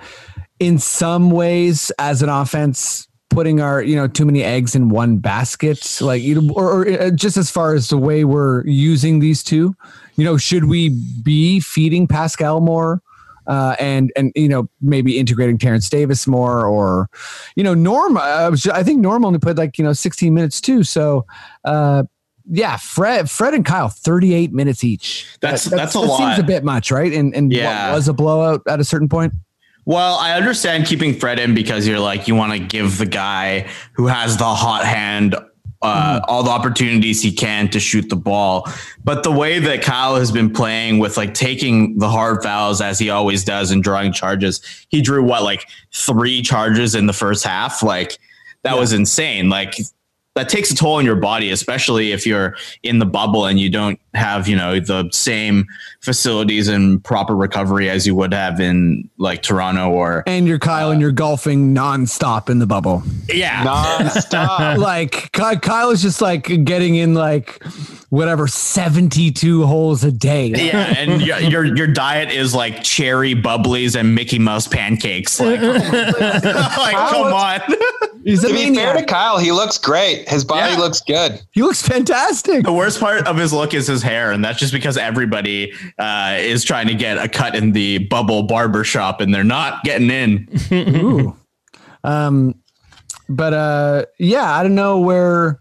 in 0.58 0.78
some 0.78 1.30
ways 1.30 1.90
as 1.98 2.22
an 2.22 2.28
offense 2.28 3.08
putting 3.30 3.60
our 3.60 3.82
you 3.82 3.96
know 3.96 4.06
too 4.06 4.24
many 4.24 4.44
eggs 4.44 4.76
in 4.76 4.88
one 4.88 5.16
basket 5.16 5.98
like 6.00 6.22
you 6.22 6.52
or, 6.54 6.82
or 6.82 6.88
uh, 6.88 7.10
just 7.10 7.36
as 7.36 7.50
far 7.50 7.74
as 7.74 7.88
the 7.88 7.98
way 7.98 8.24
we're 8.24 8.64
using 8.64 9.18
these 9.18 9.42
two 9.42 9.74
you 10.14 10.24
know 10.24 10.36
should 10.36 10.66
we 10.66 10.90
be 11.24 11.58
feeding 11.58 12.06
pascal 12.06 12.60
more 12.60 13.02
uh, 13.46 13.76
and 13.78 14.12
and 14.16 14.32
you 14.34 14.48
know 14.48 14.68
maybe 14.80 15.18
integrating 15.18 15.58
Terrence 15.58 15.88
Davis 15.88 16.26
more, 16.26 16.66
or 16.66 17.08
you 17.56 17.62
know 17.62 17.74
Norm. 17.74 18.16
I, 18.16 18.48
was, 18.48 18.66
I 18.66 18.82
think 18.82 19.00
Norm 19.00 19.24
only 19.24 19.38
played 19.38 19.58
like 19.58 19.78
you 19.78 19.84
know 19.84 19.92
16 19.92 20.32
minutes 20.32 20.60
too. 20.60 20.82
So 20.82 21.26
uh, 21.64 22.04
yeah, 22.50 22.76
Fred, 22.76 23.30
Fred 23.30 23.54
and 23.54 23.64
Kyle, 23.64 23.88
38 23.88 24.52
minutes 24.52 24.84
each. 24.84 25.26
That's- 25.40 25.64
That- 25.64 25.76
that's 25.76 25.94
a 25.94 25.98
that 25.98 26.06
lot. 26.06 26.18
Seems 26.18 26.38
a 26.38 26.42
bit 26.42 26.64
much, 26.64 26.90
right? 26.90 27.12
And 27.12 27.34
and 27.34 27.52
Yeah. 27.52 27.88
what 27.90 27.96
was 27.96 28.08
a 28.08 28.12
blowout 28.12 28.62
at 28.68 28.80
a 28.80 28.84
certain 28.84 29.08
point. 29.08 29.32
Well, 29.86 30.14
I 30.16 30.32
understand 30.32 30.86
keeping 30.86 31.18
Fred 31.18 31.38
in 31.38 31.54
because 31.54 31.86
you're 31.86 32.00
like 32.00 32.26
you 32.28 32.34
want 32.34 32.52
to 32.52 32.58
give 32.58 32.96
the 32.98 33.06
guy 33.06 33.66
who 33.92 34.06
has 34.06 34.36
the 34.38 34.44
hot 34.44 34.84
hand 34.84 35.36
uh, 35.82 36.18
all 36.28 36.42
the 36.42 36.50
opportunities 36.50 37.20
he 37.20 37.30
can 37.30 37.68
to 37.68 37.78
shoot 37.78 38.08
the 38.08 38.16
ball. 38.16 38.66
But 39.04 39.22
the 39.22 39.30
way 39.30 39.58
that 39.58 39.82
Kyle 39.82 40.16
has 40.16 40.32
been 40.32 40.50
playing 40.50 40.98
with 40.98 41.18
like 41.18 41.34
taking 41.34 41.98
the 41.98 42.08
hard 42.08 42.42
fouls 42.42 42.80
as 42.80 42.98
he 42.98 43.10
always 43.10 43.44
does 43.44 43.70
and 43.70 43.82
drawing 43.82 44.14
charges, 44.14 44.62
he 44.88 45.02
drew 45.02 45.22
what 45.22 45.42
like 45.42 45.66
three 45.92 46.40
charges 46.40 46.94
in 46.94 47.04
the 47.06 47.12
first 47.12 47.44
half. 47.44 47.82
Like 47.82 48.18
that 48.62 48.78
was 48.78 48.94
insane. 48.94 49.50
Like 49.50 49.74
that 50.34 50.48
takes 50.48 50.70
a 50.70 50.74
toll 50.74 50.94
on 50.94 51.04
your 51.04 51.14
body, 51.16 51.50
especially 51.50 52.10
if 52.12 52.26
you're 52.26 52.56
in 52.82 52.98
the 52.98 53.06
bubble 53.06 53.46
and 53.46 53.58
you 53.60 53.70
don't 53.70 54.00
have, 54.14 54.48
you 54.48 54.56
know, 54.56 54.80
the 54.80 55.08
same 55.12 55.64
facilities 56.00 56.68
and 56.68 57.02
proper 57.04 57.34
recovery 57.36 57.88
as 57.88 58.06
you 58.06 58.14
would 58.14 58.32
have 58.34 58.60
in 58.60 59.08
like 59.18 59.42
Toronto 59.42 59.90
or 59.90 60.24
And 60.26 60.46
you're 60.46 60.58
Kyle 60.58 60.90
and 60.90 60.98
uh, 60.98 61.02
you're 61.02 61.12
golfing 61.12 61.74
nonstop 61.74 62.50
in 62.50 62.58
the 62.58 62.66
bubble. 62.66 63.02
yeah. 63.32 63.62
Non-stop. 63.64 64.78
like 64.78 65.30
Ky- 65.32 65.56
Kyle 65.62 65.90
is 65.90 66.02
just 66.02 66.20
like 66.20 66.64
getting 66.64 66.96
in 66.96 67.14
like 67.14 67.62
whatever 68.14 68.46
72 68.46 69.66
holes 69.66 70.04
a 70.04 70.12
day. 70.12 70.46
Yeah, 70.48 70.94
and 70.96 71.20
your, 71.20 71.38
your 71.50 71.64
your 71.76 71.86
diet 71.88 72.30
is 72.30 72.54
like 72.54 72.82
cherry 72.82 73.34
bubblies 73.34 73.98
and 73.98 74.14
Mickey 74.14 74.38
Mouse 74.38 74.68
pancakes. 74.68 75.40
Like, 75.40 75.60
like 75.60 76.94
come 76.94 77.32
on. 77.32 77.60
He's 78.24 78.40
To 78.40 78.48
be 78.48 78.74
fair 78.74 78.94
to. 78.96 79.04
Kyle, 79.04 79.36
he 79.38 79.52
looks 79.52 79.76
great. 79.76 80.26
His 80.30 80.44
body 80.46 80.72
Yeah. 80.72 80.78
looks 80.78 81.02
good. 81.02 81.42
He 81.52 81.60
looks 81.62 81.82
fantastic. 81.82 82.64
The 82.64 82.72
worst 82.72 82.98
part 82.98 83.26
of 83.26 83.36
his 83.36 83.52
look 83.52 83.74
is 83.74 83.86
his 83.86 84.02
hair, 84.02 84.32
and 84.32 84.42
that's 84.42 84.58
just 84.58 84.72
because 84.72 84.96
everybody 84.96 85.74
uh, 85.98 86.36
is 86.38 86.64
trying 86.64 86.86
to 86.86 86.94
get 86.94 87.18
a 87.18 87.28
cut 87.28 87.54
in 87.54 87.72
the 87.72 87.98
bubble 87.98 88.44
barber 88.44 88.82
shop, 88.82 89.20
and 89.20 89.34
they're 89.34 89.44
not 89.44 89.84
getting 89.84 90.08
in. 90.10 90.48
Ooh. 90.72 91.36
Um, 92.02 92.54
but 93.28 93.52
uh, 93.52 94.04
yeah, 94.18 94.50
I 94.58 94.62
don't 94.62 94.74
know 94.74 95.00
where, 95.00 95.60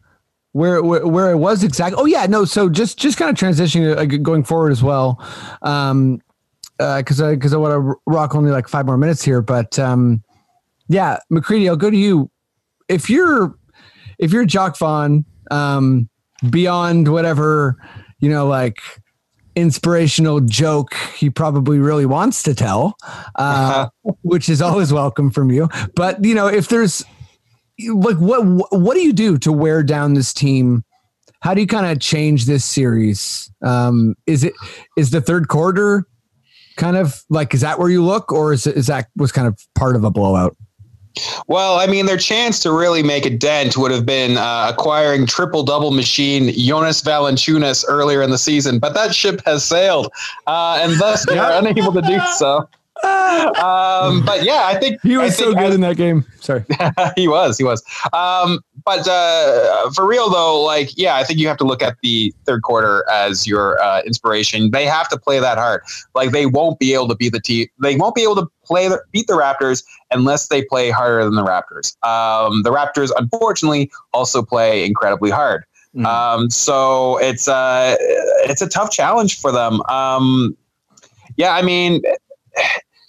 where, 0.53 0.81
where, 0.81 1.05
where 1.05 1.31
it 1.31 1.37
was 1.37 1.63
exactly. 1.63 2.01
Oh 2.01 2.05
yeah, 2.05 2.25
no. 2.25 2.45
So 2.45 2.69
just, 2.69 2.97
just 2.97 3.17
kind 3.17 3.29
of 3.29 3.35
transitioning 3.35 3.95
uh, 3.97 4.05
going 4.23 4.43
forward 4.43 4.71
as 4.71 4.81
well. 4.81 5.23
Um, 5.61 6.21
because 6.77 7.21
I 7.21 7.35
because 7.35 7.53
I 7.53 7.57
want 7.57 7.71
to 7.71 7.95
rock 8.07 8.35
only 8.35 8.51
like 8.51 8.67
five 8.67 8.85
more 8.85 8.97
minutes 8.97 9.23
here, 9.23 9.41
but 9.41 9.77
um, 9.77 10.23
yeah, 10.89 11.17
McCready, 11.29 11.69
I'll 11.69 11.77
go 11.77 11.89
to 11.89 11.95
you. 11.95 12.29
If 12.89 13.09
you're 13.09 13.55
if 14.17 14.33
you're 14.33 14.43
Jacque 14.43 14.77
Vaughn, 14.77 15.23
um, 15.51 16.09
beyond 16.49 17.09
whatever 17.09 17.77
you 18.23 18.29
know, 18.29 18.47
like 18.47 18.79
inspirational 19.53 20.39
joke 20.39 20.93
he 21.13 21.29
probably 21.29 21.77
really 21.77 22.05
wants 22.05 22.41
to 22.43 22.55
tell, 22.55 22.95
uh, 23.35 23.89
which 24.21 24.47
is 24.47 24.61
always 24.61 24.93
welcome 24.93 25.29
from 25.29 25.51
you. 25.51 25.67
But 25.93 26.23
you 26.23 26.33
know, 26.33 26.47
if 26.47 26.69
there's 26.69 27.03
like 27.93 28.17
what 28.17 28.41
what 28.71 28.95
do 28.95 29.01
you 29.01 29.13
do 29.13 29.38
to 29.39 29.51
wear 29.51 29.83
down 29.83 30.13
this 30.13 30.33
team? 30.33 30.83
How 31.41 31.53
do 31.53 31.62
you 31.62 31.67
kind 31.67 31.86
of 31.86 31.99
change 31.99 32.45
this 32.45 32.63
series? 32.63 33.51
Um, 33.62 34.15
is 34.27 34.43
it 34.43 34.53
is 34.97 35.12
the 35.12 35.21
third 35.21 35.47
quarter 35.47 36.07
kind 36.77 36.97
of 36.97 37.23
like 37.29 37.53
is 37.53 37.62
that 37.62 37.79
where 37.79 37.89
you 37.89 38.03
look, 38.03 38.31
or 38.31 38.53
is 38.53 38.67
is 38.67 38.88
that 38.88 39.07
was 39.15 39.31
kind 39.31 39.47
of 39.47 39.59
part 39.75 39.95
of 39.95 40.03
a 40.03 40.12
blowout? 40.12 40.55
Well, 41.47 41.77
I 41.77 41.86
mean, 41.86 42.07
their 42.07 42.17
chance 42.17 42.59
to 42.62 42.71
really 42.71 43.03
make 43.03 43.25
a 43.25 43.29
dent 43.29 43.77
would 43.77 43.91
have 43.91 44.05
been 44.05 44.36
uh, 44.38 44.71
acquiring 44.73 45.27
triple 45.27 45.62
double 45.62 45.91
machine 45.91 46.51
Jonas 46.53 47.03
Valanciunas 47.03 47.86
earlier 47.88 48.23
in 48.23 48.31
the 48.31 48.38
season, 48.38 48.79
but 48.79 48.95
that 48.95 49.13
ship 49.13 49.41
has 49.45 49.63
sailed, 49.63 50.12
uh, 50.47 50.79
and 50.81 50.99
thus 50.99 51.25
they 51.27 51.38
are 51.38 51.51
unable 51.53 51.93
to 51.93 52.01
do 52.01 52.19
so. 52.38 52.67
Um, 53.03 54.23
but 54.25 54.43
yeah, 54.43 54.63
I 54.65 54.77
think 54.79 54.99
He 55.01 55.15
I 55.15 55.23
was 55.23 55.38
so 55.38 55.53
good 55.53 55.63
as- 55.63 55.75
in 55.75 55.82
that 55.82 55.97
game. 55.97 56.25
Sorry. 56.39 56.63
he 57.15 57.27
was, 57.27 57.58
he 57.58 57.63
was. 57.63 57.84
Um, 58.12 58.60
but 58.86 59.08
uh, 59.08 59.89
for 59.91 60.06
real 60.08 60.29
though, 60.29 60.62
like, 60.62 60.89
yeah, 60.97 61.15
I 61.15 61.23
think 61.23 61.39
you 61.39 61.47
have 61.47 61.58
to 61.58 61.63
look 61.63 61.82
at 61.82 61.97
the 62.03 62.34
third 62.45 62.63
quarter 62.63 63.06
as 63.10 63.47
your 63.47 63.82
uh, 63.82 64.01
inspiration. 64.03 64.71
They 64.71 64.86
have 64.86 65.08
to 65.10 65.17
play 65.17 65.39
that 65.39 65.58
hard. 65.58 65.82
Like, 66.15 66.32
they 66.32 66.45
won't 66.45 66.79
be 66.79 66.93
able 66.93 67.08
to 67.10 67.15
beat 67.15 67.32
the 67.34 67.39
team. 67.39 67.67
They 67.82 67.95
won't 67.95 68.15
be 68.15 68.23
able 68.23 68.36
to 68.36 68.47
play 68.65 68.88
the, 68.89 69.01
beat 69.12 69.27
the 69.27 69.34
Raptors 69.34 69.84
unless 70.12 70.47
they 70.47 70.63
play 70.63 70.89
harder 70.89 71.23
than 71.23 71.36
the 71.36 71.43
Raptors. 71.45 71.95
Um, 72.08 72.63
the 72.63 72.71
Raptors, 72.71 73.12
unfortunately, 73.17 73.89
also 74.13 74.43
play 74.43 74.86
incredibly 74.86 75.32
hard. 75.32 75.63
Mhm. 75.95 76.06
Um, 76.06 76.49
so 76.49 77.17
it's 77.19 77.47
uh, 77.47 77.95
it's 77.99 78.63
a 78.63 78.67
tough 78.67 78.89
challenge 78.91 79.39
for 79.39 79.51
them. 79.51 79.79
Um, 79.84 80.58
yeah, 81.38 81.53
I 81.53 81.62
mean, 81.62 82.01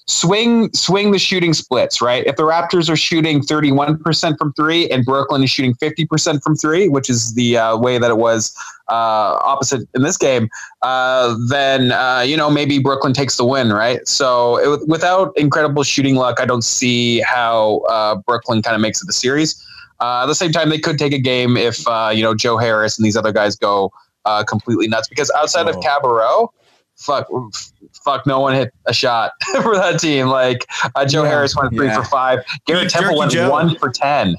swing 0.06 0.70
swing 0.74 1.12
the 1.12 1.18
shooting 1.18 1.54
splits, 1.54 2.02
right? 2.02 2.26
If 2.26 2.36
the 2.36 2.42
Raptors 2.42 2.90
are 2.90 2.96
shooting 2.96 3.40
31% 3.40 4.38
from 4.38 4.52
three 4.52 4.88
and 4.90 5.04
Brooklyn 5.04 5.42
is 5.42 5.50
shooting 5.50 5.74
50% 5.74 6.42
from 6.42 6.56
three, 6.56 6.88
which 6.88 7.08
is 7.08 7.34
the 7.34 7.56
uh, 7.56 7.76
way 7.78 7.98
that 7.98 8.10
it 8.10 8.18
was 8.18 8.54
uh, 8.90 9.38
opposite 9.42 9.88
in 9.94 10.02
this 10.02 10.16
game, 10.18 10.48
uh, 10.82 11.34
then 11.48 11.92
uh, 11.92 12.20
you 12.26 12.36
know 12.36 12.50
maybe 12.50 12.78
Brooklyn 12.78 13.12
takes 13.14 13.36
the 13.36 13.44
win, 13.44 13.72
right? 13.72 14.06
So 14.06 14.58
it, 14.58 14.86
without 14.88 15.32
incredible 15.36 15.82
shooting 15.82 16.16
luck, 16.16 16.40
I 16.40 16.44
don't 16.44 16.64
see 16.64 17.20
how 17.20 17.78
uh, 17.88 18.16
Brooklyn 18.26 18.62
kind 18.62 18.74
of 18.74 18.82
makes 18.82 19.02
it 19.02 19.06
the 19.06 19.12
series. 19.12 19.64
Uh, 20.00 20.22
at 20.24 20.26
the 20.26 20.34
same 20.34 20.52
time, 20.52 20.68
they 20.68 20.78
could 20.78 20.98
take 20.98 21.12
a 21.14 21.18
game 21.18 21.56
if 21.56 21.86
uh, 21.88 22.10
you 22.12 22.22
know 22.22 22.34
Joe 22.34 22.58
Harris 22.58 22.98
and 22.98 23.06
these 23.06 23.16
other 23.16 23.32
guys 23.32 23.56
go 23.56 23.90
uh, 24.26 24.44
completely 24.44 24.86
nuts. 24.88 25.08
Because 25.08 25.30
outside 25.36 25.66
of 25.68 25.76
Oh. 25.76 25.80
Cabarrot, 25.80 26.48
fuck, 26.96 27.26
fuck, 28.04 28.26
no 28.26 28.40
one 28.40 28.54
hit 28.54 28.72
a 28.86 28.92
shot 28.92 29.32
for 29.62 29.74
that 29.76 29.98
team. 30.00 30.28
Like 30.28 30.66
uh, 30.94 31.04
Joe 31.06 31.22
Yeah. 31.24 31.30
Harris 31.30 31.56
went 31.56 31.74
three 31.74 31.86
Yeah. 31.86 32.02
for 32.02 32.04
five. 32.08 32.40
Garrett 32.66 32.90
Jerky 32.90 33.04
Temple 33.04 33.18
went 33.18 33.32
Joe. 33.32 33.50
one 33.50 33.76
for 33.76 33.90
ten. 33.90 34.36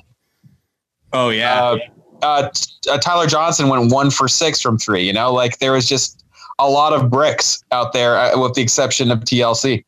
Oh 1.13 1.29
yeah, 1.29 1.61
Uh, 1.61 1.77
uh, 2.21 2.49
uh, 2.89 2.97
Tyler 2.99 3.27
Johnson 3.27 3.67
went 3.69 3.91
one 3.91 4.09
for 4.11 4.27
six 4.27 4.61
from 4.61 4.77
three. 4.77 5.03
You 5.03 5.13
know, 5.13 5.31
like 5.33 5.59
there 5.59 5.71
was 5.71 5.87
just 5.87 6.23
a 6.59 6.69
lot 6.69 6.93
of 6.93 7.09
bricks 7.09 7.63
out 7.71 7.93
there, 7.93 8.17
uh, 8.17 8.39
with 8.39 8.53
the 8.53 8.61
exception 8.61 9.11
of 9.11 9.19
TLC. 9.21 9.83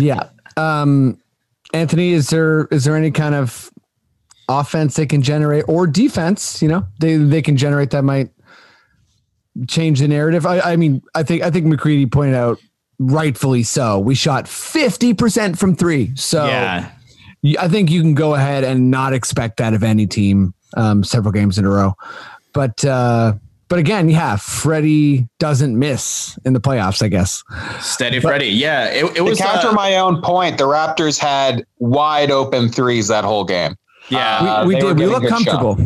yeah. 0.00 0.28
Um, 0.56 1.18
Anthony, 1.74 2.12
is 2.12 2.30
there 2.30 2.66
is 2.70 2.84
there 2.84 2.96
any 2.96 3.10
kind 3.10 3.34
of 3.34 3.70
offense 4.48 4.94
they 4.94 5.06
can 5.06 5.20
generate 5.22 5.64
or 5.68 5.86
defense? 5.86 6.62
You 6.62 6.68
know, 6.68 6.86
they 7.00 7.16
they 7.16 7.42
can 7.42 7.56
generate 7.56 7.90
that 7.90 8.02
might 8.04 8.30
change 9.68 10.00
the 10.00 10.08
narrative. 10.08 10.46
I, 10.46 10.60
I 10.60 10.76
mean, 10.76 11.02
I 11.14 11.22
think 11.22 11.42
I 11.42 11.50
think 11.50 11.66
McCready 11.66 12.06
pointed 12.06 12.34
out 12.34 12.58
rightfully 12.98 13.62
so. 13.62 13.98
We 13.98 14.14
shot 14.14 14.48
fifty 14.48 15.14
percent 15.14 15.58
from 15.58 15.74
three, 15.76 16.14
so 16.16 16.46
yeah. 16.46 16.90
y- 17.42 17.56
I 17.58 17.68
think 17.68 17.90
you 17.90 18.00
can 18.02 18.14
go 18.14 18.34
ahead 18.34 18.64
and 18.64 18.90
not 18.90 19.12
expect 19.12 19.56
that 19.58 19.74
of 19.74 19.82
any 19.82 20.06
team 20.06 20.54
um, 20.76 21.04
several 21.04 21.32
games 21.32 21.58
in 21.58 21.64
a 21.64 21.70
row. 21.70 21.94
But 22.52 22.84
uh, 22.84 23.34
but 23.68 23.78
again, 23.78 24.08
yeah, 24.08 24.36
Freddie 24.36 25.28
doesn't 25.38 25.78
miss 25.78 26.38
in 26.44 26.52
the 26.52 26.60
playoffs. 26.60 27.02
I 27.02 27.08
guess. 27.08 27.42
Steady 27.80 28.20
Freddy. 28.20 28.46
Yeah, 28.48 28.84
it, 28.90 29.04
it 29.06 29.14
To 29.16 29.22
was. 29.24 29.38
counter 29.38 29.68
uh, 29.68 29.72
my 29.72 29.96
own 29.96 30.22
point, 30.22 30.56
the 30.58 30.64
Raptors 30.64 31.18
had 31.18 31.64
wide 31.78 32.30
open 32.30 32.68
threes 32.68 33.08
that 33.08 33.24
whole 33.24 33.44
game. 33.44 33.74
yeah, 34.08 34.38
Uh, 34.38 34.66
we 34.66 34.74
they 34.76 34.82
were 34.84 34.94
did. 34.94 34.98
We 35.00 35.06
getting 35.06 35.12
looked 35.30 35.44
good 35.44 35.44
shots. 35.44 35.80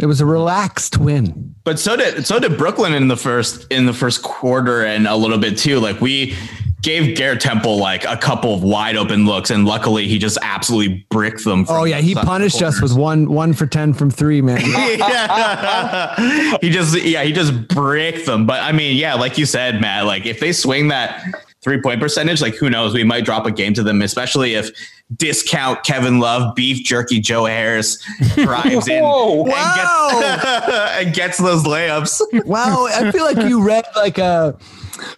It 0.00 0.06
was 0.06 0.20
a 0.20 0.26
relaxed 0.26 0.98
win. 0.98 1.54
but 1.64 1.78
so 1.78 1.96
did 1.96 2.26
so 2.26 2.38
did 2.38 2.58
Brooklyn 2.58 2.92
in 2.94 3.08
the 3.08 3.16
first 3.16 3.66
in 3.70 3.86
the 3.86 3.92
first 3.92 4.22
quarter 4.22 4.84
and 4.84 5.06
a 5.06 5.16
little 5.16 5.38
bit 5.38 5.56
too. 5.56 5.78
Like 5.80 6.00
we 6.00 6.34
gave 6.82 7.16
Garrett 7.16 7.40
Temple 7.40 7.78
like 7.78 8.04
a 8.04 8.16
couple 8.16 8.52
of 8.54 8.62
wide 8.62 8.96
open 8.96 9.24
looks, 9.24 9.50
and 9.50 9.64
luckily 9.64 10.06
he 10.06 10.18
just 10.18 10.36
absolutely 10.42 11.06
bricked 11.08 11.42
them. 11.44 11.64
Oh 11.68 11.84
yeah, 11.84 12.00
he 12.00 12.14
punished 12.14 12.60
us 12.60 12.82
with 12.82 12.94
one 12.96 13.30
one 13.32 13.52
for 13.54 13.66
ten 13.66 13.94
from 13.94 14.10
three, 14.10 14.42
man. 14.42 14.60
yeah. 14.66 16.58
he 16.60 16.70
just 16.70 17.00
yeah 17.02 17.22
he 17.22 17.32
just 17.32 17.68
bricked 17.68 18.26
them 18.26 18.46
but 18.46 18.62
i 18.62 18.72
mean 18.72 18.96
yeah 18.96 19.14
like 19.14 19.38
you 19.38 19.46
said 19.46 19.80
matt 19.80 20.04
like 20.06 20.26
if 20.26 20.40
they 20.40 20.52
swing 20.52 20.88
that 20.88 21.22
three 21.64 21.80
point 21.80 22.00
percentage 22.00 22.40
like 22.40 22.54
who 22.54 22.70
knows 22.70 22.94
we 22.94 23.02
might 23.02 23.24
drop 23.24 23.46
a 23.46 23.50
game 23.50 23.74
to 23.74 23.82
them 23.82 24.02
especially 24.02 24.54
if 24.54 24.70
discount 25.16 25.82
kevin 25.82 26.20
love 26.20 26.54
beef 26.54 26.84
jerky 26.84 27.18
joe 27.18 27.46
harris 27.46 28.02
drives 28.34 28.86
in 28.86 29.02
Whoa. 29.02 29.44
and, 29.46 30.42
gets, 30.42 30.68
and 31.00 31.14
gets 31.14 31.38
those 31.38 31.64
layups 31.64 32.20
wow, 32.44 32.86
I 32.86 33.10
feel 33.10 33.24
like 33.24 33.48
you 33.48 33.62
read 33.62 33.84
like 33.96 34.18
a 34.18 34.56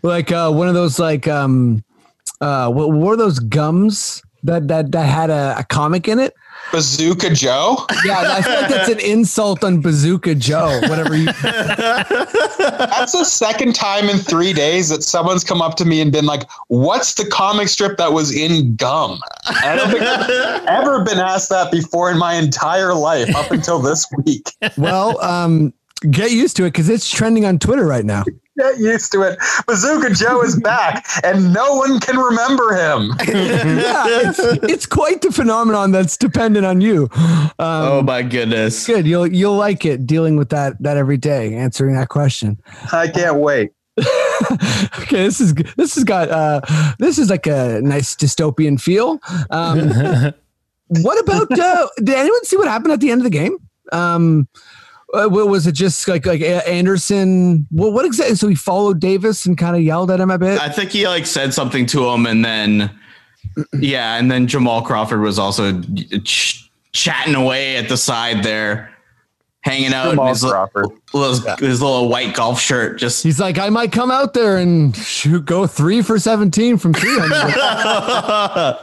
like 0.03 0.33
uh, 0.33 0.51
one 0.51 0.69
of 0.69 0.75
those 0.75 0.99
like 0.99 1.27
um 1.29 1.85
uh 2.41 2.71
what 2.71 2.93
were 2.93 3.17
those 3.17 3.39
gums 3.39 4.23
that 4.43 4.69
that 4.69 4.93
that 4.93 5.07
had 5.07 5.31
a, 5.31 5.57
a 5.59 5.65
comic 5.65 6.09
in 6.09 6.19
it? 6.19 6.35
Bazooka 6.73 7.31
Joe. 7.31 7.87
Yeah, 8.05 8.19
I 8.19 8.43
feel 8.43 8.55
like 8.55 8.71
that's 8.71 8.89
an 8.91 9.01
insult 9.01 9.65
on 9.65 9.81
Bazooka 9.81 10.35
Joe. 10.35 10.81
Whatever 10.83 11.17
you. 11.17 11.27
That's 11.27 13.13
the 13.13 13.25
second 13.25 13.75
time 13.75 14.09
in 14.09 14.19
three 14.19 14.53
days 14.53 14.89
that 14.89 15.03
someone's 15.03 15.45
come 15.45 15.63
up 15.63 15.77
to 15.77 15.85
me 15.85 16.01
and 16.01 16.13
been 16.13 16.27
like, 16.27 16.49
"What's 16.69 17.15
the 17.15 17.27
comic 17.27 17.69
strip 17.69 17.97
that 17.99 18.13
was 18.13 18.35
in 18.35 18.77
gum?" 18.77 19.21
I 19.47 19.77
don't 19.77 19.91
think 19.91 20.03
I've 20.03 20.65
ever 20.67 21.05
been 21.05 21.19
asked 21.19 21.49
that 21.51 21.71
before 21.71 22.11
in 22.11 22.19
my 22.19 22.35
entire 22.35 22.95
life 22.95 23.35
up 23.35 23.51
until 23.51 23.79
this 23.81 24.07
week. 24.25 24.51
Well, 24.77 25.21
um, 25.23 25.73
get 26.11 26.33
used 26.33 26.57
to 26.57 26.65
it 26.65 26.69
because 26.73 26.89
it's 26.89 27.09
trending 27.09 27.45
on 27.45 27.59
Twitter 27.59 27.87
right 27.87 28.05
now. 28.05 28.25
Get 28.59 28.79
used 28.79 29.13
to 29.13 29.23
it. 29.23 29.39
Bazooka 29.67 30.15
Joe 30.15 30.43
is 30.43 30.59
back, 30.59 31.07
and 31.23 31.53
no 31.53 31.75
one 31.75 32.01
can 32.01 32.17
remember 32.17 32.75
him. 32.75 33.13
yeah, 33.29 34.05
it's, 34.07 34.39
it's 34.65 34.87
quite 34.87 35.21
the 35.21 35.31
phenomenon 35.31 35.93
that's 35.93 36.17
dependent 36.17 36.65
on 36.65 36.81
you. 36.81 37.09
Um, 37.13 37.53
oh 37.59 38.03
my 38.03 38.23
goodness 38.23 38.87
good. 38.87 39.07
You'll 39.07 39.27
you'll 39.27 39.57
like 39.57 39.85
it 39.85 40.07
dealing 40.07 40.37
with 40.37 40.49
that 40.51 40.81
that 40.83 40.97
every 40.97 41.17
day, 41.19 41.55
answering 41.55 41.97
that 41.97 42.09
question. 42.09 42.59
I 42.93 43.09
can't 43.09 43.39
wait. 43.39 43.73
okay, 44.99 45.25
this 45.25 45.41
is 45.41 45.55
this 45.77 45.95
has 45.95 46.05
got 46.05 46.31
uh 46.31 46.61
this 46.99 47.19
is 47.19 47.31
like 47.31 47.47
a 47.47 47.81
nice 47.83 48.15
dystopian 48.15 48.81
feel. 48.81 49.21
Um, 49.51 49.79
what 50.89 51.21
about 51.21 51.59
uh, 51.59 51.89
did 51.99 52.15
anyone 52.15 52.45
see 52.45 52.57
what 52.57 52.69
happened 52.69 52.93
at 52.93 53.01
the 53.01 53.11
end 53.11 53.21
of 53.21 53.25
the 53.25 53.31
game? 53.31 53.59
Um, 53.93 54.49
what 54.53 54.76
Uh, 55.25 55.29
was 55.29 55.67
it 55.67 55.73
just 55.73 56.07
like 56.09 56.27
like 56.27 56.41
Anderson? 56.43 57.67
Well, 57.71 57.93
what 57.93 58.05
exactly? 58.05 58.37
So 58.37 58.49
he 58.49 58.55
followed 58.55 59.01
Davis 59.01 59.47
and 59.47 59.57
kind 59.57 59.75
of 59.77 59.83
yelled 59.83 60.11
at 60.11 60.21
him 60.21 60.31
a 60.31 60.39
bit. 60.39 60.61
i 60.61 60.69
think 60.69 60.91
he 60.91 61.07
like 61.09 61.27
said 61.27 61.55
something 61.55 61.87
to 61.87 62.09
him 62.09 62.27
and 62.27 62.45
then 62.45 62.91
yeah 63.79 64.17
and 64.17 64.31
then 64.31 64.47
jamal 64.47 64.83
crawford 64.83 65.21
was 65.21 65.39
also 65.39 65.81
ch- 66.25 66.71
chatting 66.93 67.35
away 67.35 67.77
at 67.77 67.89
the 67.89 67.97
side 67.97 68.43
there 68.43 68.93
hanging 69.61 69.93
out 69.95 70.07
in 70.07 70.13
Jamal 70.13 70.29
his, 70.29 70.45
li- 70.45 70.51
Crawford. 70.51 70.87
little, 71.13 71.57
his 71.57 71.81
little 71.83 72.09
white 72.09 72.35
golf 72.35 72.61
shirt 72.61 72.99
just 72.99 73.23
He's 73.25 73.41
like, 73.41 73.59
I 73.59 73.69
might 73.69 73.91
come 73.93 74.11
out 74.13 74.33
there 74.35 74.59
and 74.59 74.95
shoot, 74.97 75.45
go 75.45 75.67
three 75.67 76.03
for 76.03 76.19
seventeen 76.19 76.77
from 76.79 76.93
three. 76.95 77.17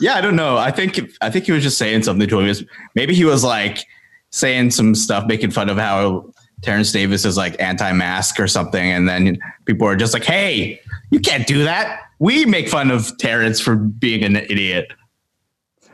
Yeah, 0.00 0.14
I 0.16 0.20
don't 0.20 0.34
know. 0.34 0.56
I 0.56 0.72
think 0.72 1.00
I 1.20 1.30
think 1.30 1.44
he 1.46 1.52
was 1.52 1.62
just 1.62 1.78
saying 1.78 2.02
something 2.02 2.28
to 2.28 2.40
him. 2.40 2.66
Maybe 2.96 3.14
he 3.14 3.24
was 3.24 3.44
like 3.44 3.86
saying 4.32 4.72
some 4.72 4.94
stuff, 4.94 5.26
making 5.26 5.52
fun 5.52 5.68
of 5.68 5.78
how 5.78 6.32
Terence 6.62 6.90
Davis 6.92 7.24
is 7.24 7.36
like 7.36 7.60
anti-mask 7.60 8.40
or 8.40 8.48
something, 8.48 8.90
and 8.90 9.08
then 9.08 9.38
people 9.64 9.86
are 9.86 9.96
just 9.96 10.12
like, 10.12 10.24
"Hey, 10.24 10.80
you 11.10 11.20
can't 11.20 11.46
do 11.46 11.64
that." 11.64 12.00
We 12.18 12.44
make 12.46 12.68
fun 12.68 12.90
of 12.90 13.16
Terrence 13.18 13.60
for 13.60 13.76
being 13.76 14.22
an 14.22 14.36
idiot. 14.36 14.92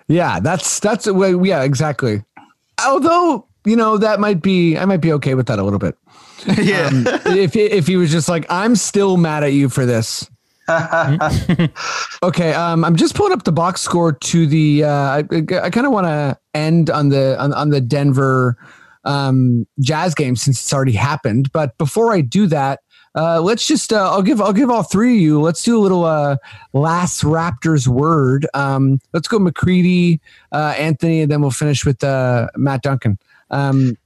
Yeah, 0.09 0.41
that's 0.41 0.81
that's 0.81 1.11
well, 1.11 1.45
yeah, 1.47 1.63
exactly. 1.63 2.23
Although 2.85 3.47
you 3.65 3.77
know 3.77 3.99
that 3.99 4.21
might 4.21 4.43
be, 4.43 4.77
I 4.77 4.85
might 4.85 5.01
be 5.01 5.13
okay 5.15 5.35
with 5.35 5.47
that 5.47 5.59
a 5.59 5.63
little 5.63 5.79
bit. 5.79 5.97
yeah, 6.63 6.87
Um, 6.87 7.07
if 7.27 7.57
if 7.57 7.87
he 7.87 7.97
was 7.97 8.11
just 8.11 8.29
like, 8.29 8.47
I'm 8.49 8.77
still 8.77 9.17
mad 9.17 9.43
at 9.43 9.53
you 9.53 9.69
for 9.69 9.87
this. 9.87 10.29
okay, 12.23 12.53
um, 12.53 12.85
I'm 12.85 12.97
just 12.97 13.15
pulling 13.15 13.33
up 13.33 13.45
the 13.45 13.53
box 13.53 13.81
score 13.81 14.13
to 14.13 14.47
the. 14.47 14.85
Uh, 14.85 14.91
I, 14.91 15.19
I 15.63 15.71
kind 15.71 15.87
of 15.87 15.93
want 15.93 16.07
to 16.07 16.39
end 16.55 16.91
on 16.91 17.09
the 17.09 17.41
on, 17.41 17.55
on 17.55 17.71
the 17.71 17.81
Denver 17.81 18.57
um, 19.05 19.67
Jazz 19.81 20.15
game 20.15 20.37
since 20.37 20.61
it's 20.61 20.73
already 20.73 20.93
happened. 20.93 21.51
But 21.53 21.77
before 21.79 22.13
I 22.13 22.21
do 22.21 22.47
that, 22.49 22.81
uh, 23.15 23.41
let's 23.41 23.67
just. 23.67 23.93
Uh, 23.93 24.11
I'll 24.11 24.23
give 24.23 24.41
I'll 24.43 24.53
give 24.53 24.71
all 24.71 24.83
three 24.83 25.17
of 25.17 25.23
you. 25.23 25.41
Let's 25.41 25.63
do 25.63 25.79
a 25.79 25.81
little 25.81 26.05
uh, 26.05 26.37
last 26.75 27.23
Raptors 27.23 27.89
word. 27.89 28.47
Um, 28.53 29.01
let's 29.15 29.29
go 29.29 29.39
McCready, 29.39 30.21
uh, 30.53 30.75
Anthony, 30.77 31.23
and 31.23 31.31
then 31.31 31.41
we'll 31.41 31.51
finish 31.51 31.87
with 31.87 32.05
uh, 32.05 32.49
Matt 32.57 32.83
Duncan. 32.83 33.19
Um, 33.51 33.97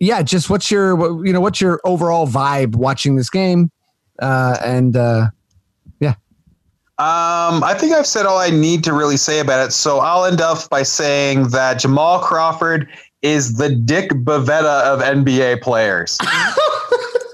yeah, 0.00 0.22
just 0.22 0.48
what's 0.48 0.70
your 0.70 1.24
you 1.26 1.32
know 1.32 1.40
what's 1.40 1.60
your 1.60 1.80
overall 1.84 2.26
vibe 2.26 2.74
watching 2.76 3.16
this 3.16 3.28
game? 3.28 3.70
Uh, 4.18 4.56
and 4.64 4.96
uh, 4.96 5.28
Um, 6.98 7.62
I 7.62 7.74
think 7.78 7.92
I've 7.92 8.06
said 8.06 8.24
all 8.24 8.38
I 8.38 8.48
need 8.48 8.82
to 8.84 8.94
really 8.94 9.18
say 9.18 9.40
about 9.40 9.66
it. 9.66 9.72
So 9.72 9.98
I'll 9.98 10.24
end 10.24 10.40
up 10.40 10.66
by 10.70 10.82
saying 10.82 11.48
that 11.48 11.78
Jamal 11.78 12.20
Crawford 12.20 12.88
is 13.20 13.58
the 13.58 13.68
Dick 13.68 14.12
Bavetta 14.12 14.82
of 14.84 15.00
NBA 15.00 15.60
players. 15.60 16.16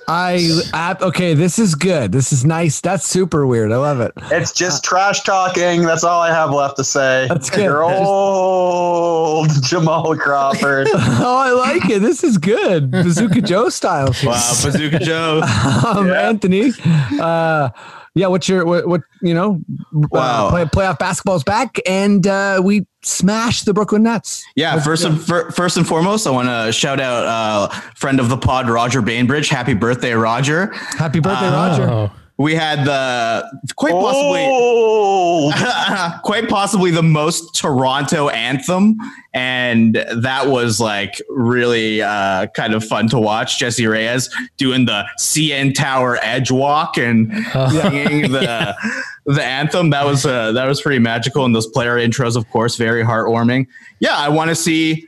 I 0.08 0.62
app 0.74 1.00
okay, 1.00 1.34
this 1.34 1.60
is 1.60 1.76
good. 1.76 2.10
This 2.10 2.32
is 2.32 2.44
nice. 2.44 2.80
That's 2.80 3.06
super 3.06 3.46
weird. 3.46 3.70
I 3.70 3.76
love 3.76 4.00
it. 4.00 4.12
It's 4.32 4.52
just 4.52 4.82
trash 4.82 5.20
talking. 5.20 5.82
That's 5.82 6.02
all 6.02 6.20
I 6.20 6.30
have 6.30 6.50
left 6.50 6.76
to 6.78 6.84
say. 6.84 7.26
That's 7.28 7.48
good. 7.48 7.62
Your 7.62 7.84
old 7.84 9.48
Jamal 9.62 10.16
Crawford. 10.16 10.88
oh, 10.92 11.36
I 11.38 11.52
like 11.52 11.88
it. 11.88 12.00
This 12.00 12.24
is 12.24 12.36
good. 12.36 12.90
Bazooka 12.90 13.42
Joe 13.42 13.68
style. 13.68 14.08
wow, 14.24 14.54
Bazooka 14.62 14.98
Joe. 14.98 15.40
um, 15.86 16.10
Anthony. 16.10 16.72
Uh, 17.20 17.70
yeah, 18.14 18.26
what's 18.26 18.48
your 18.48 18.64
what, 18.66 18.86
what 18.86 19.00
you 19.22 19.34
know? 19.34 19.60
Wow. 19.92 20.48
Uh, 20.48 20.50
play, 20.50 20.64
playoff 20.64 20.98
basketball's 20.98 21.44
back, 21.44 21.78
and 21.86 22.26
uh, 22.26 22.60
we 22.62 22.86
smashed 23.02 23.64
the 23.64 23.72
Brooklyn 23.72 24.02
Nets. 24.02 24.44
Yeah, 24.54 24.78
first 24.80 25.04
and 25.04 25.20
fir- 25.20 25.50
first 25.50 25.76
and 25.76 25.86
foremost, 25.86 26.26
I 26.26 26.30
want 26.30 26.48
to 26.48 26.72
shout 26.72 27.00
out 27.00 27.24
uh, 27.24 27.68
friend 27.96 28.20
of 28.20 28.28
the 28.28 28.36
pod, 28.36 28.68
Roger 28.68 29.00
Bainbridge. 29.00 29.48
Happy 29.48 29.74
birthday, 29.74 30.12
Roger! 30.12 30.72
Happy 30.72 31.20
birthday, 31.20 31.48
Roger. 31.48 32.12
Oh, 32.42 32.44
We 32.44 32.54
had 32.54 32.84
the 32.84 33.48
quite 33.76 33.92
possibly 33.92 34.46
Oh, 34.50 36.18
quite 36.24 36.48
possibly 36.48 36.90
the 36.90 37.02
most 37.02 37.54
Toronto 37.54 38.28
anthem, 38.28 38.96
and 39.32 39.94
that 40.16 40.48
was 40.48 40.80
like 40.80 41.20
really 41.28 42.02
uh, 42.02 42.48
kind 42.48 42.74
of 42.74 42.84
fun 42.84 43.08
to 43.10 43.18
watch. 43.20 43.58
Jessie 43.58 43.84
Reyez 43.84 44.28
doing 44.56 44.86
the 44.86 45.04
CN 45.20 45.74
Tower 45.74 46.18
edge 46.22 46.50
walk 46.50 46.98
and 46.98 47.32
singing 47.70 48.32
the 48.32 48.74
the 49.26 49.44
anthem. 49.44 49.90
That 49.90 50.04
was 50.04 50.26
uh, 50.26 50.52
that 50.52 50.66
was 50.66 50.80
pretty 50.82 50.98
magical, 50.98 51.44
and 51.44 51.54
those 51.54 51.68
player 51.68 51.96
intros, 51.96 52.36
of 52.36 52.48
course, 52.50 52.76
very 52.76 53.04
heartwarming. 53.04 53.66
Yeah, 54.00 54.16
I 54.16 54.28
want 54.28 54.48
to 54.50 54.56
see 54.56 55.06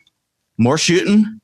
more 0.57 0.79
shooting 0.79 1.41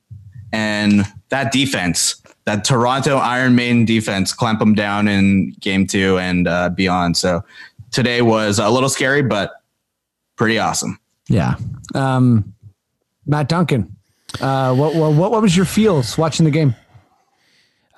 and 0.53 1.05
that 1.29 1.51
defense. 1.51 2.20
That 2.45 2.65
Toronto 2.65 3.17
Iron 3.17 3.55
Maiden 3.55 3.85
defense 3.85 4.33
clamp 4.33 4.59
them 4.59 4.73
down 4.73 5.07
in 5.07 5.51
game 5.59 5.85
two 5.85 6.17
and 6.17 6.47
uh, 6.47 6.69
beyond. 6.69 7.15
So 7.17 7.43
today 7.91 8.21
was 8.21 8.57
a 8.57 8.69
little 8.69 8.89
scary, 8.89 9.21
but 9.21 9.53
pretty 10.37 10.57
awesome. 10.57 10.99
Yeah. 11.27 11.55
Um, 11.93 12.53
Matt 13.25 13.47
Duncan. 13.47 13.95
Uh, 14.39 14.73
what, 14.73 14.95
what 14.95 15.13
what 15.13 15.31
what 15.31 15.41
was 15.41 15.55
your 15.55 15.65
feels 15.65 16.17
watching 16.17 16.45
the 16.45 16.51
game? 16.51 16.75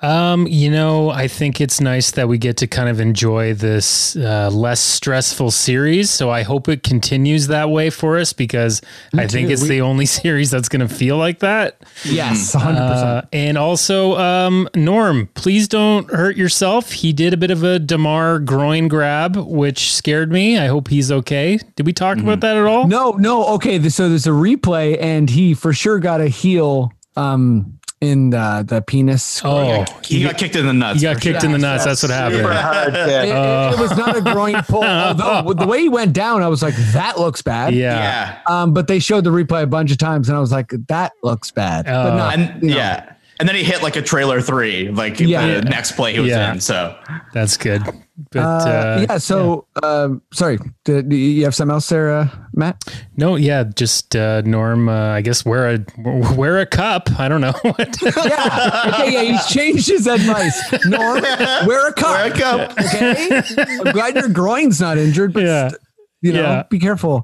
Um, 0.04 0.46
you 0.46 0.70
know, 0.70 1.08
I 1.10 1.28
think 1.28 1.60
it's 1.60 1.80
nice 1.80 2.10
that 2.12 2.28
we 2.28 2.36
get 2.38 2.58
to 2.58 2.66
kind 2.66 2.88
of 2.88 3.00
enjoy 3.00 3.54
this 3.54 4.14
uh, 4.16 4.50
less 4.52 4.80
stressful 4.80 5.50
series. 5.50 6.10
So 6.10 6.30
I 6.30 6.42
hope 6.42 6.68
it 6.68 6.82
continues 6.82 7.46
that 7.46 7.70
way 7.70 7.88
for 7.90 8.18
us 8.18 8.32
because 8.34 8.82
I 9.16 9.26
think 9.26 9.48
too. 9.48 9.52
it's 9.54 9.62
We- 9.62 9.68
the 9.68 9.80
only 9.80 10.06
series 10.20 10.50
that's 10.50 10.68
going 10.68 10.86
to 10.86 10.94
feel 10.94 11.16
like 11.16 11.38
that. 11.38 11.78
Yes, 12.04 12.52
hundred 12.52 12.80
Uh, 12.80 12.92
percent. 13.22 13.28
and 13.32 13.58
also, 13.58 14.16
um, 14.18 14.68
Norm, 14.74 15.28
please 15.34 15.68
don't 15.68 16.10
hurt 16.10 16.36
yourself. 16.36 16.92
He 16.92 17.12
did 17.12 17.32
a 17.32 17.36
bit 17.36 17.50
of 17.50 17.62
a 17.62 17.78
Damar 17.78 18.38
groin 18.40 18.88
grab, 18.88 19.36
which 19.36 19.92
scared 19.92 20.30
me. 20.30 20.58
I 20.58 20.66
hope 20.66 20.88
he's 20.88 21.10
okay. 21.10 21.58
Did 21.76 21.86
we 21.86 21.92
talk 21.94 22.18
about 22.18 22.40
that 22.40 22.56
at 22.56 22.66
all? 22.66 22.86
No, 22.88 23.12
no. 23.12 23.46
Okay, 23.54 23.88
so 23.88 24.08
there's 24.08 24.26
a 24.26 24.30
replay, 24.30 24.98
and 25.00 25.30
he 25.30 25.54
for 25.54 25.72
sure 25.72 25.98
got 25.98 26.20
a 26.20 26.28
heel 26.28 26.92
um, 27.16 27.78
in 28.04 28.32
uh, 28.34 28.62
the 28.62 28.80
penis. 28.82 29.42
Oh, 29.44 29.84
He 30.04 30.22
got 30.22 30.38
kicked 30.38 30.54
in 30.56 30.66
the 30.66 30.72
nuts. 30.72 31.00
he 31.00 31.06
got 31.06 31.16
for 31.16 31.20
kicked 31.22 31.42
in 31.44 31.52
the 31.52 31.58
nuts. 31.58 31.84
That's 31.84 32.02
what 32.02 32.12
happened. 32.12 32.42
super 32.42 32.54
hard 32.54 32.88
It, 32.88 32.92
kick. 32.94 33.30
it- 33.30 33.74
it 33.74 33.80
was 33.80 33.96
not 33.96 34.16
a 34.16 34.20
groin 34.20 34.54
pull. 34.68 34.84
Although 34.84 35.52
the 35.54 35.66
way 35.66 35.80
he 35.82 35.88
went 35.88 36.12
down, 36.12 36.42
I 36.42 36.48
was 36.48 36.62
like, 36.62 36.74
that 36.92 37.18
looks 37.18 37.42
bad. 37.42 37.74
Yeah. 37.74 37.96
Yeah. 37.96 38.38
Um, 38.46 38.72
but 38.74 38.86
they 38.86 38.98
showed 38.98 39.24
the 39.24 39.30
replay 39.30 39.62
a 39.62 39.66
bunch 39.66 39.90
of 39.90 39.98
times, 39.98 40.28
and 40.28 40.36
I 40.36 40.40
was 40.40 40.52
like, 40.52 40.72
that 40.88 41.12
looks 41.22 41.50
bad. 41.50 41.86
but 41.86 41.94
Uh, 41.94 42.16
not, 42.16 42.34
And 42.38 42.62
you 42.62 42.70
know. 42.70 42.76
yeah. 42.76 43.10
And 43.40 43.48
then 43.48 43.56
he 43.56 43.64
hit 43.64 43.82
like 43.82 43.96
a 43.96 44.02
trailer 44.02 44.40
three, 44.40 44.90
like 44.90 45.18
Yeah. 45.18 45.60
the 45.60 45.62
next 45.62 45.92
play 45.92 46.12
he 46.12 46.20
was 46.20 46.30
Yeah. 46.30 46.52
in. 46.52 46.60
So 46.60 46.96
That's 47.32 47.56
good. 47.56 47.82
But 48.30 48.38
Uh, 48.40 48.42
uh, 48.68 49.06
yeah. 49.08 49.18
So, 49.18 49.66
um, 49.82 50.22
sorry, 50.32 50.58
did, 50.84 51.08
do 51.08 51.16
you 51.16 51.42
have 51.44 51.54
something 51.54 51.72
else 51.74 51.88
there, 51.88 52.14
uh, 52.16 52.28
Matt? 52.52 52.84
no, 53.16 53.34
yeah, 53.34 53.64
just 53.64 54.14
uh, 54.14 54.40
Norm. 54.42 54.88
Uh, 54.88 55.08
I 55.08 55.20
guess 55.20 55.44
wear 55.44 55.74
a 55.74 55.84
wear 56.36 56.60
a 56.60 56.66
cup. 56.66 57.08
I 57.18 57.28
don't 57.28 57.40
know. 57.40 57.54
Yeah. 57.64 58.90
Okay. 58.94 59.12
Yeah. 59.12 59.22
He's 59.32 59.46
changed 59.46 59.88
his 59.88 60.06
advice. 60.06 60.56
Norm, 60.86 61.22
wear 61.22 61.88
a 61.88 61.92
cup. 61.92 62.12
Wear 62.12 62.32
a 62.32 62.36
cup. 62.38 62.78
Okay. 62.78 63.42
I'm 63.58 63.92
glad 63.92 64.14
your 64.14 64.28
groin's 64.28 64.80
not 64.80 64.96
injured, 64.96 65.32
but 65.32 65.42
Yeah. 65.42 65.68
st- 65.70 65.80
you 66.24 66.32
know, 66.32 66.40
Yeah. 66.42 66.62
be 66.70 66.78
careful. 66.78 67.22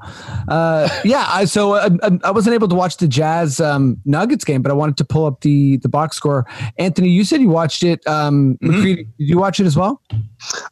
Uh, 0.49 0.89
yeah. 1.05 1.25
I, 1.29 1.47
so 1.47 1.73
uh, 1.73 1.89
I, 2.03 2.19
I 2.25 2.31
wasn't 2.31 2.55
able 2.55 2.69
to 2.69 2.75
watch 2.75 2.99
the 2.99 3.09
Jazz 3.09 3.59
um, 3.61 3.97
Nuggets 4.05 4.45
game, 4.45 4.61
but 4.63 4.71
I 4.71 4.75
wanted 4.75 4.97
to 4.99 5.05
pull 5.05 5.25
up 5.27 5.41
the 5.41 5.79
the 5.79 5.89
box 5.89 6.17
score. 6.17 6.47
Anthony, 6.79 7.09
you 7.09 7.25
said 7.25 7.41
you 7.41 7.49
watched 7.49 7.83
it. 7.83 8.07
Um, 8.07 8.59
Mm-hmm. 8.61 8.67
McCready, 8.67 9.05
did 9.05 9.13
you 9.17 9.39
watch 9.39 9.59
it 9.61 9.67
as 9.67 9.77
well? 9.77 10.03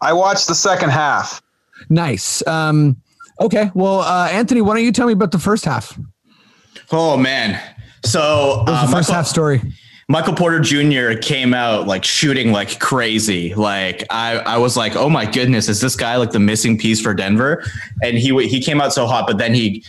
I 0.02 0.12
watched 0.12 0.46
the 0.46 0.54
second 0.54 0.90
half. 0.90 1.40
Nice. 1.88 2.46
Um, 2.46 2.96
okay. 3.40 3.70
Well, 3.74 4.00
uh, 4.00 4.28
Anthony, 4.30 4.60
why 4.60 4.74
don't 4.74 4.84
you 4.84 4.92
tell 4.92 5.06
me 5.06 5.12
about 5.14 5.30
the 5.32 5.38
first 5.38 5.64
half? 5.64 5.98
Oh 6.92 7.16
man. 7.16 7.58
So 8.04 8.58
What 8.58 8.66
was 8.68 8.68
uh, 8.68 8.86
the 8.86 8.92
first 8.92 8.92
Michael, 9.08 9.14
half 9.14 9.26
story? 9.26 9.62
Michael 10.10 10.32
Porter 10.32 10.58
Jr. 10.58 11.18
came 11.20 11.52
out 11.52 11.86
like 11.86 12.02
shooting 12.02 12.50
like 12.50 12.80
crazy. 12.80 13.54
Like 13.54 14.04
I, 14.08 14.38
I 14.38 14.56
was 14.56 14.74
like, 14.74 14.96
oh 14.96 15.10
my 15.10 15.26
goodness, 15.26 15.68
is 15.68 15.82
this 15.82 15.96
guy 15.96 16.16
like 16.16 16.30
the 16.30 16.38
missing 16.38 16.78
piece 16.78 16.98
for 16.98 17.12
Denver? 17.12 17.62
And 18.02 18.16
he 18.16 18.46
he 18.48 18.62
came 18.62 18.80
out 18.80 18.94
so 18.94 19.06
hot, 19.06 19.26
but 19.26 19.36
then 19.36 19.52
he 19.52 19.84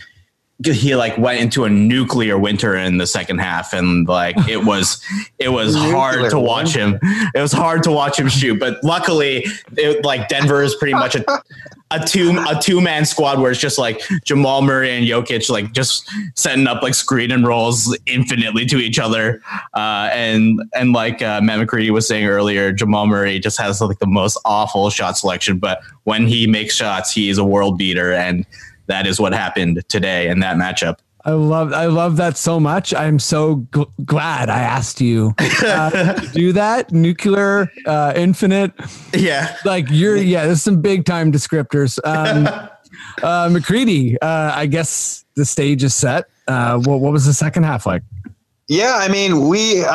he 0.64 0.94
like 0.94 1.16
went 1.16 1.40
into 1.40 1.64
a 1.64 1.70
nuclear 1.70 2.38
winter 2.38 2.76
in 2.76 2.98
the 2.98 3.06
second 3.06 3.38
half, 3.38 3.72
and 3.72 4.06
like 4.06 4.36
it 4.48 4.64
was 4.64 5.02
it 5.38 5.48
was 5.48 5.74
hard 5.74 6.30
to 6.30 6.38
watch 6.38 6.74
him. 6.74 6.98
It 7.34 7.40
was 7.40 7.52
hard 7.52 7.82
to 7.84 7.90
watch 7.90 8.18
him 8.18 8.28
shoot, 8.28 8.58
but 8.58 8.82
luckily, 8.84 9.46
it, 9.76 10.04
like 10.04 10.28
Denver 10.28 10.62
is 10.62 10.74
pretty 10.74 10.94
much 10.94 11.14
a 11.14 11.24
a 11.92 12.04
two 12.04 12.38
a 12.48 12.60
two 12.60 12.80
man 12.80 13.04
squad 13.04 13.40
where 13.40 13.50
it's 13.50 13.60
just 13.60 13.78
like 13.78 14.00
Jamal 14.24 14.62
Murray 14.62 14.90
and 14.92 15.06
Jokic 15.06 15.50
like 15.50 15.72
just 15.72 16.08
setting 16.36 16.66
up 16.66 16.82
like 16.82 16.94
screen 16.94 17.32
and 17.32 17.46
rolls 17.46 17.96
infinitely 18.06 18.64
to 18.66 18.78
each 18.78 18.98
other, 18.98 19.42
uh, 19.74 20.10
and 20.12 20.60
and 20.74 20.92
like 20.92 21.20
uh, 21.22 21.40
Matt 21.40 21.58
McCready 21.58 21.90
was 21.90 22.06
saying 22.06 22.26
earlier, 22.26 22.72
Jamal 22.72 23.06
Murray 23.06 23.38
just 23.38 23.58
has 23.60 23.80
like 23.80 23.98
the 23.98 24.06
most 24.06 24.38
awful 24.44 24.88
shot 24.90 25.18
selection, 25.18 25.58
but 25.58 25.80
when 26.04 26.26
he 26.26 26.46
makes 26.46 26.76
shots, 26.76 27.12
he 27.12 27.28
is 27.28 27.38
a 27.38 27.44
world 27.44 27.76
beater, 27.76 28.12
and 28.12 28.46
that 28.90 29.06
is 29.06 29.18
what 29.20 29.32
happened 29.32 29.82
today 29.88 30.28
in 30.28 30.40
that 30.40 30.56
matchup. 30.56 30.98
I 31.24 31.32
love 31.32 31.72
I 31.74 31.84
love 31.86 32.16
that 32.16 32.36
so 32.38 32.58
much. 32.58 32.94
I'm 32.94 33.18
so 33.18 33.56
gl- 33.72 33.90
glad 34.06 34.48
I 34.48 34.60
asked 34.60 35.00
you 35.02 35.34
uh, 35.38 35.90
to 36.14 36.28
do 36.32 36.52
that. 36.54 36.92
Nuclear, 36.92 37.70
uh, 37.86 38.12
infinite, 38.16 38.72
Yeah. 39.14 39.54
like 39.66 39.86
you're 39.90 40.16
yeah. 40.16 40.46
There's 40.46 40.62
some 40.62 40.80
big 40.80 41.04
time 41.04 41.30
descriptors. 41.30 41.98
Um, 42.04 42.48
uh, 43.22 43.50
McCready, 43.52 44.18
uh, 44.20 44.52
I 44.54 44.64
guess 44.66 45.24
the 45.36 45.44
stage 45.44 45.84
is 45.84 45.94
set. 45.94 46.24
Uh, 46.48 46.78
what 46.78 47.00
what 47.00 47.12
was 47.12 47.26
the 47.26 47.34
second 47.34 47.64
half 47.64 47.84
like? 47.84 48.02
Yeah, 48.70 48.98
I 48.98 49.08
mean, 49.08 49.48
we. 49.48 49.82
Uh, 49.82 49.88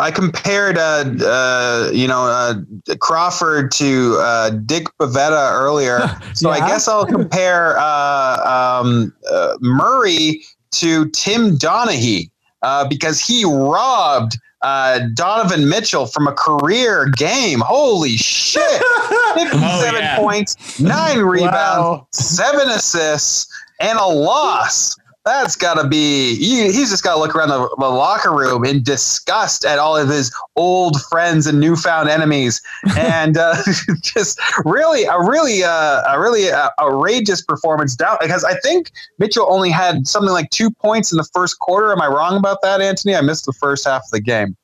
I 0.00 0.10
compared, 0.10 0.78
uh, 0.78 1.04
uh, 1.26 1.90
you 1.92 2.08
know, 2.08 2.24
uh, 2.24 2.54
Crawford 2.98 3.70
to 3.72 4.16
uh, 4.18 4.48
Dick 4.48 4.86
Bavetta 4.98 5.52
earlier, 5.52 6.00
so 6.32 6.48
I 6.48 6.60
guess 6.60 6.88
I'll 6.88 7.04
compare 7.04 7.76
uh, 7.76 8.80
um, 8.80 9.12
uh, 9.30 9.58
Murray 9.60 10.42
to 10.70 11.10
Tim 11.10 11.58
Donaghy 11.58 12.30
uh, 12.62 12.88
because 12.88 13.20
he 13.20 13.44
robbed 13.44 14.38
uh, 14.62 15.00
Donovan 15.12 15.68
Mitchell 15.68 16.06
from 16.06 16.26
a 16.26 16.32
career 16.32 17.12
game. 17.18 17.60
Holy 17.60 18.16
shit! 18.16 18.62
Fifty-seven 19.34 20.00
yeah. 20.00 20.16
points, 20.16 20.80
nine 20.80 21.18
rebounds, 21.18 22.06
seven 22.12 22.70
assists, 22.70 23.52
and 23.80 23.98
a 23.98 24.06
loss. 24.06 24.96
That's 25.24 25.56
got 25.56 25.80
to 25.80 25.88
be. 25.88 26.36
He, 26.36 26.64
he's 26.64 26.90
just 26.90 27.02
got 27.02 27.14
to 27.14 27.20
look 27.20 27.34
around 27.34 27.48
the, 27.48 27.74
the 27.78 27.88
locker 27.88 28.30
room 28.30 28.62
in 28.64 28.82
disgust 28.82 29.64
at 29.64 29.78
all 29.78 29.96
of 29.96 30.08
his 30.08 30.34
old 30.54 31.00
friends 31.04 31.46
and 31.46 31.58
newfound 31.58 32.10
enemies, 32.10 32.60
and 32.98 33.38
uh, 33.38 33.56
just 34.02 34.38
really 34.66 35.04
a 35.04 35.18
really 35.18 35.64
uh, 35.64 36.02
a 36.14 36.20
really 36.20 36.50
uh, 36.50 36.68
outrageous 36.78 37.40
performance 37.40 37.96
down. 37.96 38.18
Because 38.20 38.44
I 38.44 38.58
think 38.60 38.90
Mitchell 39.18 39.46
only 39.48 39.70
had 39.70 40.06
something 40.06 40.32
like 40.32 40.50
two 40.50 40.70
points 40.70 41.10
in 41.10 41.16
the 41.16 41.28
first 41.34 41.58
quarter. 41.58 41.90
Am 41.90 42.02
I 42.02 42.06
wrong 42.06 42.36
about 42.36 42.60
that, 42.60 42.82
Anthony? 42.82 43.14
I 43.14 43.22
missed 43.22 43.46
the 43.46 43.54
first 43.54 43.86
half 43.86 44.02
of 44.02 44.10
the 44.10 44.20
game. 44.20 44.56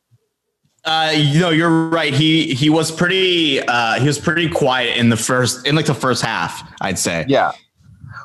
Uh, 0.84 1.12
you 1.14 1.40
know, 1.40 1.50
you're 1.50 1.88
right. 1.88 2.12
He 2.12 2.54
he 2.54 2.68
was 2.68 2.90
pretty 2.90 3.60
uh 3.60 3.98
he 3.98 4.06
was 4.06 4.18
pretty 4.18 4.48
quiet 4.48 4.96
in 4.96 5.08
the 5.08 5.16
first 5.16 5.66
in 5.66 5.74
like 5.74 5.86
the 5.86 5.94
first 5.94 6.22
half, 6.22 6.70
I'd 6.80 6.98
say. 6.98 7.24
Yeah. 7.28 7.52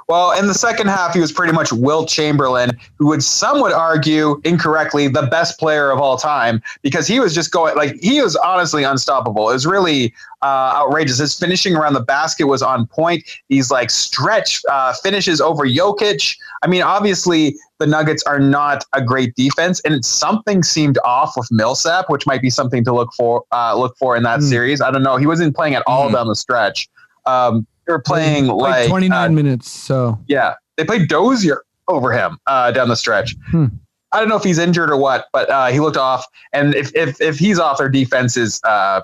Well, 0.07 0.37
in 0.37 0.45
the 0.45 0.53
second 0.53 0.87
half, 0.87 1.15
he 1.15 1.19
was 1.19 1.31
pretty 1.31 1.51
much 1.51 1.73
Wilt 1.73 2.07
Chamberlain, 2.07 2.77
who 2.99 3.07
would 3.07 3.23
some 3.23 3.59
would 3.61 3.71
argue 3.71 4.39
incorrectly 4.43 5.07
the 5.07 5.23
best 5.23 5.57
player 5.59 5.89
of 5.89 5.99
all 5.99 6.15
time 6.15 6.61
because 6.83 7.07
he 7.07 7.19
was 7.19 7.33
just 7.33 7.51
going 7.51 7.75
like 7.75 7.95
he 8.01 8.21
was 8.21 8.35
honestly 8.35 8.83
unstoppable. 8.83 9.49
It 9.49 9.53
was 9.53 9.65
really 9.65 10.13
uh, 10.43 10.73
outrageous. 10.75 11.17
His 11.17 11.37
finishing 11.39 11.75
around 11.75 11.93
the 11.93 12.01
basket 12.01 12.45
was 12.45 12.61
on 12.61 12.85
point. 12.85 13.23
These 13.49 13.71
like 13.71 13.89
stretch 13.89 14.61
uh, 14.69 14.93
finishes 14.93 15.41
over 15.41 15.65
Jokic. 15.65 16.37
I 16.61 16.67
mean, 16.67 16.83
obviously 16.83 17.55
the 17.79 17.87
Nuggets 17.87 18.21
are 18.27 18.39
not 18.39 18.85
a 18.93 19.03
great 19.03 19.33
defense, 19.33 19.81
and 19.85 20.05
something 20.05 20.61
seemed 20.61 20.99
off 21.03 21.33
with 21.35 21.47
Millsap, 21.51 22.11
which 22.11 22.27
might 22.27 22.43
be 22.43 22.51
something 22.51 22.83
to 22.83 22.93
look 22.93 23.11
for 23.17 23.43
uh, 23.51 23.75
look 23.75 23.97
for 23.97 24.15
in 24.15 24.21
that 24.21 24.41
Hmm. 24.41 24.45
series. 24.49 24.81
I 24.81 24.91
don't 24.91 25.01
know. 25.03 25.17
He 25.17 25.25
wasn't 25.25 25.55
playing 25.55 25.73
at 25.73 25.81
all 25.87 26.09
Hmm. 26.09 26.13
down 26.13 26.27
the 26.27 26.35
stretch. 26.35 26.87
Um, 27.25 27.65
they 27.85 27.93
were 27.93 28.01
playing 28.01 28.47
like, 28.47 28.71
like, 28.71 28.89
29 28.89 29.17
uh, 29.17 29.31
minutes. 29.31 29.69
So 29.69 30.19
yeah, 30.27 30.55
they 30.77 30.85
played 30.85 31.07
Dozier 31.07 31.63
over 31.87 32.11
him 32.11 32.37
uh, 32.47 32.71
down 32.71 32.89
the 32.89 32.95
stretch. 32.95 33.35
Hmm. 33.49 33.67
I 34.11 34.19
don't 34.19 34.29
know 34.29 34.37
if 34.37 34.43
he's 34.43 34.57
injured 34.57 34.89
or 34.89 34.97
what, 34.97 35.27
but 35.33 35.49
uh, 35.49 35.67
he 35.67 35.79
looked 35.79 35.97
off. 35.97 36.25
And 36.53 36.73
if 36.73 36.95
if 36.95 37.19
if 37.19 37.37
he's 37.37 37.59
off, 37.59 37.77
their 37.77 37.89
defense 37.89 38.37
is 38.37 38.61
uh, 38.63 39.01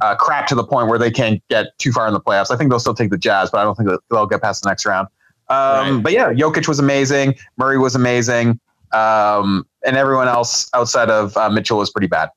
uh, 0.00 0.16
crap 0.16 0.46
to 0.48 0.54
the 0.54 0.64
point 0.64 0.88
where 0.88 0.98
they 0.98 1.10
can't 1.10 1.42
get 1.48 1.78
too 1.78 1.92
far 1.92 2.08
in 2.08 2.12
the 2.12 2.20
playoffs. 2.20 2.50
I 2.50 2.56
think 2.56 2.70
they'll 2.70 2.80
still 2.80 2.94
take 2.94 3.10
the 3.10 3.18
Jazz, 3.18 3.50
but 3.50 3.58
I 3.58 3.64
don't 3.64 3.76
think 3.76 3.88
they'll 4.10 4.26
get 4.26 4.42
past 4.42 4.62
the 4.62 4.68
next 4.68 4.84
round. 4.84 5.08
Um, 5.48 5.96
Right. 5.96 6.02
But 6.02 6.12
yeah, 6.12 6.32
Jokic 6.32 6.66
was 6.66 6.78
amazing. 6.78 7.34
Murray 7.56 7.78
was 7.78 7.94
amazing. 7.94 8.58
Um, 8.92 9.66
and 9.84 9.96
everyone 9.96 10.28
else 10.28 10.68
outside 10.74 11.10
of 11.10 11.36
uh, 11.36 11.50
Mitchell 11.50 11.78
was 11.78 11.90
pretty 11.90 12.06
bad. 12.06 12.30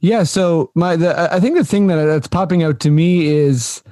Yeah, 0.00 0.22
so 0.22 0.70
my 0.74 0.94
the, 0.94 1.32
I 1.32 1.40
think 1.40 1.56
the 1.56 1.64
thing 1.64 1.88
that 1.88 2.04
that's 2.04 2.28
popping 2.28 2.62
out 2.62 2.78
to 2.80 2.90
me 2.90 3.26
is, 3.26 3.82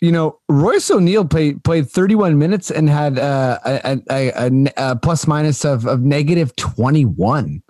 you 0.00 0.10
know, 0.10 0.38
Royce 0.48 0.90
O'Neale 0.90 1.24
played 1.26 1.62
played 1.62 1.90
31 1.90 2.38
minutes 2.38 2.70
and 2.70 2.88
had 2.88 3.18
uh, 3.18 3.58
a, 3.64 4.00
a, 4.10 4.32
a, 4.36 4.72
a 4.76 4.96
plus 4.96 5.26
minus 5.26 5.64
of 5.64 5.86
of 5.86 6.00
negative 6.00 6.54
21. 6.56 7.62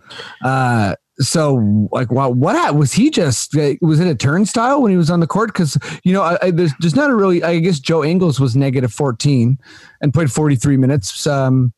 Uh, 0.45 0.95
so 1.19 1.89
like, 1.93 2.11
what 2.11 2.37
what 2.37 2.75
was 2.75 2.93
he 2.93 3.11
just 3.11 3.55
was 3.83 4.01
it 4.01 4.07
a 4.07 4.15
turnstile 4.15 4.81
when 4.81 4.91
he 4.91 4.97
was 4.97 5.11
on 5.11 5.21
the 5.21 5.27
court? 5.27 5.53
Because 5.53 5.77
you 6.05 6.13
know, 6.13 6.23
I, 6.23 6.39
I, 6.41 6.51
there's 6.51 6.73
there's 6.81 6.97
not 6.97 7.11
a 7.11 7.15
really. 7.15 7.43
I 7.43 7.59
guess 7.59 7.79
Joe 7.79 8.05
Ingles 8.05 8.41
was 8.41 8.57
negative 8.57 8.93
14 8.93 9.59
and 10.01 10.15
played 10.15 10.33
43 10.33 10.77
minutes. 10.77 11.27
Um, 11.27 11.73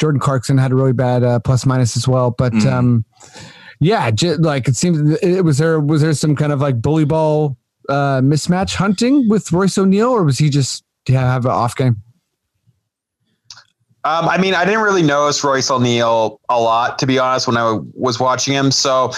Jordan 0.00 0.20
Clarkson 0.20 0.58
had 0.58 0.72
a 0.72 0.74
really 0.74 0.92
bad 0.92 1.22
uh, 1.22 1.38
plus 1.40 1.66
minus 1.66 1.96
as 1.96 2.08
well, 2.08 2.30
but. 2.30 2.52
Mhm. 2.52 2.72
Um, 2.72 3.04
yeah, 3.80 4.10
j- 4.10 4.34
like 4.34 4.66
it 4.66 4.74
seems. 4.74 5.16
It, 5.22 5.44
was 5.44 5.58
there 5.58 5.78
was 5.78 6.02
there 6.02 6.12
some 6.12 6.34
kind 6.34 6.50
of 6.50 6.60
like 6.60 6.82
bully 6.82 7.04
ball 7.04 7.56
uh, 7.88 8.20
mismatch 8.20 8.74
hunting 8.74 9.28
with 9.28 9.50
Royce 9.52 9.78
O'Neale, 9.78 10.10
or 10.10 10.24
was 10.24 10.38
he 10.38 10.48
just 10.50 10.84
to 11.06 11.12
have 11.14 11.44
an 11.44 11.50
off 11.52 11.74
game? 11.76 11.96
Um, 14.04 14.28
I 14.28 14.38
mean, 14.38 14.54
I 14.54 14.64
didn't 14.64 14.80
really 14.82 15.02
notice 15.02 15.42
Royce 15.42 15.70
O'Neale 15.70 16.40
a 16.48 16.60
lot, 16.60 16.98
to 17.00 17.06
be 17.06 17.18
honest, 17.18 17.46
when 17.46 17.56
I 17.56 17.78
was 17.94 18.18
watching 18.20 18.54
him. 18.54 18.70
So, 18.70 19.10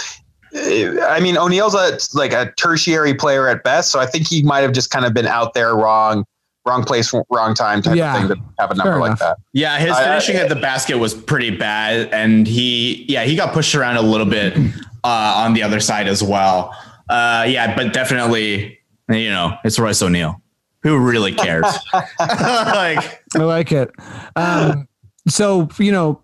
uh, 0.55 1.05
I 1.07 1.19
mean, 1.21 1.37
O'Neale's 1.37 1.75
a 1.75 1.97
like 2.17 2.33
a 2.33 2.51
tertiary 2.57 3.13
player 3.13 3.47
at 3.47 3.63
best. 3.63 3.91
So 3.91 3.99
I 3.99 4.05
think 4.05 4.27
he 4.27 4.43
might 4.43 4.61
have 4.61 4.73
just 4.73 4.89
kind 4.89 5.05
of 5.05 5.13
been 5.13 5.27
out 5.27 5.53
there 5.53 5.75
wrong, 5.75 6.25
wrong 6.65 6.83
place, 6.83 7.13
wrong 7.29 7.53
time 7.53 7.81
type 7.81 7.95
Yeah. 7.95 8.15
of 8.23 8.29
thing 8.29 8.37
to 8.37 8.43
have 8.59 8.71
a 8.71 8.75
number 8.75 8.91
Fair 8.93 8.99
like 8.99 9.07
enough. 9.09 9.19
that. 9.19 9.37
Yeah, 9.53 9.77
his 9.77 9.91
I- 9.91 10.01
I- 10.01 10.03
finishing 10.05 10.35
at 10.37 10.49
the 10.49 10.55
basket 10.55 10.97
was 10.97 11.13
pretty 11.13 11.55
bad, 11.55 12.09
and 12.11 12.47
he 12.47 13.05
yeah 13.07 13.23
he 13.23 13.35
got 13.35 13.53
pushed 13.53 13.75
around 13.75 13.97
a 13.97 14.01
little 14.01 14.25
bit 14.25 14.57
uh, 15.03 15.07
on 15.37 15.53
the 15.53 15.61
other 15.63 15.79
side 15.79 16.07
as 16.07 16.21
well. 16.23 16.75
Uh, 17.11 17.43
yeah, 17.43 17.75
but 17.75 17.91
definitely 17.93 18.79
you 19.09 19.29
know 19.29 19.57
it's 19.65 19.77
Royce 19.77 20.01
O'Neale. 20.01 20.41
Who 20.83 20.97
really 20.97 21.33
cares? 21.33 21.65
like 21.93 23.21
I 23.35 23.39
like 23.39 23.71
it. 23.71 23.91
Um, 24.37 24.87
so 25.27 25.67
you 25.77 25.91
know, 25.91 26.23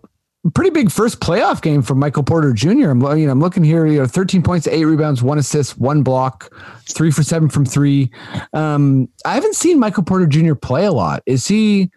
pretty 0.54 0.70
big 0.70 0.90
first 0.90 1.20
playoff 1.20 1.60
game 1.60 1.82
for 1.82 1.94
Michael 1.94 2.22
Porter 2.22 2.54
Jr. 2.54 2.88
I'm 2.88 3.02
you 3.18 3.26
know 3.26 3.32
I'm 3.32 3.40
looking 3.40 3.62
here. 3.62 3.86
You 3.86 4.00
know, 4.00 4.06
13 4.06 4.42
points, 4.42 4.66
eight 4.66 4.86
rebounds, 4.86 5.22
one 5.22 5.38
assist, 5.38 5.78
one 5.78 6.02
block, 6.02 6.50
three 6.86 7.10
for 7.10 7.22
seven 7.22 7.50
from 7.50 7.66
three. 7.66 8.10
Um, 8.54 9.10
I 9.26 9.34
haven't 9.34 9.56
seen 9.56 9.78
Michael 9.78 10.04
Porter 10.04 10.26
Jr. 10.26 10.54
play 10.54 10.86
a 10.86 10.92
lot. 10.92 11.22
Is 11.26 11.46
he? 11.46 11.90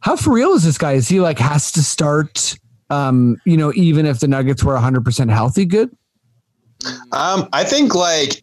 How 0.00 0.16
for 0.16 0.34
real 0.34 0.52
is 0.52 0.64
this 0.64 0.76
guy? 0.76 0.92
Is 0.92 1.08
he 1.08 1.20
like 1.20 1.38
has 1.38 1.72
to 1.72 1.82
start? 1.82 2.58
Um, 2.90 3.38
you 3.46 3.56
know, 3.56 3.72
even 3.74 4.04
if 4.04 4.20
the 4.20 4.28
Nuggets 4.28 4.62
were 4.62 4.74
100 4.74 5.02
percent 5.02 5.30
healthy, 5.30 5.64
good. 5.64 5.90
Um, 7.12 7.48
I 7.52 7.64
think 7.64 7.94
like 7.94 8.42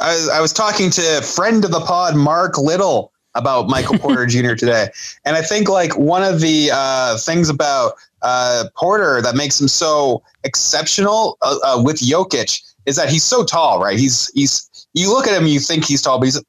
I 0.00 0.14
was, 0.14 0.28
I 0.28 0.40
was 0.40 0.52
talking 0.52 0.90
to 0.90 1.22
friend 1.22 1.64
of 1.64 1.70
the 1.70 1.80
pod, 1.80 2.16
Mark 2.16 2.58
Little, 2.58 3.12
about 3.34 3.68
Michael 3.68 3.98
Porter 3.98 4.26
Jr. 4.28 4.54
today, 4.54 4.88
and 5.24 5.36
I 5.36 5.42
think 5.42 5.68
like 5.68 5.96
one 5.96 6.22
of 6.22 6.40
the 6.40 6.70
uh, 6.72 7.18
things 7.18 7.48
about 7.48 7.92
uh, 8.22 8.64
Porter 8.76 9.22
that 9.22 9.36
makes 9.36 9.60
him 9.60 9.68
so 9.68 10.22
exceptional 10.44 11.38
uh, 11.42 11.56
uh, 11.64 11.82
with 11.82 11.98
Jokic 11.98 12.60
is 12.86 12.96
that 12.96 13.08
he's 13.08 13.24
so 13.24 13.44
tall, 13.44 13.80
right? 13.80 13.98
He's 13.98 14.30
he's 14.34 14.68
you 14.94 15.12
look 15.12 15.26
at 15.26 15.40
him, 15.40 15.46
you 15.46 15.60
think 15.60 15.84
he's 15.84 16.02
tall, 16.02 16.18
but 16.18 16.26
he's 16.26 16.42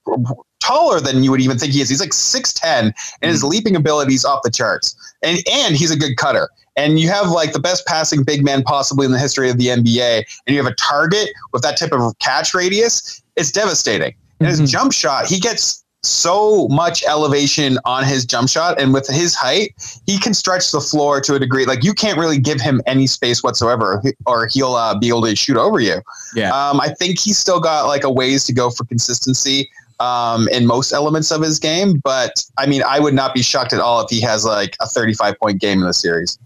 taller 0.59 0.99
than 0.99 1.23
you 1.23 1.31
would 1.31 1.41
even 1.41 1.57
think 1.57 1.73
he 1.73 1.81
is. 1.81 1.89
He's 1.89 1.99
like 1.99 2.13
six 2.13 2.53
ten, 2.53 2.93
and 3.21 3.31
his 3.31 3.43
leaping 3.43 3.75
ability 3.75 4.13
is 4.13 4.25
off 4.25 4.41
the 4.43 4.51
charts, 4.51 4.95
and 5.21 5.39
and 5.51 5.75
he's 5.75 5.91
a 5.91 5.97
good 5.97 6.17
cutter. 6.17 6.49
And 6.75 6.99
you 6.99 7.09
have 7.09 7.29
like 7.29 7.53
the 7.53 7.59
best 7.59 7.85
passing 7.85 8.23
big 8.23 8.43
man 8.43 8.63
possibly 8.63 9.05
in 9.05 9.11
the 9.11 9.19
history 9.19 9.49
of 9.49 9.57
the 9.57 9.67
NBA, 9.67 10.23
and 10.47 10.55
you 10.55 10.57
have 10.63 10.71
a 10.71 10.75
target 10.75 11.29
with 11.51 11.61
that 11.63 11.77
type 11.77 11.91
of 11.91 12.17
catch 12.19 12.53
radius, 12.53 13.21
it's 13.35 13.51
devastating. 13.51 14.13
And 14.39 14.47
Mhm. 14.49 14.59
his 14.61 14.71
jump 14.71 14.93
shot, 14.93 15.25
he 15.27 15.39
gets 15.39 15.83
so 16.03 16.67
much 16.69 17.03
elevation 17.03 17.77
on 17.85 18.03
his 18.03 18.25
jump 18.25 18.49
shot, 18.49 18.79
and 18.81 18.91
with 18.93 19.07
his 19.07 19.35
height, 19.35 19.75
he 20.07 20.17
can 20.17 20.33
stretch 20.33 20.71
the 20.71 20.81
floor 20.81 21.21
to 21.21 21.35
a 21.35 21.39
degree. 21.39 21.65
Like 21.65 21.83
you 21.83 21.93
can't 21.93 22.17
really 22.17 22.39
give 22.39 22.59
him 22.59 22.81
any 22.87 23.05
space 23.05 23.43
whatsoever, 23.43 24.01
or 24.25 24.47
he'll 24.47 24.73
uh, 24.75 24.97
be 24.97 25.09
able 25.09 25.23
to 25.23 25.35
shoot 25.35 25.57
over 25.57 25.79
you. 25.79 26.01
yeah, 26.35 26.49
Um, 26.69 26.79
I 26.81 26.89
think 26.89 27.19
he's 27.19 27.37
still 27.37 27.59
got 27.59 27.85
like 27.85 28.03
a 28.03 28.09
ways 28.09 28.45
to 28.45 28.53
go 28.53 28.69
for 28.71 28.83
consistency 28.85 29.69
um, 29.99 30.47
in 30.47 30.65
most 30.65 30.91
elements 30.91 31.29
of 31.29 31.41
his 31.43 31.59
game. 31.59 32.01
But 32.03 32.43
I 32.57 32.65
mean, 32.65 32.81
I 32.81 32.99
would 32.99 33.13
not 33.13 33.35
be 33.35 33.43
shocked 33.43 33.71
at 33.73 33.79
all 33.79 34.01
if 34.01 34.09
he 34.09 34.21
has 34.21 34.43
like 34.43 34.75
a 34.79 34.87
35 34.87 35.37
point 35.37 35.61
game 35.61 35.81
in 35.81 35.85
the 35.85 35.93
series. 35.93 36.39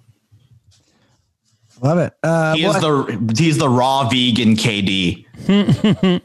Love 1.81 1.97
it. 1.97 2.13
Uh, 2.23 2.55
he 2.55 2.63
well, 2.63 3.05
the 3.05 3.33
he's 3.37 3.57
the 3.57 3.69
raw 3.69 4.07
vegan 4.09 4.55
KD. 4.55 5.25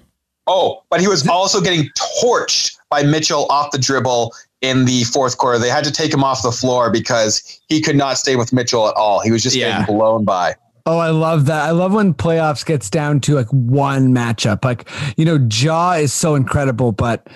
Oh, 0.53 0.83
but 0.91 1.01
he 1.01 1.07
was 1.07 1.29
also 1.29 1.61
getting 1.61 1.89
torched 2.25 2.77
by 2.91 3.05
Mitchell 3.05 3.47
off 3.51 3.71
the 3.71 3.79
dribble 3.79 4.35
in 4.63 4.85
the 4.85 5.05
fourth 5.05 5.39
quarter. 5.39 5.61
They 5.61 5.69
had 5.69 5.85
to 5.85 5.93
take 5.93 6.13
him 6.13 6.25
off 6.25 6.43
the 6.43 6.51
floor 6.51 6.91
because 6.91 7.61
he 7.69 7.81
could 7.81 7.95
not 7.95 8.19
stay 8.19 8.35
with 8.35 8.53
Mitchell 8.53 8.89
at 8.89 8.95
all. 8.97 9.21
He 9.21 9.31
was 9.31 9.45
just 9.45 9.55
Yeah. 9.55 9.81
getting 9.81 9.95
blown 9.97 10.25
by. 10.25 10.57
Oh, 10.87 10.99
I 10.99 11.11
love 11.11 11.47
that. 11.47 11.63
I 11.63 11.71
love 11.71 11.93
when 11.93 12.15
playoffs 12.15 12.67
gets 12.67 12.91
down 12.91 13.21
to 13.21 13.35
like 13.35 13.47
one 13.51 14.13
matchup. 14.13 14.65
Like, 14.65 14.89
you 15.17 15.25
know, 15.25 15.39
Ja 15.53 15.93
is 15.93 16.13
so 16.13 16.35
incredible, 16.35 16.91
but 16.91 17.29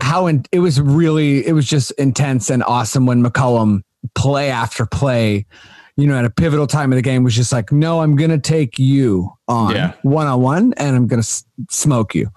how 0.00 0.26
in, 0.26 0.42
it 0.52 0.60
was 0.60 0.80
really 0.80 1.46
it 1.46 1.52
was 1.52 1.66
just 1.66 1.90
intense 1.92 2.48
and 2.48 2.62
awesome 2.62 3.04
when 3.04 3.22
McCollum 3.22 3.82
play 4.14 4.48
after 4.48 4.86
play, 4.86 5.44
you 5.96 6.06
know, 6.06 6.16
at 6.18 6.24
a 6.24 6.30
pivotal 6.30 6.66
time 6.66 6.90
of 6.92 6.96
the 6.96 7.02
game 7.02 7.22
was 7.24 7.34
just 7.34 7.52
like, 7.52 7.70
no, 7.72 8.00
I'm 8.00 8.16
gonna 8.16 8.38
take 8.38 8.78
you 8.78 9.32
on 9.48 9.92
one 10.02 10.26
on 10.26 10.40
one, 10.40 10.72
and 10.76 10.96
I'm 10.96 11.06
gonna 11.06 11.20
s- 11.20 11.44
smoke 11.70 12.14
you. 12.14 12.28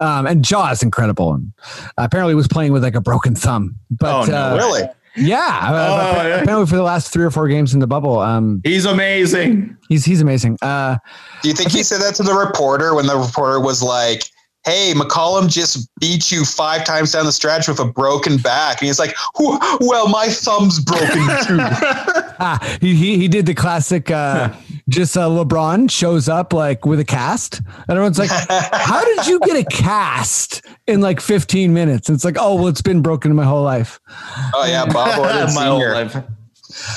Um, 0.00 0.26
and 0.26 0.48
Ja 0.50 0.70
is 0.70 0.82
incredible, 0.82 1.34
and 1.34 1.52
apparently 1.98 2.34
was 2.34 2.48
playing 2.48 2.72
with 2.72 2.82
like 2.82 2.94
a 2.94 3.00
broken 3.00 3.34
thumb. 3.34 3.76
But 3.90 4.28
Oh, 4.28 4.30
no 4.30 4.36
uh, 4.36 4.56
Really? 4.56 4.82
Yeah, 5.14 5.36
uh, 5.38 6.16
Oh, 6.22 6.26
yeah. 6.26 6.36
apparently 6.40 6.66
for 6.66 6.76
the 6.76 6.82
last 6.82 7.12
three 7.12 7.22
or 7.24 7.30
four 7.30 7.46
games 7.46 7.74
in 7.74 7.80
the 7.80 7.86
bubble, 7.86 8.18
um, 8.18 8.62
He's 8.64 8.86
amazing. 8.86 9.76
he's 9.90 10.06
he's 10.06 10.22
amazing. 10.22 10.56
Uh, 10.62 10.96
Do 11.42 11.48
you 11.50 11.54
think 11.54 11.70
he 11.70 11.82
said 11.82 12.00
that 12.00 12.14
to 12.14 12.22
the 12.22 12.32
reporter 12.32 12.94
when 12.94 13.06
the 13.06 13.16
reporter 13.16 13.60
was 13.60 13.82
like, 13.82 14.22
"Hey, 14.64 14.92
McCollum 14.94 15.48
just 15.48 15.88
beat 16.00 16.30
you 16.30 16.44
five 16.44 16.84
times 16.84 17.12
down 17.12 17.26
the 17.26 17.32
stretch 17.32 17.68
with 17.68 17.80
a 17.80 17.84
broken 17.84 18.36
back," 18.38 18.80
and 18.80 18.86
he's 18.86 18.98
like, 18.98 19.14
"Well, 19.38 20.08
my 20.08 20.28
thumb's 20.28 20.80
broken 20.80 21.26
too." 21.46 21.58
ah, 21.60 22.76
he, 22.80 22.94
he 23.02 23.18
he 23.18 23.28
did 23.28 23.46
the 23.46 23.54
classic. 23.54 24.10
Uh, 24.10 24.52
just 24.88 25.16
uh, 25.16 25.28
LeBron 25.28 25.90
shows 25.90 26.28
up 26.28 26.52
like 26.52 26.84
with 26.84 27.00
a 27.00 27.04
cast, 27.04 27.58
and 27.58 27.90
everyone's 27.90 28.18
like, 28.18 28.30
"How 28.48 29.04
did 29.04 29.26
you 29.26 29.40
get 29.40 29.56
a 29.56 29.64
cast 29.64 30.64
in 30.86 31.00
like 31.00 31.20
15 31.20 31.72
minutes?" 31.72 32.08
And 32.08 32.16
it's 32.16 32.24
like, 32.24 32.36
"Oh, 32.38 32.56
well, 32.56 32.68
it's 32.68 32.82
been 32.82 33.02
broken 33.02 33.34
my 33.34 33.44
whole 33.44 33.62
life." 33.62 34.00
oh 34.54 34.66
yeah, 34.66 34.86
Bob 34.86 35.18
Orton 35.18 35.54
My 35.54 35.66
whole 35.66 35.78
life. 35.78 36.16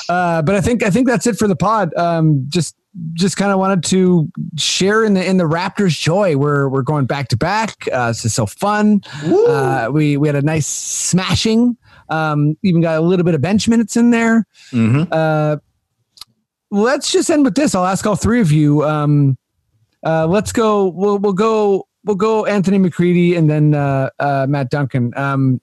Uh, 0.09 0.41
but 0.41 0.55
I 0.55 0.61
think 0.61 0.83
I 0.83 0.89
think 0.89 1.07
that's 1.07 1.27
it 1.27 1.37
for 1.37 1.47
the 1.47 1.55
pod. 1.55 1.93
Um, 1.95 2.45
just 2.49 2.75
just 3.13 3.37
kind 3.37 3.51
of 3.51 3.59
wanted 3.59 3.83
to 3.85 4.29
share 4.57 5.03
in 5.03 5.13
the 5.15 5.25
in 5.25 5.37
the 5.37 5.43
Raptors 5.43 5.99
joy. 5.99 6.37
We're 6.37 6.69
we're 6.69 6.81
going 6.81 7.05
back 7.05 7.27
to 7.29 7.37
back. 7.37 7.87
Uh, 7.91 8.07
this 8.07 8.25
is 8.25 8.33
so 8.33 8.45
fun. 8.45 9.01
Uh, 9.23 9.89
we 9.91 10.17
we 10.17 10.27
had 10.27 10.35
a 10.35 10.41
nice 10.41 10.67
smashing. 10.67 11.77
Um, 12.09 12.57
even 12.63 12.81
got 12.81 12.97
a 12.97 13.01
little 13.01 13.25
bit 13.25 13.35
of 13.35 13.41
bench 13.41 13.67
minutes 13.67 13.97
in 13.97 14.11
there. 14.11 14.45
Mhm. 14.71 15.07
Uh, 15.11 15.57
let's 16.71 17.11
just 17.11 17.29
end 17.29 17.43
with 17.43 17.55
this. 17.55 17.75
I'll 17.75 17.85
ask 17.85 18.05
all 18.05 18.15
three 18.15 18.41
of 18.41 18.51
you. 18.51 18.83
Um, 18.83 19.37
uh, 20.05 20.27
let's 20.27 20.51
go. 20.51 20.87
We'll 20.87 21.17
we'll 21.17 21.33
go. 21.33 21.87
We'll 22.05 22.15
go 22.15 22.45
Anthony 22.45 22.77
McCready 22.77 23.35
and 23.35 23.49
then 23.49 23.73
uh, 23.73 24.09
uh, 24.19 24.45
Matt 24.47 24.69
Duncan. 24.69 25.11
Um, 25.17 25.59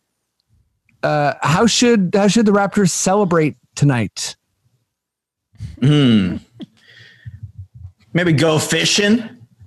uh, 1.02 1.34
how 1.40 1.66
should 1.66 2.10
how 2.14 2.26
should 2.28 2.46
the 2.46 2.52
Raptors 2.52 2.90
celebrate 2.90 3.56
tonight? 3.76 4.36
Hmm. 5.80 6.36
Maybe 8.12 8.32
go 8.32 8.58
fishing. 8.58 9.20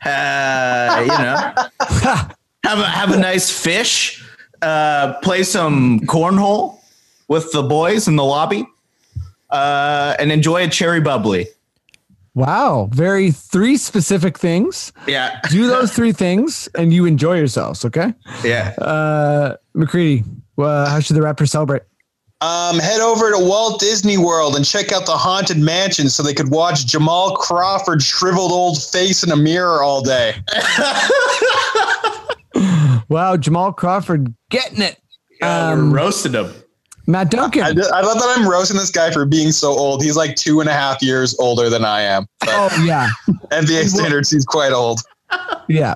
Uh, 0.05 0.99
you 1.01 1.07
know, 1.07 1.53
have 2.63 2.79
a 2.79 2.85
have 2.85 3.11
a 3.11 3.17
nice 3.17 3.49
fish. 3.49 4.23
Uh, 4.61 5.13
play 5.21 5.43
some 5.43 5.99
cornhole 6.01 6.79
with 7.27 7.51
the 7.51 7.63
boys 7.63 8.07
in 8.07 8.15
the 8.15 8.23
lobby, 8.23 8.65
uh, 9.49 10.15
and 10.19 10.31
enjoy 10.31 10.63
a 10.63 10.67
cherry 10.69 11.01
bubbly. 11.01 11.47
Wow, 12.35 12.89
very 12.91 13.31
three 13.31 13.77
specific 13.77 14.37
things. 14.37 14.91
Yeah, 15.07 15.39
Do 15.49 15.67
those 15.67 15.93
three 15.93 16.11
things, 16.11 16.67
and 16.75 16.93
you 16.93 17.05
enjoy 17.05 17.37
yourselves. 17.37 17.83
Okay, 17.85 18.13
yeah. 18.43 18.73
uh, 18.77 19.55
McCready. 19.73 20.23
Uh, 20.57 20.89
how 20.89 20.99
should 20.99 21.15
the 21.15 21.21
Raptors 21.21 21.49
celebrate? 21.49 21.81
Um, 22.41 22.79
head 22.79 22.99
over 23.01 23.31
to 23.31 23.39
Walt 23.39 23.79
Disney 23.79 24.17
World 24.17 24.55
and 24.55 24.65
check 24.65 24.91
out 24.91 25.05
the 25.05 25.17
Haunted 25.17 25.57
Mansion 25.57 26.09
so 26.09 26.21
they 26.21 26.33
could 26.33 26.51
watch 26.51 26.85
Jamal 26.85 27.35
Crawford's 27.37 28.03
shriveled 28.05 28.51
old 28.51 28.81
face 28.83 29.23
in 29.23 29.31
a 29.31 29.35
mirror 29.37 29.81
all 29.81 30.01
day. 30.01 30.35
Wow, 33.09 33.37
Jamal 33.37 33.71
Crawford 33.73 34.33
getting 34.49 34.81
it. 34.81 34.99
Uh, 35.41 35.73
Um, 35.73 35.91
we're 35.91 35.97
roasting 35.97 36.31
them. 36.31 36.51
Matt 37.05 37.29
Duncan. 37.29 37.61
I, 37.61 37.67
I 37.67 38.01
love 38.01 38.17
that 38.17 38.35
I'm 38.37 38.47
roasting 38.49 38.77
this 38.77 38.89
guy 38.89 39.11
for 39.11 39.25
being 39.25 39.51
so 39.51 39.69
old. 39.71 40.01
He's 40.01 40.15
like 40.17 40.35
two 40.35 40.59
and 40.59 40.67
a 40.69 40.73
half 40.73 41.03
years 41.03 41.37
older 41.37 41.69
than 41.69 41.85
I 41.85 42.01
am. 42.01 42.25
Oh 42.47 42.83
yeah, 42.83 43.09
NBA 43.51 43.89
standards, 43.89 44.31
he's 44.31 44.45
quite 44.45 44.71
old. 44.71 45.01
yeah. 45.67 45.95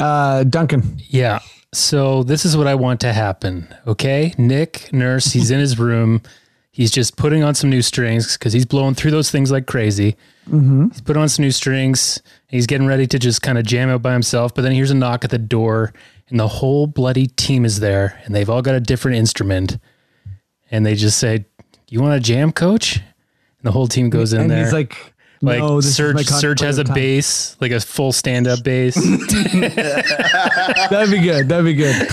Uh, 0.00 0.44
Duncan. 0.44 0.96
Yeah. 1.08 1.40
So 1.72 2.22
this 2.22 2.44
is 2.44 2.56
what 2.56 2.66
I 2.66 2.74
want 2.74 3.00
to 3.00 3.12
happen. 3.12 3.68
Okay. 3.86 4.34
Nick 4.38 4.92
Nurse, 4.92 5.32
he's 5.32 5.50
in 5.50 5.60
his 5.60 5.78
room. 5.78 6.22
He's 6.70 6.90
just 6.90 7.16
putting 7.16 7.42
on 7.42 7.54
some 7.54 7.70
new 7.70 7.82
strings 7.82 8.36
because 8.38 8.52
he's 8.52 8.64
blowing 8.64 8.94
through 8.94 9.10
those 9.10 9.30
things 9.30 9.50
like 9.50 9.66
crazy. 9.66 10.16
Mm-hmm. 10.48 10.88
He's 10.90 11.00
put 11.00 11.16
on 11.16 11.28
some 11.28 11.44
new 11.44 11.50
strings. 11.50 12.22
He's 12.46 12.66
getting 12.66 12.86
ready 12.86 13.06
to 13.08 13.18
just 13.18 13.42
kind 13.42 13.58
of 13.58 13.66
jam 13.66 13.90
out 13.90 14.00
by 14.00 14.12
himself. 14.12 14.54
But 14.54 14.62
then 14.62 14.72
here's 14.72 14.90
a 14.90 14.94
knock 14.94 15.24
at 15.24 15.30
the 15.30 15.38
door, 15.38 15.92
and 16.28 16.38
the 16.38 16.46
whole 16.46 16.86
bloody 16.86 17.26
team 17.26 17.64
is 17.64 17.80
there, 17.80 18.20
and 18.24 18.34
they've 18.34 18.48
all 18.48 18.62
got 18.62 18.76
a 18.76 18.80
different 18.80 19.16
instrument. 19.16 19.78
And 20.70 20.86
they 20.86 20.94
just 20.94 21.18
say, 21.18 21.46
"You 21.88 22.00
want 22.00 22.14
to 22.14 22.20
jam, 22.20 22.52
coach?" 22.52 22.96
And 22.96 23.64
the 23.64 23.72
whole 23.72 23.88
team 23.88 24.08
goes 24.08 24.32
in 24.32 24.42
and 24.42 24.50
there. 24.50 24.62
he's 24.62 24.72
like, 24.72 25.14
like 25.42 25.58
no, 25.60 25.76
this 25.80 25.98
is 25.98 26.14
my 26.14 26.22
Serge, 26.22 26.40
Serge 26.40 26.60
has 26.60 26.78
a 26.78 26.84
contemplative 26.84 26.86
time." 26.86 26.94
bass, 26.94 27.56
like 27.60 27.70
a 27.72 27.80
full 27.80 28.12
stand-up 28.12 28.62
bass. 28.62 28.94
That'd 30.90 31.10
be 31.10 31.20
good. 31.20 31.48
That'd 31.48 31.64
be 31.64 31.74
good. 31.74 32.08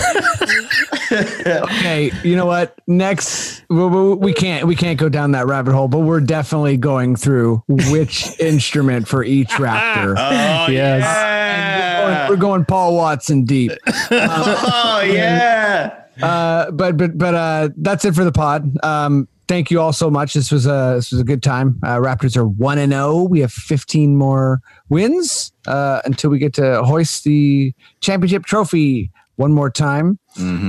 okay, 1.12 2.10
you 2.24 2.36
know 2.36 2.46
what? 2.46 2.78
Next, 2.86 3.62
we, 3.68 3.86
we, 3.86 4.14
we 4.14 4.32
can't 4.32 4.66
we 4.66 4.74
can't 4.76 4.98
go 4.98 5.08
down 5.08 5.32
that 5.32 5.46
rabbit 5.46 5.72
hole, 5.72 5.88
but 5.88 6.00
we're 6.00 6.20
definitely 6.20 6.76
going 6.76 7.16
through 7.16 7.62
which 7.68 8.38
instrument 8.40 9.06
for 9.08 9.22
each 9.24 9.48
Raptor. 9.50 10.14
Oh 10.26 10.70
Yes. 10.70 11.02
yeah. 11.02 12.28
We're 12.28 12.36
going 12.36 12.64
Paul 12.64 12.96
Watson 12.96 13.44
deep. 13.44 13.72
Oh 14.10 15.02
yeah. 15.06 16.02
Uh, 16.20 16.70
but 16.70 16.96
but 16.96 17.16
but 17.16 17.34
uh, 17.34 17.68
that's 17.76 18.04
it 18.04 18.14
for 18.14 18.24
the 18.24 18.32
pod. 18.32 18.76
Um, 18.84 19.28
thank 19.48 19.70
you 19.70 19.80
all 19.80 19.92
so 19.92 20.10
much. 20.10 20.34
This 20.34 20.50
was 20.50 20.66
a 20.66 20.94
this 20.96 21.12
was 21.12 21.20
a 21.20 21.24
good 21.24 21.42
time. 21.42 21.78
Uh, 21.82 21.96
Raptors 21.96 22.36
are 22.36 22.46
one 22.46 22.78
and 22.78 22.92
zero. 22.92 23.22
We 23.22 23.40
have 23.40 23.52
fifteen 23.52 24.16
more 24.16 24.60
wins 24.88 25.52
uh, 25.66 26.02
until 26.04 26.30
we 26.30 26.38
get 26.38 26.54
to 26.54 26.82
hoist 26.82 27.24
the 27.24 27.72
championship 28.00 28.44
trophy 28.44 29.10
one 29.36 29.52
more 29.52 29.70
time. 29.70 30.18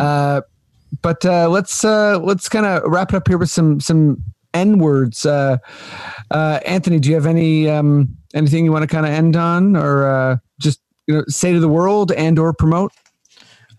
Uh, 0.01 0.41
but 1.01 1.25
uh, 1.25 1.49
let's 1.49 1.83
uh, 1.83 2.19
let's 2.19 2.47
kind 2.49 2.65
of 2.65 2.83
wrap 2.85 3.13
it 3.13 3.15
up 3.15 3.27
here 3.27 3.37
with 3.37 3.49
some 3.49 3.79
some 3.79 4.23
n 4.53 4.79
words. 4.79 5.25
Uh, 5.25 5.57
uh, 6.31 6.59
Anthony, 6.65 6.99
do 6.99 7.09
you 7.09 7.15
have 7.15 7.25
any 7.25 7.69
um, 7.69 8.15
anything 8.33 8.65
you 8.65 8.71
want 8.71 8.83
to 8.83 8.87
kind 8.87 9.05
of 9.05 9.11
end 9.11 9.35
on, 9.35 9.75
or 9.75 10.07
uh, 10.07 10.37
just 10.59 10.79
you 11.07 11.15
know 11.15 11.23
say 11.27 11.53
to 11.53 11.59
the 11.59 11.69
world 11.69 12.11
and 12.11 12.39
or 12.39 12.53
promote? 12.53 12.91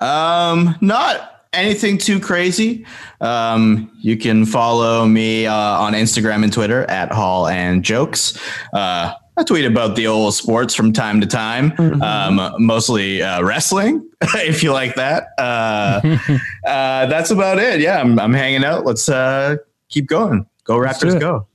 Um, 0.01 0.77
not 0.81 1.38
anything 1.53 1.99
too 1.99 2.21
crazy. 2.21 2.87
Um, 3.21 3.91
you 4.01 4.17
can 4.17 4.45
follow 4.45 5.07
me 5.07 5.47
uh, 5.47 5.55
on 5.55 5.93
Instagram 5.93 6.45
and 6.45 6.53
Twitter 6.53 6.85
at 6.85 7.13
Hall 7.13 7.49
and 7.49 7.83
Jokes. 7.85 8.39
Uh, 8.73 9.15
I 9.39 9.45
tweet 9.45 9.65
about 9.65 9.95
the 9.95 10.09
old 10.09 10.35
sports 10.35 10.75
from 10.75 10.93
time 10.93 11.21
to 11.21 11.27
time, 11.27 11.73
um, 12.03 12.55
mostly 12.59 13.23
uh, 13.23 13.41
wrestling, 13.41 14.09
if 14.35 14.65
you 14.65 14.73
like 14.73 14.97
that. 14.97 15.29
Uh, 15.39 16.01
uh, 16.67 17.07
that's 17.07 17.31
about 17.31 17.61
it. 17.61 17.81
Yeah, 17.81 18.01
I'm, 18.01 18.19
I'm 18.19 18.35
hanging 18.35 18.65
out. 18.65 18.85
Let's 18.85 19.09
uh, 19.09 19.57
keep 19.91 20.09
going. 20.09 20.45
Go 20.65 20.77
Raptors, 20.77 21.21
go. 21.21 21.47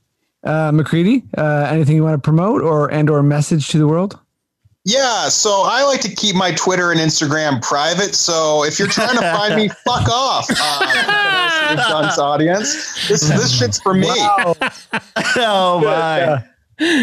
Uh, 0.42 0.72
McCready, 0.72 1.24
uh, 1.36 1.68
anything 1.70 1.96
you 1.96 2.02
want 2.02 2.14
to 2.14 2.24
promote 2.24 2.62
or 2.62 2.90
and 2.90 3.10
or 3.10 3.22
message 3.22 3.68
to 3.68 3.78
the 3.78 3.86
world? 3.86 4.18
Yeah, 4.86 5.30
so 5.30 5.62
I 5.64 5.82
like 5.84 6.02
to 6.02 6.14
keep 6.14 6.36
my 6.36 6.52
Twitter 6.52 6.90
and 6.92 7.00
Instagram 7.00 7.62
private. 7.62 8.14
So 8.14 8.64
if 8.64 8.78
you're 8.78 8.88
trying 8.88 9.16
to 9.16 9.22
find 9.22 9.56
me, 9.56 9.68
fuck 9.84 10.08
off. 10.10 10.46
Uh, 10.50 11.76
Dunks 11.76 12.18
audience, 12.18 13.08
this 13.08 13.26
this 13.28 13.58
shit's 13.58 13.80
for 13.80 13.94
me. 13.94 14.08
Oh 15.36 15.80
my. 15.80 16.44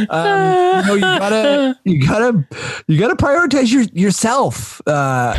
Um, 0.09 0.85
no, 0.85 0.93
you 0.95 1.01
gotta, 1.01 1.79
you 1.85 2.05
gotta, 2.07 2.47
you 2.87 2.99
gotta 2.99 3.15
prioritize 3.15 3.71
your 3.71 3.83
yourself. 3.93 4.81
Uh, 4.85 4.91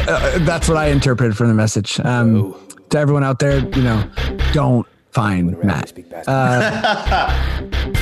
uh, 0.09 0.39
that's 0.45 0.69
what 0.69 0.79
I 0.79 0.87
interpreted 0.87 1.37
from 1.37 1.49
the 1.49 1.55
message. 1.55 2.01
Um, 2.01 2.55
to 2.91 2.99
everyone 2.99 3.25
out 3.25 3.39
there, 3.39 3.59
you 3.59 3.83
know, 3.83 4.11
don't 4.53 4.87
find 5.11 5.55
Raptors 5.55 6.27
Matt. 6.27 7.97